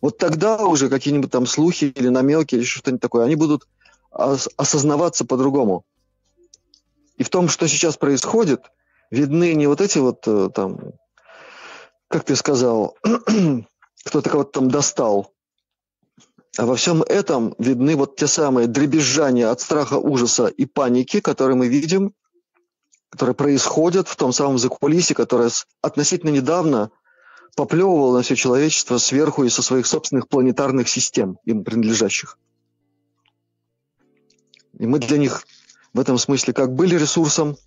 Вот 0.00 0.16
тогда 0.16 0.64
уже 0.64 0.88
какие-нибудь 0.88 1.30
там 1.30 1.44
слухи 1.44 1.84
или 1.84 2.08
намеки 2.08 2.54
или 2.54 2.62
что-нибудь 2.62 3.02
такое, 3.02 3.24
они 3.24 3.34
будут 3.34 3.68
ос- 4.10 4.48
осознаваться 4.56 5.24
по-другому. 5.24 5.84
И 7.16 7.24
в 7.24 7.28
том, 7.28 7.48
что 7.48 7.66
сейчас 7.66 7.96
происходит, 7.96 8.70
видны 9.10 9.54
не 9.54 9.66
вот 9.66 9.80
эти 9.80 9.98
вот 9.98 10.26
э, 10.26 10.48
там, 10.54 10.78
как 12.08 12.24
ты 12.24 12.36
сказал, 12.36 12.96
кто-то 14.04 14.30
кого-то 14.30 14.60
там 14.60 14.70
достал, 14.70 15.34
а 16.56 16.66
во 16.66 16.76
всем 16.76 17.02
этом 17.02 17.54
видны 17.58 17.96
вот 17.96 18.16
те 18.16 18.26
самые 18.26 18.68
дребезжания 18.68 19.50
от 19.50 19.60
страха, 19.60 19.94
ужаса 19.94 20.46
и 20.46 20.64
паники, 20.64 21.20
которые 21.20 21.56
мы 21.56 21.68
видим 21.68 22.14
которые 23.12 23.34
происходят 23.34 24.08
в 24.08 24.16
том 24.16 24.32
самом 24.32 24.56
закулисе, 24.56 25.14
которое 25.14 25.50
относительно 25.82 26.30
недавно 26.30 26.90
поплевывало 27.54 28.16
на 28.16 28.22
все 28.22 28.34
человечество 28.34 28.96
сверху 28.96 29.44
и 29.44 29.50
со 29.50 29.60
своих 29.60 29.86
собственных 29.86 30.28
планетарных 30.28 30.88
систем, 30.88 31.38
им 31.44 31.62
принадлежащих. 31.62 32.38
И 34.78 34.86
мы 34.86 34.98
для 34.98 35.18
них 35.18 35.44
в 35.92 36.00
этом 36.00 36.16
смысле 36.16 36.54
как 36.54 36.74
были 36.74 36.96
ресурсом, 36.96 37.58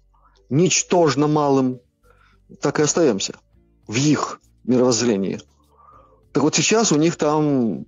ничтожно 0.50 1.28
малым, 1.28 1.80
так 2.60 2.80
и 2.80 2.84
остаемся 2.84 3.36
в 3.86 3.96
их 3.98 4.42
мировоззрении. 4.64 5.40
Так 6.34 6.42
вот 6.42 6.56
сейчас 6.56 6.92
у 6.92 6.96
них 6.96 7.18
там 7.18 7.86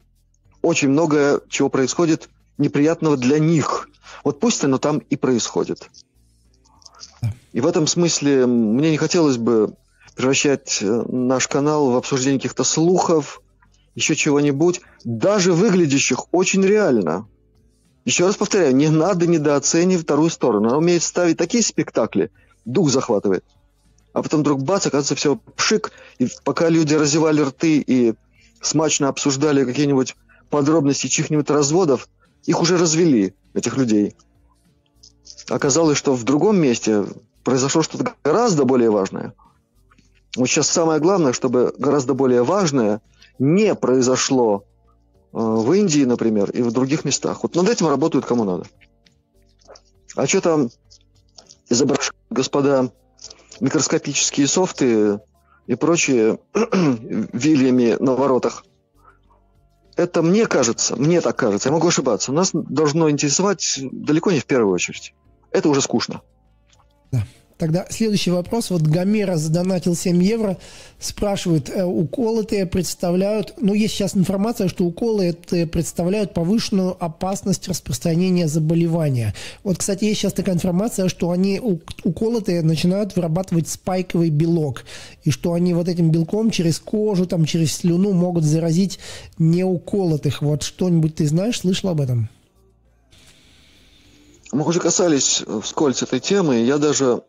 очень 0.61 0.89
много 0.89 1.41
чего 1.49 1.69
происходит 1.69 2.29
неприятного 2.59 3.17
для 3.17 3.39
них. 3.39 3.89
Вот 4.23 4.39
пусть 4.39 4.63
оно 4.63 4.77
там 4.77 4.99
и 4.99 5.15
происходит. 5.15 5.89
И 7.53 7.61
в 7.61 7.67
этом 7.67 7.87
смысле 7.87 8.45
мне 8.45 8.91
не 8.91 8.97
хотелось 8.97 9.37
бы 9.37 9.73
превращать 10.15 10.79
э, 10.81 11.03
наш 11.07 11.47
канал 11.47 11.91
в 11.91 11.95
обсуждение 11.95 12.39
каких-то 12.39 12.63
слухов, 12.63 13.41
еще 13.95 14.15
чего-нибудь, 14.15 14.81
даже 15.03 15.53
выглядящих 15.53 16.33
очень 16.33 16.63
реально. 16.63 17.27
Еще 18.05 18.25
раз 18.25 18.35
повторяю, 18.35 18.75
не 18.75 18.89
надо 18.89 19.27
недооценивать 19.27 20.03
вторую 20.03 20.29
сторону. 20.29 20.69
Она 20.69 20.77
умеет 20.77 21.03
ставить 21.03 21.37
такие 21.37 21.63
спектакли, 21.63 22.31
дух 22.63 22.89
захватывает. 22.89 23.43
А 24.13 24.23
потом 24.23 24.41
вдруг 24.41 24.63
бац, 24.63 24.87
оказывается, 24.87 25.15
все 25.15 25.39
пшик, 25.55 25.91
и 26.17 26.27
пока 26.43 26.69
люди 26.69 26.93
разевали 26.93 27.41
рты 27.41 27.79
и 27.79 28.13
смачно 28.61 29.09
обсуждали 29.09 29.65
какие-нибудь 29.65 30.15
подробности 30.49 31.07
чьих-нибудь 31.07 31.49
разводов, 31.49 32.07
их 32.45 32.61
уже 32.61 32.77
развели, 32.77 33.33
этих 33.53 33.77
людей. 33.77 34.15
Оказалось, 35.49 35.97
что 35.97 36.13
в 36.13 36.23
другом 36.23 36.59
месте 36.59 37.05
произошло 37.43 37.81
что-то 37.81 38.13
гораздо 38.23 38.65
более 38.65 38.89
важное. 38.89 39.33
Вот 40.35 40.47
сейчас 40.47 40.67
самое 40.67 40.99
главное, 40.99 41.33
чтобы 41.33 41.73
гораздо 41.77 42.13
более 42.13 42.43
важное 42.43 43.01
не 43.39 43.73
произошло 43.75 44.65
э, 45.33 45.37
в 45.37 45.71
Индии, 45.73 46.03
например, 46.03 46.51
и 46.51 46.61
в 46.61 46.71
других 46.71 47.05
местах. 47.05 47.43
Вот 47.43 47.55
над 47.55 47.69
этим 47.69 47.87
работают 47.87 48.25
кому 48.25 48.43
надо. 48.43 48.65
А 50.15 50.27
что 50.27 50.41
там 50.41 50.69
изображают, 51.69 52.15
господа, 52.29 52.91
микроскопические 53.59 54.47
софты 54.47 55.19
и 55.65 55.75
прочие 55.75 56.39
вильями 56.53 57.95
на 57.99 58.13
воротах? 58.13 58.65
Это 59.95 60.21
мне 60.21 60.45
кажется, 60.45 60.95
мне 60.95 61.21
так 61.21 61.35
кажется, 61.37 61.69
я 61.69 61.73
могу 61.73 61.87
ошибаться. 61.87 62.31
Нас 62.31 62.51
должно 62.53 63.09
интересовать 63.09 63.79
далеко 63.91 64.31
не 64.31 64.39
в 64.39 64.45
первую 64.45 64.73
очередь. 64.73 65.13
Это 65.57 65.69
уже 65.69 65.81
скучно. 65.81 66.21
Да. 67.11 67.25
Тогда 67.57 67.87
следующий 67.89 68.29
вопрос. 68.29 68.69
Вот 68.69 68.83
Гомера 68.83 69.37
задонатил 69.37 69.95
7 69.95 70.23
евро. 70.23 70.57
Спрашивает, 70.99 71.71
э, 71.71 71.83
уколы 71.83 72.43
это 72.43 72.67
представляют... 72.67 73.55
Ну, 73.59 73.73
есть 73.73 73.95
сейчас 73.95 74.15
информация, 74.15 74.67
что 74.67 74.85
уколы 74.85 75.25
это 75.25 75.65
представляют 75.65 76.35
повышенную 76.35 76.95
опасность 77.03 77.67
распространения 77.67 78.47
заболевания. 78.47 79.33
Вот, 79.63 79.79
кстати, 79.79 80.05
есть 80.05 80.19
сейчас 80.19 80.33
такая 80.33 80.53
информация, 80.53 81.09
что 81.09 81.31
они, 81.31 81.59
уколы 82.03 82.43
начинают 82.61 83.15
вырабатывать 83.15 83.67
спайковый 83.67 84.29
белок. 84.29 84.85
И 85.23 85.31
что 85.31 85.53
они 85.53 85.73
вот 85.73 85.87
этим 85.87 86.11
белком 86.11 86.51
через 86.51 86.77
кожу, 86.77 87.25
там, 87.25 87.45
через 87.45 87.77
слюну 87.77 88.13
могут 88.13 88.43
заразить 88.43 88.99
неуколотых. 89.39 90.43
Вот 90.43 90.61
что-нибудь 90.61 91.15
ты 91.15 91.25
знаешь, 91.25 91.61
слышал 91.61 91.89
об 91.89 92.01
этом? 92.01 92.29
Мы 94.51 94.65
уже 94.65 94.79
касались 94.79 95.43
вскользь 95.61 96.03
этой 96.03 96.19
темы. 96.19 96.57
Я 96.57 96.77
даже 96.77 97.23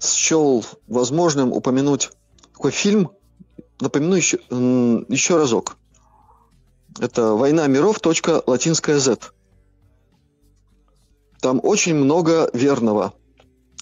счел 0.00 0.64
возможным 0.86 1.52
упомянуть 1.52 2.10
такой 2.52 2.70
фильм 2.70 3.10
напомяну 3.80 4.14
еще, 4.14 4.38
еще 5.08 5.36
разок. 5.36 5.76
Это 7.00 7.34
«Война 7.34 7.66
миров. 7.66 8.00
Латинская 8.46 8.98
Z». 8.98 9.18
Там 11.40 11.60
очень 11.62 11.94
много 11.94 12.48
верного. 12.52 13.12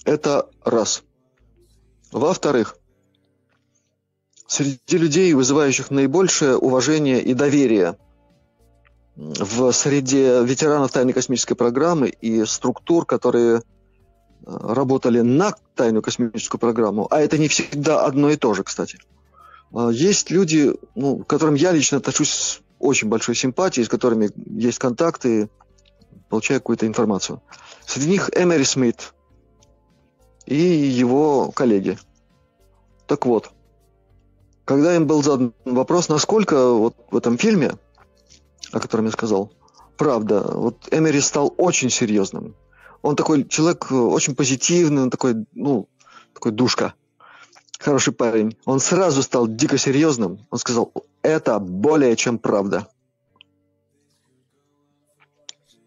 Это 0.05 0.49
раз. 0.65 1.03
Во-вторых, 2.11 2.77
среди 4.47 4.99
людей, 4.99 5.33
вызывающих 5.33 5.91
наибольшее 5.91 6.57
уважение 6.57 7.23
и 7.23 7.35
доверие 7.35 7.97
в 9.17 9.73
среде 9.73 10.43
ветеранов 10.43 10.93
тайной 10.93 11.13
космической 11.13 11.55
программы 11.55 12.09
и 12.09 12.45
структур, 12.45 13.05
которые 13.05 13.59
э, 13.59 13.61
работали 14.45 15.21
на 15.21 15.55
тайную 15.75 16.03
космическую 16.03 16.59
программу, 16.59 17.07
а 17.11 17.21
это 17.21 17.39
не 17.39 17.49
всегда 17.49 18.05
одно 18.05 18.31
и 18.31 18.37
то 18.37 18.55
же, 18.55 18.65
кстати. 18.65 18.99
А, 19.75 19.91
есть 19.91 20.31
люди, 20.31 20.73
ну, 20.95 21.19
к 21.19 21.27
которым 21.27 21.55
я 21.55 21.73
лично 21.73 21.99
отношусь 21.99 22.31
с 22.31 22.61
очень 22.79 23.09
большой 23.09 23.35
симпатией, 23.35 23.85
с 23.85 23.89
которыми 23.89 24.31
есть 24.47 24.79
контакты, 24.79 25.49
получаю 26.29 26.61
какую-то 26.61 26.87
информацию. 26.87 27.43
Среди 27.87 28.09
них 28.09 28.31
Эмери 28.35 28.65
Смит 28.65 29.13
и 30.47 30.57
его 30.57 31.51
коллеги. 31.53 31.99
Так 33.07 33.27
вот, 33.27 33.51
когда 34.65 34.97
им 34.97 35.07
был 35.07 35.23
задан 35.23 35.55
вопрос, 35.65 36.09
насколько 36.09 36.73
вот 36.73 36.97
в 37.11 37.17
этом 37.17 37.37
фильме, 37.39 37.73
о 38.73 38.81
котором 38.81 39.07
я 39.07 39.13
сказал, 39.13 39.53
правда, 39.97 40.43
вот 40.43 40.89
Эмери 40.91 41.21
стал 41.21 41.55
очень 41.57 41.91
серьезным. 41.91 42.57
Он 43.03 43.17
такой 43.17 43.47
человек 43.47 43.87
э, 43.91 43.95
очень 43.95 44.35
позитивный, 44.35 45.03
он 45.03 45.11
такой, 45.11 45.47
ну, 45.53 45.89
такой 46.33 46.53
душка, 46.53 46.95
хороший 47.79 48.13
парень. 48.13 48.57
Он 48.65 48.81
сразу 48.81 49.23
стал 49.23 49.47
дико 49.47 49.77
серьезным. 49.77 50.47
Он 50.51 50.59
сказал, 50.59 50.93
это 51.23 51.59
более 51.59 52.17
чем 52.17 52.39
правда. 52.39 52.89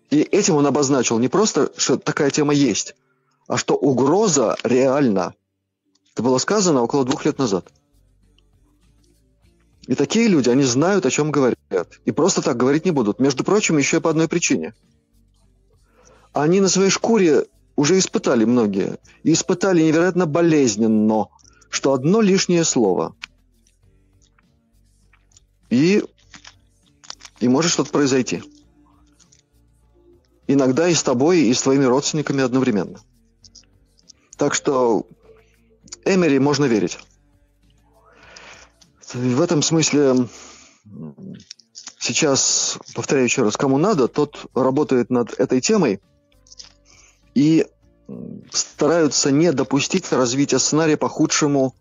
И 0.09 0.21
этим 0.21 0.55
он 0.55 0.67
обозначил 0.67 1.17
не 1.19 1.27
просто, 1.27 1.71
что 1.77 1.97
такая 1.97 2.29
тема 2.29 2.53
есть, 2.53 2.95
а 3.47 3.57
что 3.57 3.75
угроза 3.75 4.55
реальна. 4.63 5.33
Это 6.13 6.23
было 6.23 6.37
сказано 6.37 6.81
около 6.83 7.03
двух 7.05 7.25
лет 7.25 7.37
назад. 7.37 7.67
И 9.87 9.93
такие 9.93 10.27
люди, 10.27 10.49
они 10.49 10.63
знают, 10.63 11.05
о 11.05 11.11
чем 11.11 11.31
говорят. 11.31 11.59
И 12.05 12.11
просто 12.11 12.41
так 12.41 12.57
говорить 12.57 12.85
не 12.85 12.91
будут. 12.91 13.19
Между 13.19 13.43
прочим, 13.43 13.77
еще 13.77 13.97
и 13.97 13.99
по 13.99 14.09
одной 14.09 14.27
причине. 14.27 14.73
Они 16.33 16.59
на 16.59 16.69
своей 16.69 16.89
шкуре 16.89 17.45
уже 17.75 17.99
испытали 17.99 18.45
многие. 18.45 18.97
И 19.23 19.33
испытали 19.33 19.83
невероятно 19.83 20.25
болезненно, 20.25 21.27
что 21.69 21.93
одно 21.93 22.21
лишнее 22.21 22.63
слово. 22.63 23.15
И, 25.69 26.03
и 27.39 27.47
может 27.47 27.71
что-то 27.71 27.91
произойти. 27.91 28.43
Иногда 30.47 30.87
и 30.87 30.93
с 30.93 31.03
тобой, 31.03 31.41
и 31.41 31.53
с 31.53 31.61
твоими 31.61 31.83
родственниками 31.83 32.43
одновременно. 32.43 32.99
Так 34.37 34.53
что 34.53 35.07
Эмери 36.05 36.39
можно 36.39 36.65
верить. 36.65 36.99
В 39.15 39.39
этом 39.39 39.61
смысле 39.61 40.27
сейчас, 41.99 42.77
повторяю 42.93 43.27
еще 43.27 43.43
раз, 43.43 43.55
кому 43.55 43.77
надо, 43.77 44.09
тот 44.09 44.45
работает 44.53 45.09
над 45.09 45.39
этой 45.39 45.61
темой 45.61 46.01
и 47.33 47.65
стараются 48.51 49.31
не 49.31 49.53
допустить 49.53 50.11
развития 50.11 50.59
сценария 50.59 50.97
по 50.97 51.07
худшему 51.07 51.75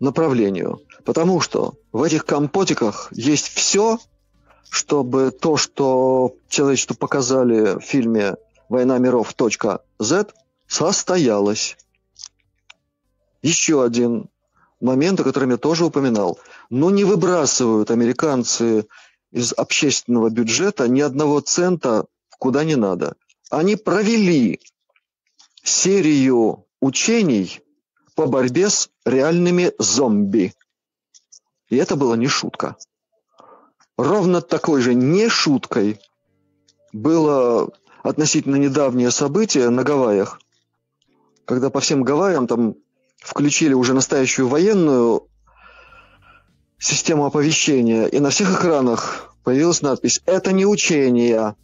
направлению. 0.00 0.82
Потому 1.04 1.40
что 1.40 1.74
в 1.92 2.02
этих 2.02 2.26
компотиках 2.26 3.12
есть 3.12 3.46
все, 3.46 4.00
чтобы 4.68 5.30
то, 5.30 5.56
что 5.56 6.34
человечеству 6.48 6.96
показали 6.96 7.78
в 7.78 7.80
фильме 7.80 8.34
«Война 8.68 8.98
миров. 8.98 9.32
Z», 10.00 10.26
состоялось. 10.66 11.76
Еще 13.40 13.84
один 13.84 14.28
момент, 14.80 15.20
о 15.20 15.24
котором 15.24 15.50
я 15.50 15.56
тоже 15.56 15.84
упоминал. 15.84 16.38
Но 16.70 16.90
не 16.90 17.04
выбрасывают 17.04 17.90
американцы 17.90 18.86
из 19.30 19.52
общественного 19.52 20.30
бюджета 20.30 20.88
ни 20.88 21.00
одного 21.00 21.40
цента 21.40 22.06
куда 22.38 22.64
не 22.64 22.76
надо. 22.76 23.16
Они 23.50 23.76
провели 23.76 24.60
серию 25.62 26.66
учений 26.80 27.60
по 28.14 28.26
борьбе 28.26 28.70
с 28.70 28.90
реальными 29.04 29.72
зомби. 29.78 30.54
И 31.68 31.76
это 31.76 31.96
была 31.96 32.16
не 32.16 32.28
шутка. 32.28 32.76
Ровно 33.96 34.40
такой 34.40 34.80
же 34.82 34.94
не 34.94 35.28
шуткой 35.28 36.00
было 36.92 37.70
относительно 38.02 38.56
недавнее 38.56 39.10
событие 39.10 39.68
на 39.70 39.84
Гавайях, 39.84 40.40
когда 41.44 41.70
по 41.70 41.80
всем 41.80 42.02
Гавайям 42.02 42.46
там 42.46 42.74
включили 43.18 43.72
уже 43.72 43.94
настоящую 43.94 44.48
военную 44.48 45.28
систему 46.78 47.24
оповещения, 47.26 48.06
и 48.06 48.18
на 48.18 48.30
всех 48.30 48.54
экранах 48.54 49.34
появилась 49.44 49.82
надпись 49.82 50.20
«Это 50.26 50.52
не 50.52 50.66
учение». 50.66 51.54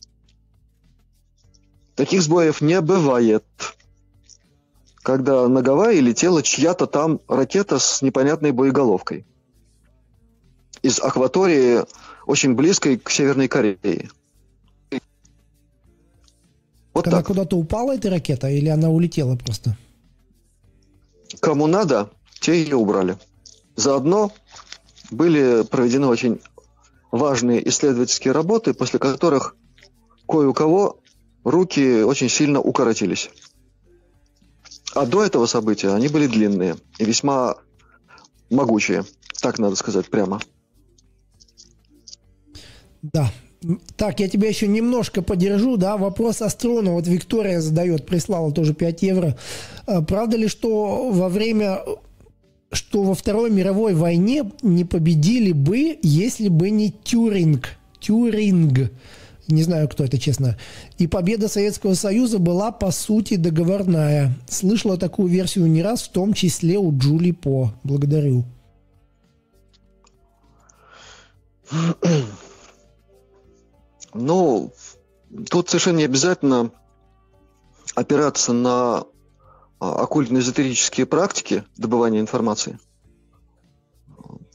Таких 1.94 2.22
сбоев 2.22 2.60
не 2.60 2.80
бывает. 2.80 3.44
Когда 5.02 5.46
на 5.48 5.62
Гавайи 5.62 6.00
летела 6.00 6.42
чья-то 6.42 6.86
там 6.86 7.20
ракета 7.28 7.78
с 7.78 8.02
непонятной 8.02 8.52
боеголовкой 8.52 9.26
из 10.82 11.00
акватории 11.00 11.82
очень 12.26 12.54
близкой 12.54 12.98
к 12.98 13.10
Северной 13.10 13.48
Корее. 13.48 14.10
Вот 16.92 17.06
она 17.06 17.22
куда-то 17.22 17.56
упала, 17.56 17.94
эта 17.94 18.10
ракета, 18.10 18.48
или 18.48 18.68
она 18.68 18.90
улетела 18.90 19.36
просто? 19.36 19.76
Кому 21.40 21.66
надо, 21.66 22.10
те 22.40 22.60
ее 22.60 22.76
убрали. 22.76 23.16
Заодно 23.76 24.32
были 25.12 25.62
проведены 25.64 26.06
очень 26.06 26.40
важные 27.10 27.66
исследовательские 27.68 28.32
работы, 28.32 28.74
после 28.74 28.98
которых 28.98 29.56
кое 30.26 30.48
у 30.48 30.54
кого 30.54 30.98
руки 31.44 32.02
очень 32.02 32.28
сильно 32.28 32.60
укоротились. 32.60 33.30
А 34.94 35.06
до 35.06 35.22
этого 35.22 35.46
события 35.46 35.90
они 35.90 36.08
были 36.08 36.26
длинные 36.26 36.76
и 36.98 37.04
весьма 37.04 37.56
могучие, 38.50 39.04
так 39.40 39.58
надо 39.58 39.76
сказать 39.76 40.08
прямо. 40.10 40.40
Да. 43.02 43.30
Так, 43.96 44.18
я 44.18 44.28
тебя 44.28 44.48
еще 44.48 44.66
немножко 44.66 45.22
подержу, 45.22 45.76
да, 45.76 45.96
вопрос 45.96 46.42
Астрона, 46.42 46.92
вот 46.92 47.06
Виктория 47.06 47.60
задает, 47.60 48.06
прислала 48.06 48.52
тоже 48.52 48.74
5 48.74 49.02
евро. 49.02 49.38
А, 49.86 50.02
правда 50.02 50.36
ли, 50.36 50.48
что 50.48 51.10
во 51.10 51.28
время, 51.28 51.80
что 52.72 53.02
во 53.02 53.14
Второй 53.14 53.50
мировой 53.50 53.94
войне 53.94 54.50
не 54.62 54.84
победили 54.84 55.52
бы, 55.52 55.98
если 56.02 56.48
бы 56.48 56.70
не 56.70 56.90
Тюринг? 56.90 57.76
Тюринг. 58.00 58.90
Не 59.48 59.62
знаю, 59.62 59.88
кто 59.88 60.04
это, 60.04 60.18
честно. 60.18 60.56
И 60.98 61.06
победа 61.06 61.48
Советского 61.48 61.94
Союза 61.94 62.38
была, 62.38 62.72
по 62.72 62.90
сути, 62.90 63.36
договорная. 63.36 64.32
Слышала 64.48 64.96
такую 64.96 65.28
версию 65.28 65.66
не 65.66 65.82
раз, 65.82 66.02
в 66.02 66.12
том 66.12 66.32
числе 66.32 66.78
у 66.78 66.96
Джули 66.96 67.32
По. 67.32 67.74
Благодарю. 67.82 68.44
Ну, 74.14 74.72
тут 75.50 75.68
совершенно 75.68 75.98
не 75.98 76.04
обязательно 76.04 76.70
опираться 77.94 78.52
на 78.52 79.04
оккультно-эзотерические 79.82 81.06
практики 81.06 81.64
добывания 81.76 82.20
информации. 82.20 82.78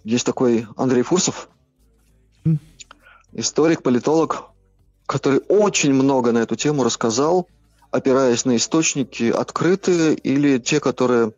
Есть 0.05 0.25
такой 0.25 0.67
Андрей 0.77 1.03
Фурсов, 1.03 1.49
историк, 3.33 3.83
политолог, 3.83 4.45
который 5.05 5.41
очень 5.49 5.93
много 5.93 6.31
на 6.31 6.39
эту 6.39 6.55
тему 6.55 6.83
рассказал, 6.83 7.49
опираясь 7.91 8.45
на 8.45 8.55
источники 8.55 9.29
открытые 9.29 10.15
или 10.15 10.59
те, 10.59 10.79
которые 10.79 11.33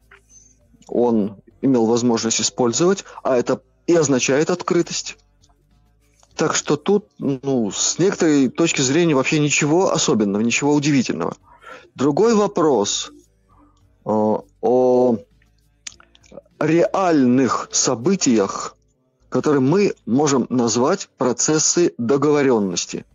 он 0.88 1.38
имел 1.62 1.88
возможность 1.88 2.42
использовать, 2.42 3.06
а 3.24 3.38
это 3.38 3.62
и 3.88 3.96
означает 3.96 4.52
открытость. 4.52 5.18
Так 6.36 6.54
что 6.54 6.78
тут, 6.78 7.08
ну, 7.18 7.72
с 7.72 7.98
некоторой 7.98 8.50
точки 8.50 8.82
зрения 8.82 9.16
вообще 9.16 9.40
ничего 9.40 9.92
особенного, 9.92 10.42
ничего 10.42 10.76
удивительного. 10.76 11.36
Другой 11.96 12.36
вопрос 12.36 13.12
о, 14.10 14.46
э, 14.62 14.66
о 14.66 15.18
реальных 16.60 17.70
событиях, 17.72 18.76
которые 19.30 19.62
мы 19.62 19.94
можем 20.06 20.48
назвать 20.50 21.10
процессы 21.18 21.94
договоренности. 21.98 23.06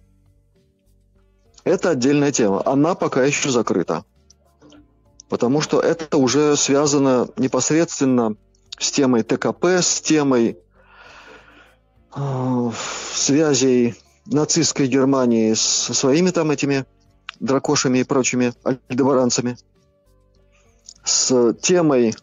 Это 1.65 1.91
отдельная 1.91 2.31
тема. 2.31 2.63
Она 2.65 2.95
пока 2.95 3.25
еще 3.25 3.51
закрыта. 3.51 4.05
Потому 5.29 5.61
что 5.61 5.81
это 5.81 6.17
уже 6.17 6.57
связано 6.57 7.29
непосредственно 7.37 8.37
с 8.79 8.93
темой 8.93 9.23
ТКП, 9.23 9.65
с 9.65 10.01
темой 10.01 10.59
э, 12.15 12.71
связей 13.15 13.95
нацистской 14.27 14.87
Германии 14.87 15.55
со 15.55 15.93
своими 15.93 16.31
там 16.31 16.51
этими 16.51 16.85
дракошами 17.41 17.99
и 17.99 18.05
прочими 18.05 18.53
альдебаранцами, 18.89 19.57
с 21.05 21.55
темой 21.61 22.15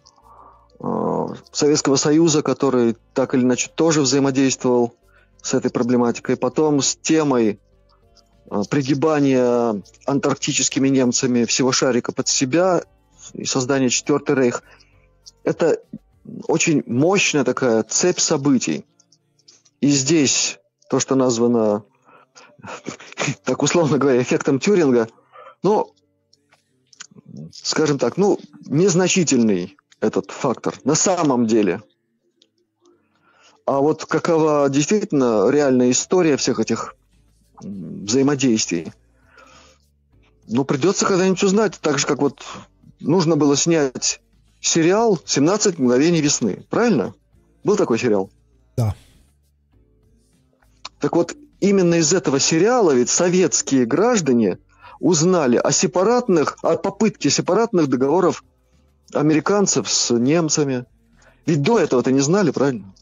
э, 0.80 1.28
Советского 1.52 1.96
Союза, 1.96 2.42
который 2.42 2.98
так 3.14 3.36
или 3.36 3.44
иначе 3.44 3.70
тоже 3.74 4.02
взаимодействовал 4.02 4.96
с 5.42 5.54
этой 5.54 5.72
проблематикой, 5.72 6.36
потом 6.36 6.82
с 6.82 6.96
темой 6.96 7.60
э, 8.50 8.62
пригибания 8.70 9.82
антарктическими 10.06 10.90
немцами 10.90 11.46
всего 11.46 11.72
шарика 11.72 12.12
под 12.12 12.28
себя 12.28 12.84
и 13.34 13.46
создания 13.46 13.90
Четвертый 13.90 14.36
Рейх. 14.36 14.64
Это 15.44 15.80
очень 16.48 16.84
мощная 16.86 17.44
такая 17.44 17.84
цепь 17.84 18.20
событий. 18.20 18.86
И 19.80 19.90
здесь 19.90 20.60
то, 20.90 21.00
что 21.00 21.16
названо 21.16 21.84
так 23.44 23.62
условно 23.62 23.98
говоря, 23.98 24.22
эффектом 24.22 24.60
Тюринга, 24.60 25.08
ну, 25.64 25.94
скажем 27.54 27.98
так, 27.98 28.18
ну, 28.18 28.40
незначительный 28.66 29.78
этот 30.00 30.32
фактор 30.32 30.76
на 30.84 30.96
самом 30.96 31.46
деле. 31.48 31.82
А 33.66 33.80
вот 33.80 34.06
какова 34.06 34.70
действительно 34.70 35.50
реальная 35.50 35.92
история 35.92 36.38
всех 36.38 36.60
этих 36.60 36.96
взаимодействий, 37.62 38.92
ну, 40.48 40.66
придется 40.66 41.06
когда-нибудь 41.06 41.44
узнать, 41.44 41.80
так 41.80 42.00
же, 42.00 42.08
как 42.08 42.20
вот 42.22 42.42
нужно 43.00 43.36
было 43.36 43.56
снять 43.56 44.20
сериал 44.60 45.20
«17 45.26 45.82
мгновений 45.82 46.22
весны». 46.22 46.66
Правильно? 46.70 47.14
Был 47.64 47.78
такой 47.78 48.00
сериал? 48.00 48.30
Да. 48.76 48.96
Так 51.00 51.16
вот, 51.16 51.36
именно 51.60 51.96
из 51.96 52.14
этого 52.14 52.40
сериала 52.40 52.92
ведь 52.92 53.10
советские 53.10 53.86
граждане 53.86 54.58
узнали 55.02 55.58
о 55.58 55.72
сепаратных, 55.72 56.58
о 56.62 56.78
попытке 56.78 57.30
сепаратных 57.30 57.88
договоров 57.88 58.44
американцев 59.14 59.90
с 59.90 60.14
немцами. 60.14 60.86
Ведь 61.46 61.64
до 61.64 61.80
этого 61.80 62.00
это 62.00 62.12
не 62.12 62.22
знали, 62.22 62.52
правильно? 62.52 62.94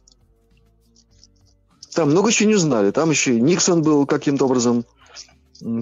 Там 1.94 2.12
много 2.12 2.30
еще 2.30 2.46
не 2.46 2.56
знали. 2.56 2.92
Там 2.92 3.10
еще 3.10 3.36
и 3.36 3.42
Никсон 3.42 3.84
был 3.84 4.06
каким-то 4.06 4.46
образом 4.46 4.86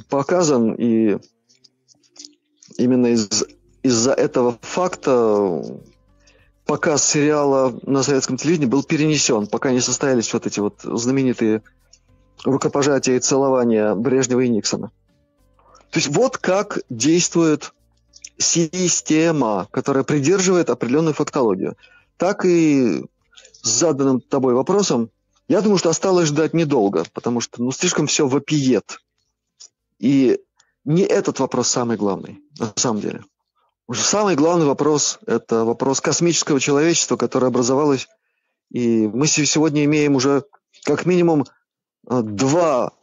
показан. 0.10 0.74
И 0.74 1.18
именно 2.78 3.08
из, 3.08 3.46
из-за 3.84 4.14
этого 4.14 4.58
факта 4.62 5.64
показ 6.66 7.08
сериала 7.08 7.80
на 7.84 8.02
советском 8.02 8.38
телевидении 8.38 8.68
был 8.68 8.84
перенесен, 8.84 9.46
пока 9.48 9.72
не 9.72 9.82
состоялись 9.82 10.34
вот 10.34 10.48
эти 10.48 10.60
вот 10.60 10.82
знаменитые 10.82 11.62
рукопожатия 12.44 13.16
и 13.16 13.20
целования 13.20 13.94
Брежнева 13.94 14.42
и 14.42 14.50
Никсона. 14.50 14.92
То 15.92 16.00
есть 16.00 16.08
вот 16.10 16.38
как 16.38 16.80
действует 16.90 17.74
система, 18.38 19.68
которая 19.72 20.04
придерживает 20.04 20.70
определенную 20.70 21.14
фактологию. 21.14 21.76
Так 22.18 22.46
и 22.46 23.04
с 23.62 23.68
заданным 23.68 24.22
тобой 24.22 24.54
вопросом, 24.54 25.10
я 25.48 25.62
думаю, 25.62 25.78
что 25.78 25.90
осталось 25.90 26.28
ждать 26.28 26.54
недолго, 26.54 27.06
потому 27.14 27.42
что 27.42 27.62
ну, 27.64 27.72
слишком 27.72 28.08
все 28.08 28.28
вопиет. 28.28 29.00
И 30.00 30.40
не 30.84 31.04
этот 31.04 31.40
вопрос 31.40 31.70
самый 31.70 31.98
главный, 31.98 32.40
на 32.60 32.72
самом 32.76 33.02
деле. 33.02 33.24
Уже 33.88 34.04
самый 34.04 34.36
главный 34.36 34.66
вопрос– 34.66 35.20
это 35.26 35.64
вопрос 35.64 36.02
космического 36.02 36.60
человечества, 36.60 37.16
которое 37.16 37.48
образовалось. 37.48 38.08
И 38.70 39.08
мы 39.08 39.28
сегодня 39.28 39.86
имеем 39.86 40.16
уже 40.16 40.44
как 40.84 41.06
минимум 41.06 41.46
Э, 42.10 42.22
два 42.22 42.94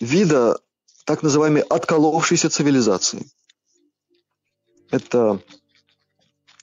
вида 0.00 0.58
так 1.04 1.22
называемой 1.22 1.62
отколовшейся 1.62 2.50
цивилизации. 2.50 3.26
Это 4.90 5.40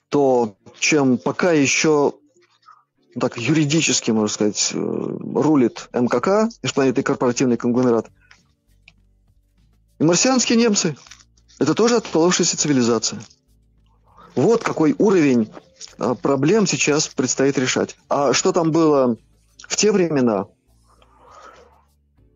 то, 0.08 0.56
чем 0.78 1.18
пока 1.18 1.52
еще 1.52 2.14
ну 3.14 3.20
так 3.20 3.36
юридически, 3.36 4.10
можно 4.10 4.32
сказать, 4.32 4.70
э, 4.72 4.76
рулит 4.78 5.88
МКК, 5.92 6.48
межпланетный 6.62 7.02
корпоративный 7.02 7.58
конгломерат. 7.58 8.06
И 9.98 10.04
марсианские 10.04 10.56
немцы– 10.56 10.96
это 11.58 11.74
тоже 11.74 11.96
отколовшаяся 11.96 12.56
цивилизация. 12.56 13.20
Вот 14.34 14.62
какой 14.62 14.94
уровень 14.98 15.52
э, 15.98 16.14
проблем 16.22 16.66
сейчас 16.66 17.06
предстоит 17.08 17.58
решать. 17.58 17.96
А 18.08 18.32
что 18.32 18.52
там 18.52 18.72
было 18.72 19.18
в 19.68 19.76
те 19.76 19.92
времена– 19.92 20.46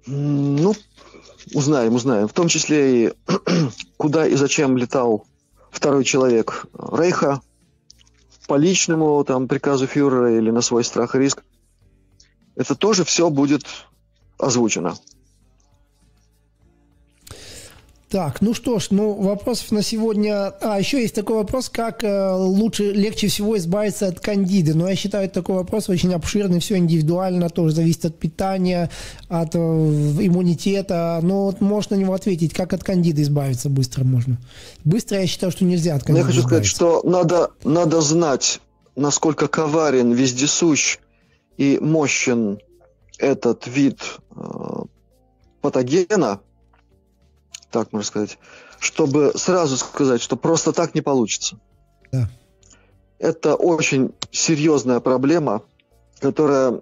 ну, 0.06 0.74
узнаем, 1.52 1.94
узнаем. 1.94 2.28
В 2.28 2.32
том 2.32 2.48
числе 2.48 3.06
и 3.06 3.12
куда 3.96 4.26
и 4.26 4.34
зачем 4.34 4.76
летал 4.76 5.26
второй 5.70 6.04
человек 6.04 6.66
Рейха 6.74 7.40
по 8.46 8.56
личному 8.56 9.22
там 9.24 9.48
приказу 9.48 9.86
фюрера 9.86 10.36
или 10.36 10.50
на 10.50 10.60
свой 10.60 10.84
страх 10.84 11.14
и 11.14 11.18
риск. 11.18 11.42
Это 12.54 12.74
тоже 12.74 13.04
все 13.04 13.28
будет 13.28 13.66
озвучено. 14.38 14.96
Так, 18.16 18.40
ну 18.40 18.54
что 18.54 18.78
ж, 18.78 18.86
ну 18.92 19.12
вопросов 19.12 19.72
на 19.72 19.82
сегодня... 19.82 20.46
А, 20.62 20.78
еще 20.78 21.02
есть 21.02 21.14
такой 21.14 21.36
вопрос, 21.36 21.68
как 21.68 22.02
э, 22.02 22.32
лучше, 22.32 22.90
легче 22.92 23.26
всего 23.26 23.58
избавиться 23.58 24.06
от 24.08 24.20
кандиды. 24.20 24.72
Но 24.72 24.88
я 24.88 24.96
считаю, 24.96 25.28
такой 25.28 25.56
вопрос 25.56 25.90
очень 25.90 26.14
обширный, 26.14 26.60
все 26.60 26.78
индивидуально, 26.78 27.50
тоже 27.50 27.74
зависит 27.74 28.06
от 28.06 28.18
питания, 28.18 28.88
от 29.28 29.54
э, 29.54 29.58
иммунитета. 29.58 31.20
Но 31.22 31.44
вот 31.44 31.60
можно 31.60 31.94
на 31.94 32.00
него 32.00 32.14
ответить, 32.14 32.54
как 32.54 32.72
от 32.72 32.82
кандиды 32.82 33.20
избавиться 33.20 33.68
быстро 33.68 34.02
можно. 34.02 34.38
Быстро 34.82 35.20
я 35.20 35.26
считаю, 35.26 35.52
что 35.52 35.66
нельзя 35.66 35.94
от 35.94 36.02
кандиды 36.02 36.20
Я 36.20 36.24
хочу 36.24 36.40
избавиться. 36.40 36.74
сказать, 36.74 37.02
что 37.02 37.06
надо, 37.06 37.50
надо 37.64 38.00
знать, 38.00 38.62
насколько 38.96 39.46
коварен, 39.46 40.12
вездесущ 40.12 41.00
и 41.58 41.78
мощен 41.82 42.60
этот 43.18 43.66
вид 43.66 44.00
э, 44.34 44.40
патогена– 45.60 46.40
так 47.76 47.92
можно 47.92 48.06
сказать, 48.06 48.38
чтобы 48.78 49.32
сразу 49.34 49.76
сказать, 49.76 50.22
что 50.22 50.36
просто 50.36 50.72
так 50.72 50.94
не 50.94 51.02
получится. 51.02 51.58
Да. 52.10 52.30
Это 53.18 53.54
очень 53.54 54.14
серьезная 54.30 55.00
проблема, 55.00 55.62
которая 56.18 56.80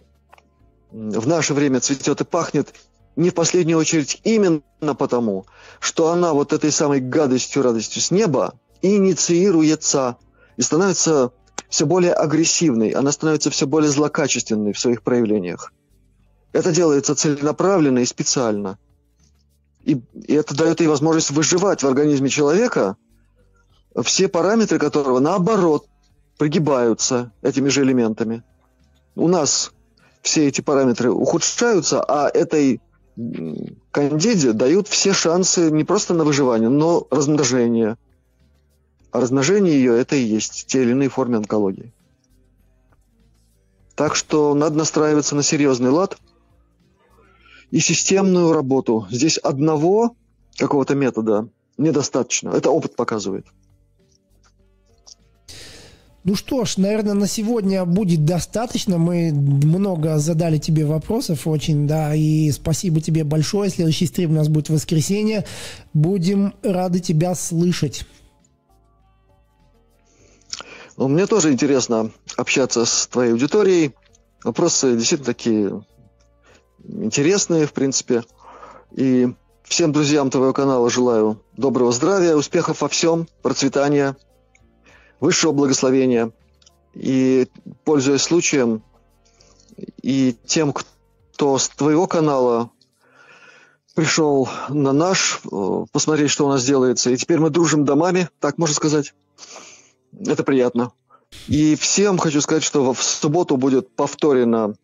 в 0.92 1.26
наше 1.26 1.52
время 1.52 1.80
цветет 1.80 2.20
и 2.20 2.24
пахнет 2.24 2.72
не 3.16 3.30
в 3.30 3.34
последнюю 3.34 3.78
очередь 3.78 4.20
именно 4.22 4.94
потому, 4.96 5.46
что 5.80 6.12
она 6.12 6.32
вот 6.32 6.52
этой 6.52 6.70
самой 6.70 7.00
гадостью, 7.00 7.62
радостью 7.62 8.00
с 8.00 8.12
неба 8.12 8.54
инициируется 8.80 10.16
и 10.56 10.62
становится 10.62 11.32
все 11.68 11.86
более 11.86 12.12
агрессивной, 12.12 12.90
она 12.90 13.10
становится 13.10 13.50
все 13.50 13.66
более 13.66 13.90
злокачественной 13.90 14.72
в 14.72 14.78
своих 14.78 15.02
проявлениях. 15.02 15.72
Это 16.52 16.70
делается 16.70 17.16
целенаправленно 17.16 17.98
и 17.98 18.04
специально. 18.04 18.78
И, 19.84 20.00
и 20.14 20.34
это 20.34 20.56
дает 20.56 20.80
ей 20.80 20.86
возможность 20.86 21.30
выживать 21.30 21.82
в 21.82 21.86
организме 21.86 22.30
человека, 22.30 22.96
все 24.02 24.28
параметры 24.28 24.78
которого, 24.78 25.20
наоборот, 25.20 25.86
прогибаются 26.38 27.32
этими 27.42 27.68
же 27.68 27.82
элементами. 27.82 28.42
У 29.14 29.28
нас 29.28 29.72
все 30.22 30.48
эти 30.48 30.62
параметры 30.62 31.10
ухудшаются, 31.10 32.02
а 32.02 32.28
этой 32.28 32.80
кандиде 33.92 34.52
дают 34.52 34.88
все 34.88 35.12
шансы 35.12 35.70
не 35.70 35.84
просто 35.84 36.14
на 36.14 36.24
выживание, 36.24 36.70
но 36.70 37.06
размножение. 37.10 37.96
А 39.12 39.20
размножение 39.20 39.74
ее– 39.74 39.96
это 40.00 40.16
и 40.16 40.22
есть 40.22 40.66
те 40.66 40.82
или 40.82 40.90
иные 40.90 41.08
формы 41.08 41.36
онкологии. 41.36 41.92
Так 43.94 44.16
что 44.16 44.54
надо 44.54 44.76
настраиваться 44.76 45.36
на 45.36 45.42
серьезный 45.42 45.90
лад– 45.90 46.16
и 47.74 47.80
системную 47.80 48.52
работу. 48.52 49.08
Здесь 49.10 49.36
одного 49.36 50.14
какого-то 50.56 50.94
метода 50.94 51.48
недостаточно. 51.76 52.50
Это 52.50 52.70
опыт 52.70 52.94
показывает. 52.94 53.46
Ну 56.22 56.36
что 56.36 56.64
ж, 56.64 56.76
наверное, 56.76 57.14
на 57.14 57.26
сегодня 57.26 57.84
будет 57.84 58.24
достаточно. 58.24 58.96
Мы 58.96 59.32
много 59.32 60.18
задали 60.18 60.58
тебе 60.58 60.86
вопросов 60.86 61.48
очень, 61.48 61.88
да, 61.88 62.14
и 62.14 62.52
спасибо 62.52 63.00
тебе 63.00 63.24
большое. 63.24 63.70
Следующий 63.70 64.06
стрим 64.06 64.30
у 64.30 64.34
нас 64.34 64.46
будет 64.46 64.68
в 64.68 64.74
воскресенье. 64.74 65.44
Будем 65.92 66.54
рады 66.62 67.00
тебя 67.00 67.34
слышать. 67.34 68.06
Ну, 70.96 71.08
мне 71.08 71.26
тоже 71.26 71.52
интересно 71.52 72.12
общаться 72.36 72.84
с 72.84 73.08
твоей 73.08 73.32
аудиторией. 73.32 73.94
Вопросы 74.44 74.96
действительно 74.96 75.26
такие 75.26 75.82
интересные, 76.88 77.66
в 77.66 77.72
принципе. 77.72 78.24
И 78.92 79.34
всем 79.62 79.92
друзьям 79.92 80.30
твоего 80.30 80.52
канала 80.52 80.90
желаю 80.90 81.40
доброго 81.56 81.92
здравия, 81.92 82.36
успехов 82.36 82.80
во 82.80 82.88
всем, 82.88 83.26
процветания, 83.42 84.16
высшего 85.20 85.52
благословения. 85.52 86.32
И, 86.94 87.48
пользуясь 87.84 88.22
случаем, 88.22 88.82
и 90.02 90.36
тем, 90.46 90.72
кто 90.72 91.58
с 91.58 91.68
твоего 91.68 92.06
канала 92.06 92.70
пришел 93.94 94.48
на 94.68 94.92
наш, 94.92 95.40
э, 95.50 95.84
посмотреть, 95.92 96.30
что 96.30 96.46
у 96.46 96.48
нас 96.48 96.64
делается. 96.64 97.10
И 97.10 97.16
теперь 97.16 97.38
мы 97.38 97.50
дружим 97.50 97.84
домами, 97.84 98.28
так 98.40 98.58
можно 98.58 98.74
сказать. 98.74 99.14
Это 100.26 100.44
приятно. 100.44 100.92
И 101.48 101.74
всем 101.74 102.18
хочу 102.18 102.40
сказать, 102.40 102.62
что 102.62 102.92
в 102.92 103.02
субботу 103.02 103.56
будет 103.56 103.94
повторено 103.94 104.74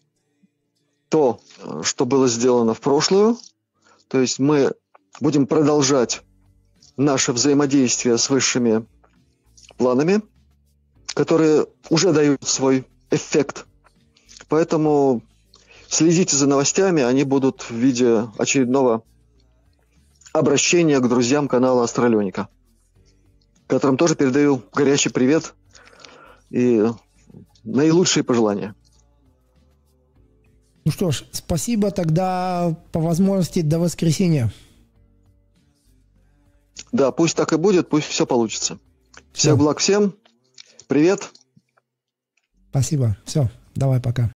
то, 1.10 1.40
что 1.82 2.06
было 2.06 2.28
сделано 2.28 2.72
в 2.72 2.80
прошлую. 2.80 3.36
То 4.08 4.20
есть 4.20 4.38
мы 4.38 4.72
будем 5.20 5.46
продолжать 5.46 6.22
наше 6.96 7.32
взаимодействие 7.32 8.16
с 8.16 8.30
высшими 8.30 8.86
планами, 9.76 10.22
которые 11.14 11.66
уже 11.90 12.12
дают 12.12 12.46
свой 12.46 12.86
эффект. 13.10 13.66
Поэтому 14.48 15.22
следите 15.88 16.36
за 16.36 16.46
новостями, 16.46 17.02
они 17.02 17.24
будут 17.24 17.62
в 17.62 17.72
виде 17.72 18.28
очередного 18.38 19.02
обращения 20.32 21.00
к 21.00 21.08
друзьям 21.08 21.48
канала 21.48 21.84
Астралёника, 21.84 22.48
которым 23.66 23.96
тоже 23.96 24.14
передаю 24.14 24.62
горячий 24.72 25.08
привет 25.08 25.54
и 26.50 26.84
наилучшие 27.64 28.22
пожелания. 28.22 28.74
Ну 30.90 30.92
что 30.92 31.12
ж, 31.12 31.24
спасибо 31.30 31.92
тогда 31.92 32.74
по 32.90 32.98
возможности 32.98 33.60
до 33.60 33.78
воскресенья. 33.78 34.52
Да, 36.90 37.12
пусть 37.12 37.36
так 37.36 37.52
и 37.52 37.56
будет, 37.56 37.88
пусть 37.88 38.08
все 38.08 38.26
получится. 38.26 38.76
Всех 39.32 39.56
благ 39.56 39.78
всем. 39.78 40.16
Привет. 40.88 41.30
Спасибо. 42.70 43.16
Все, 43.24 43.48
давай 43.76 44.00
пока. 44.00 44.28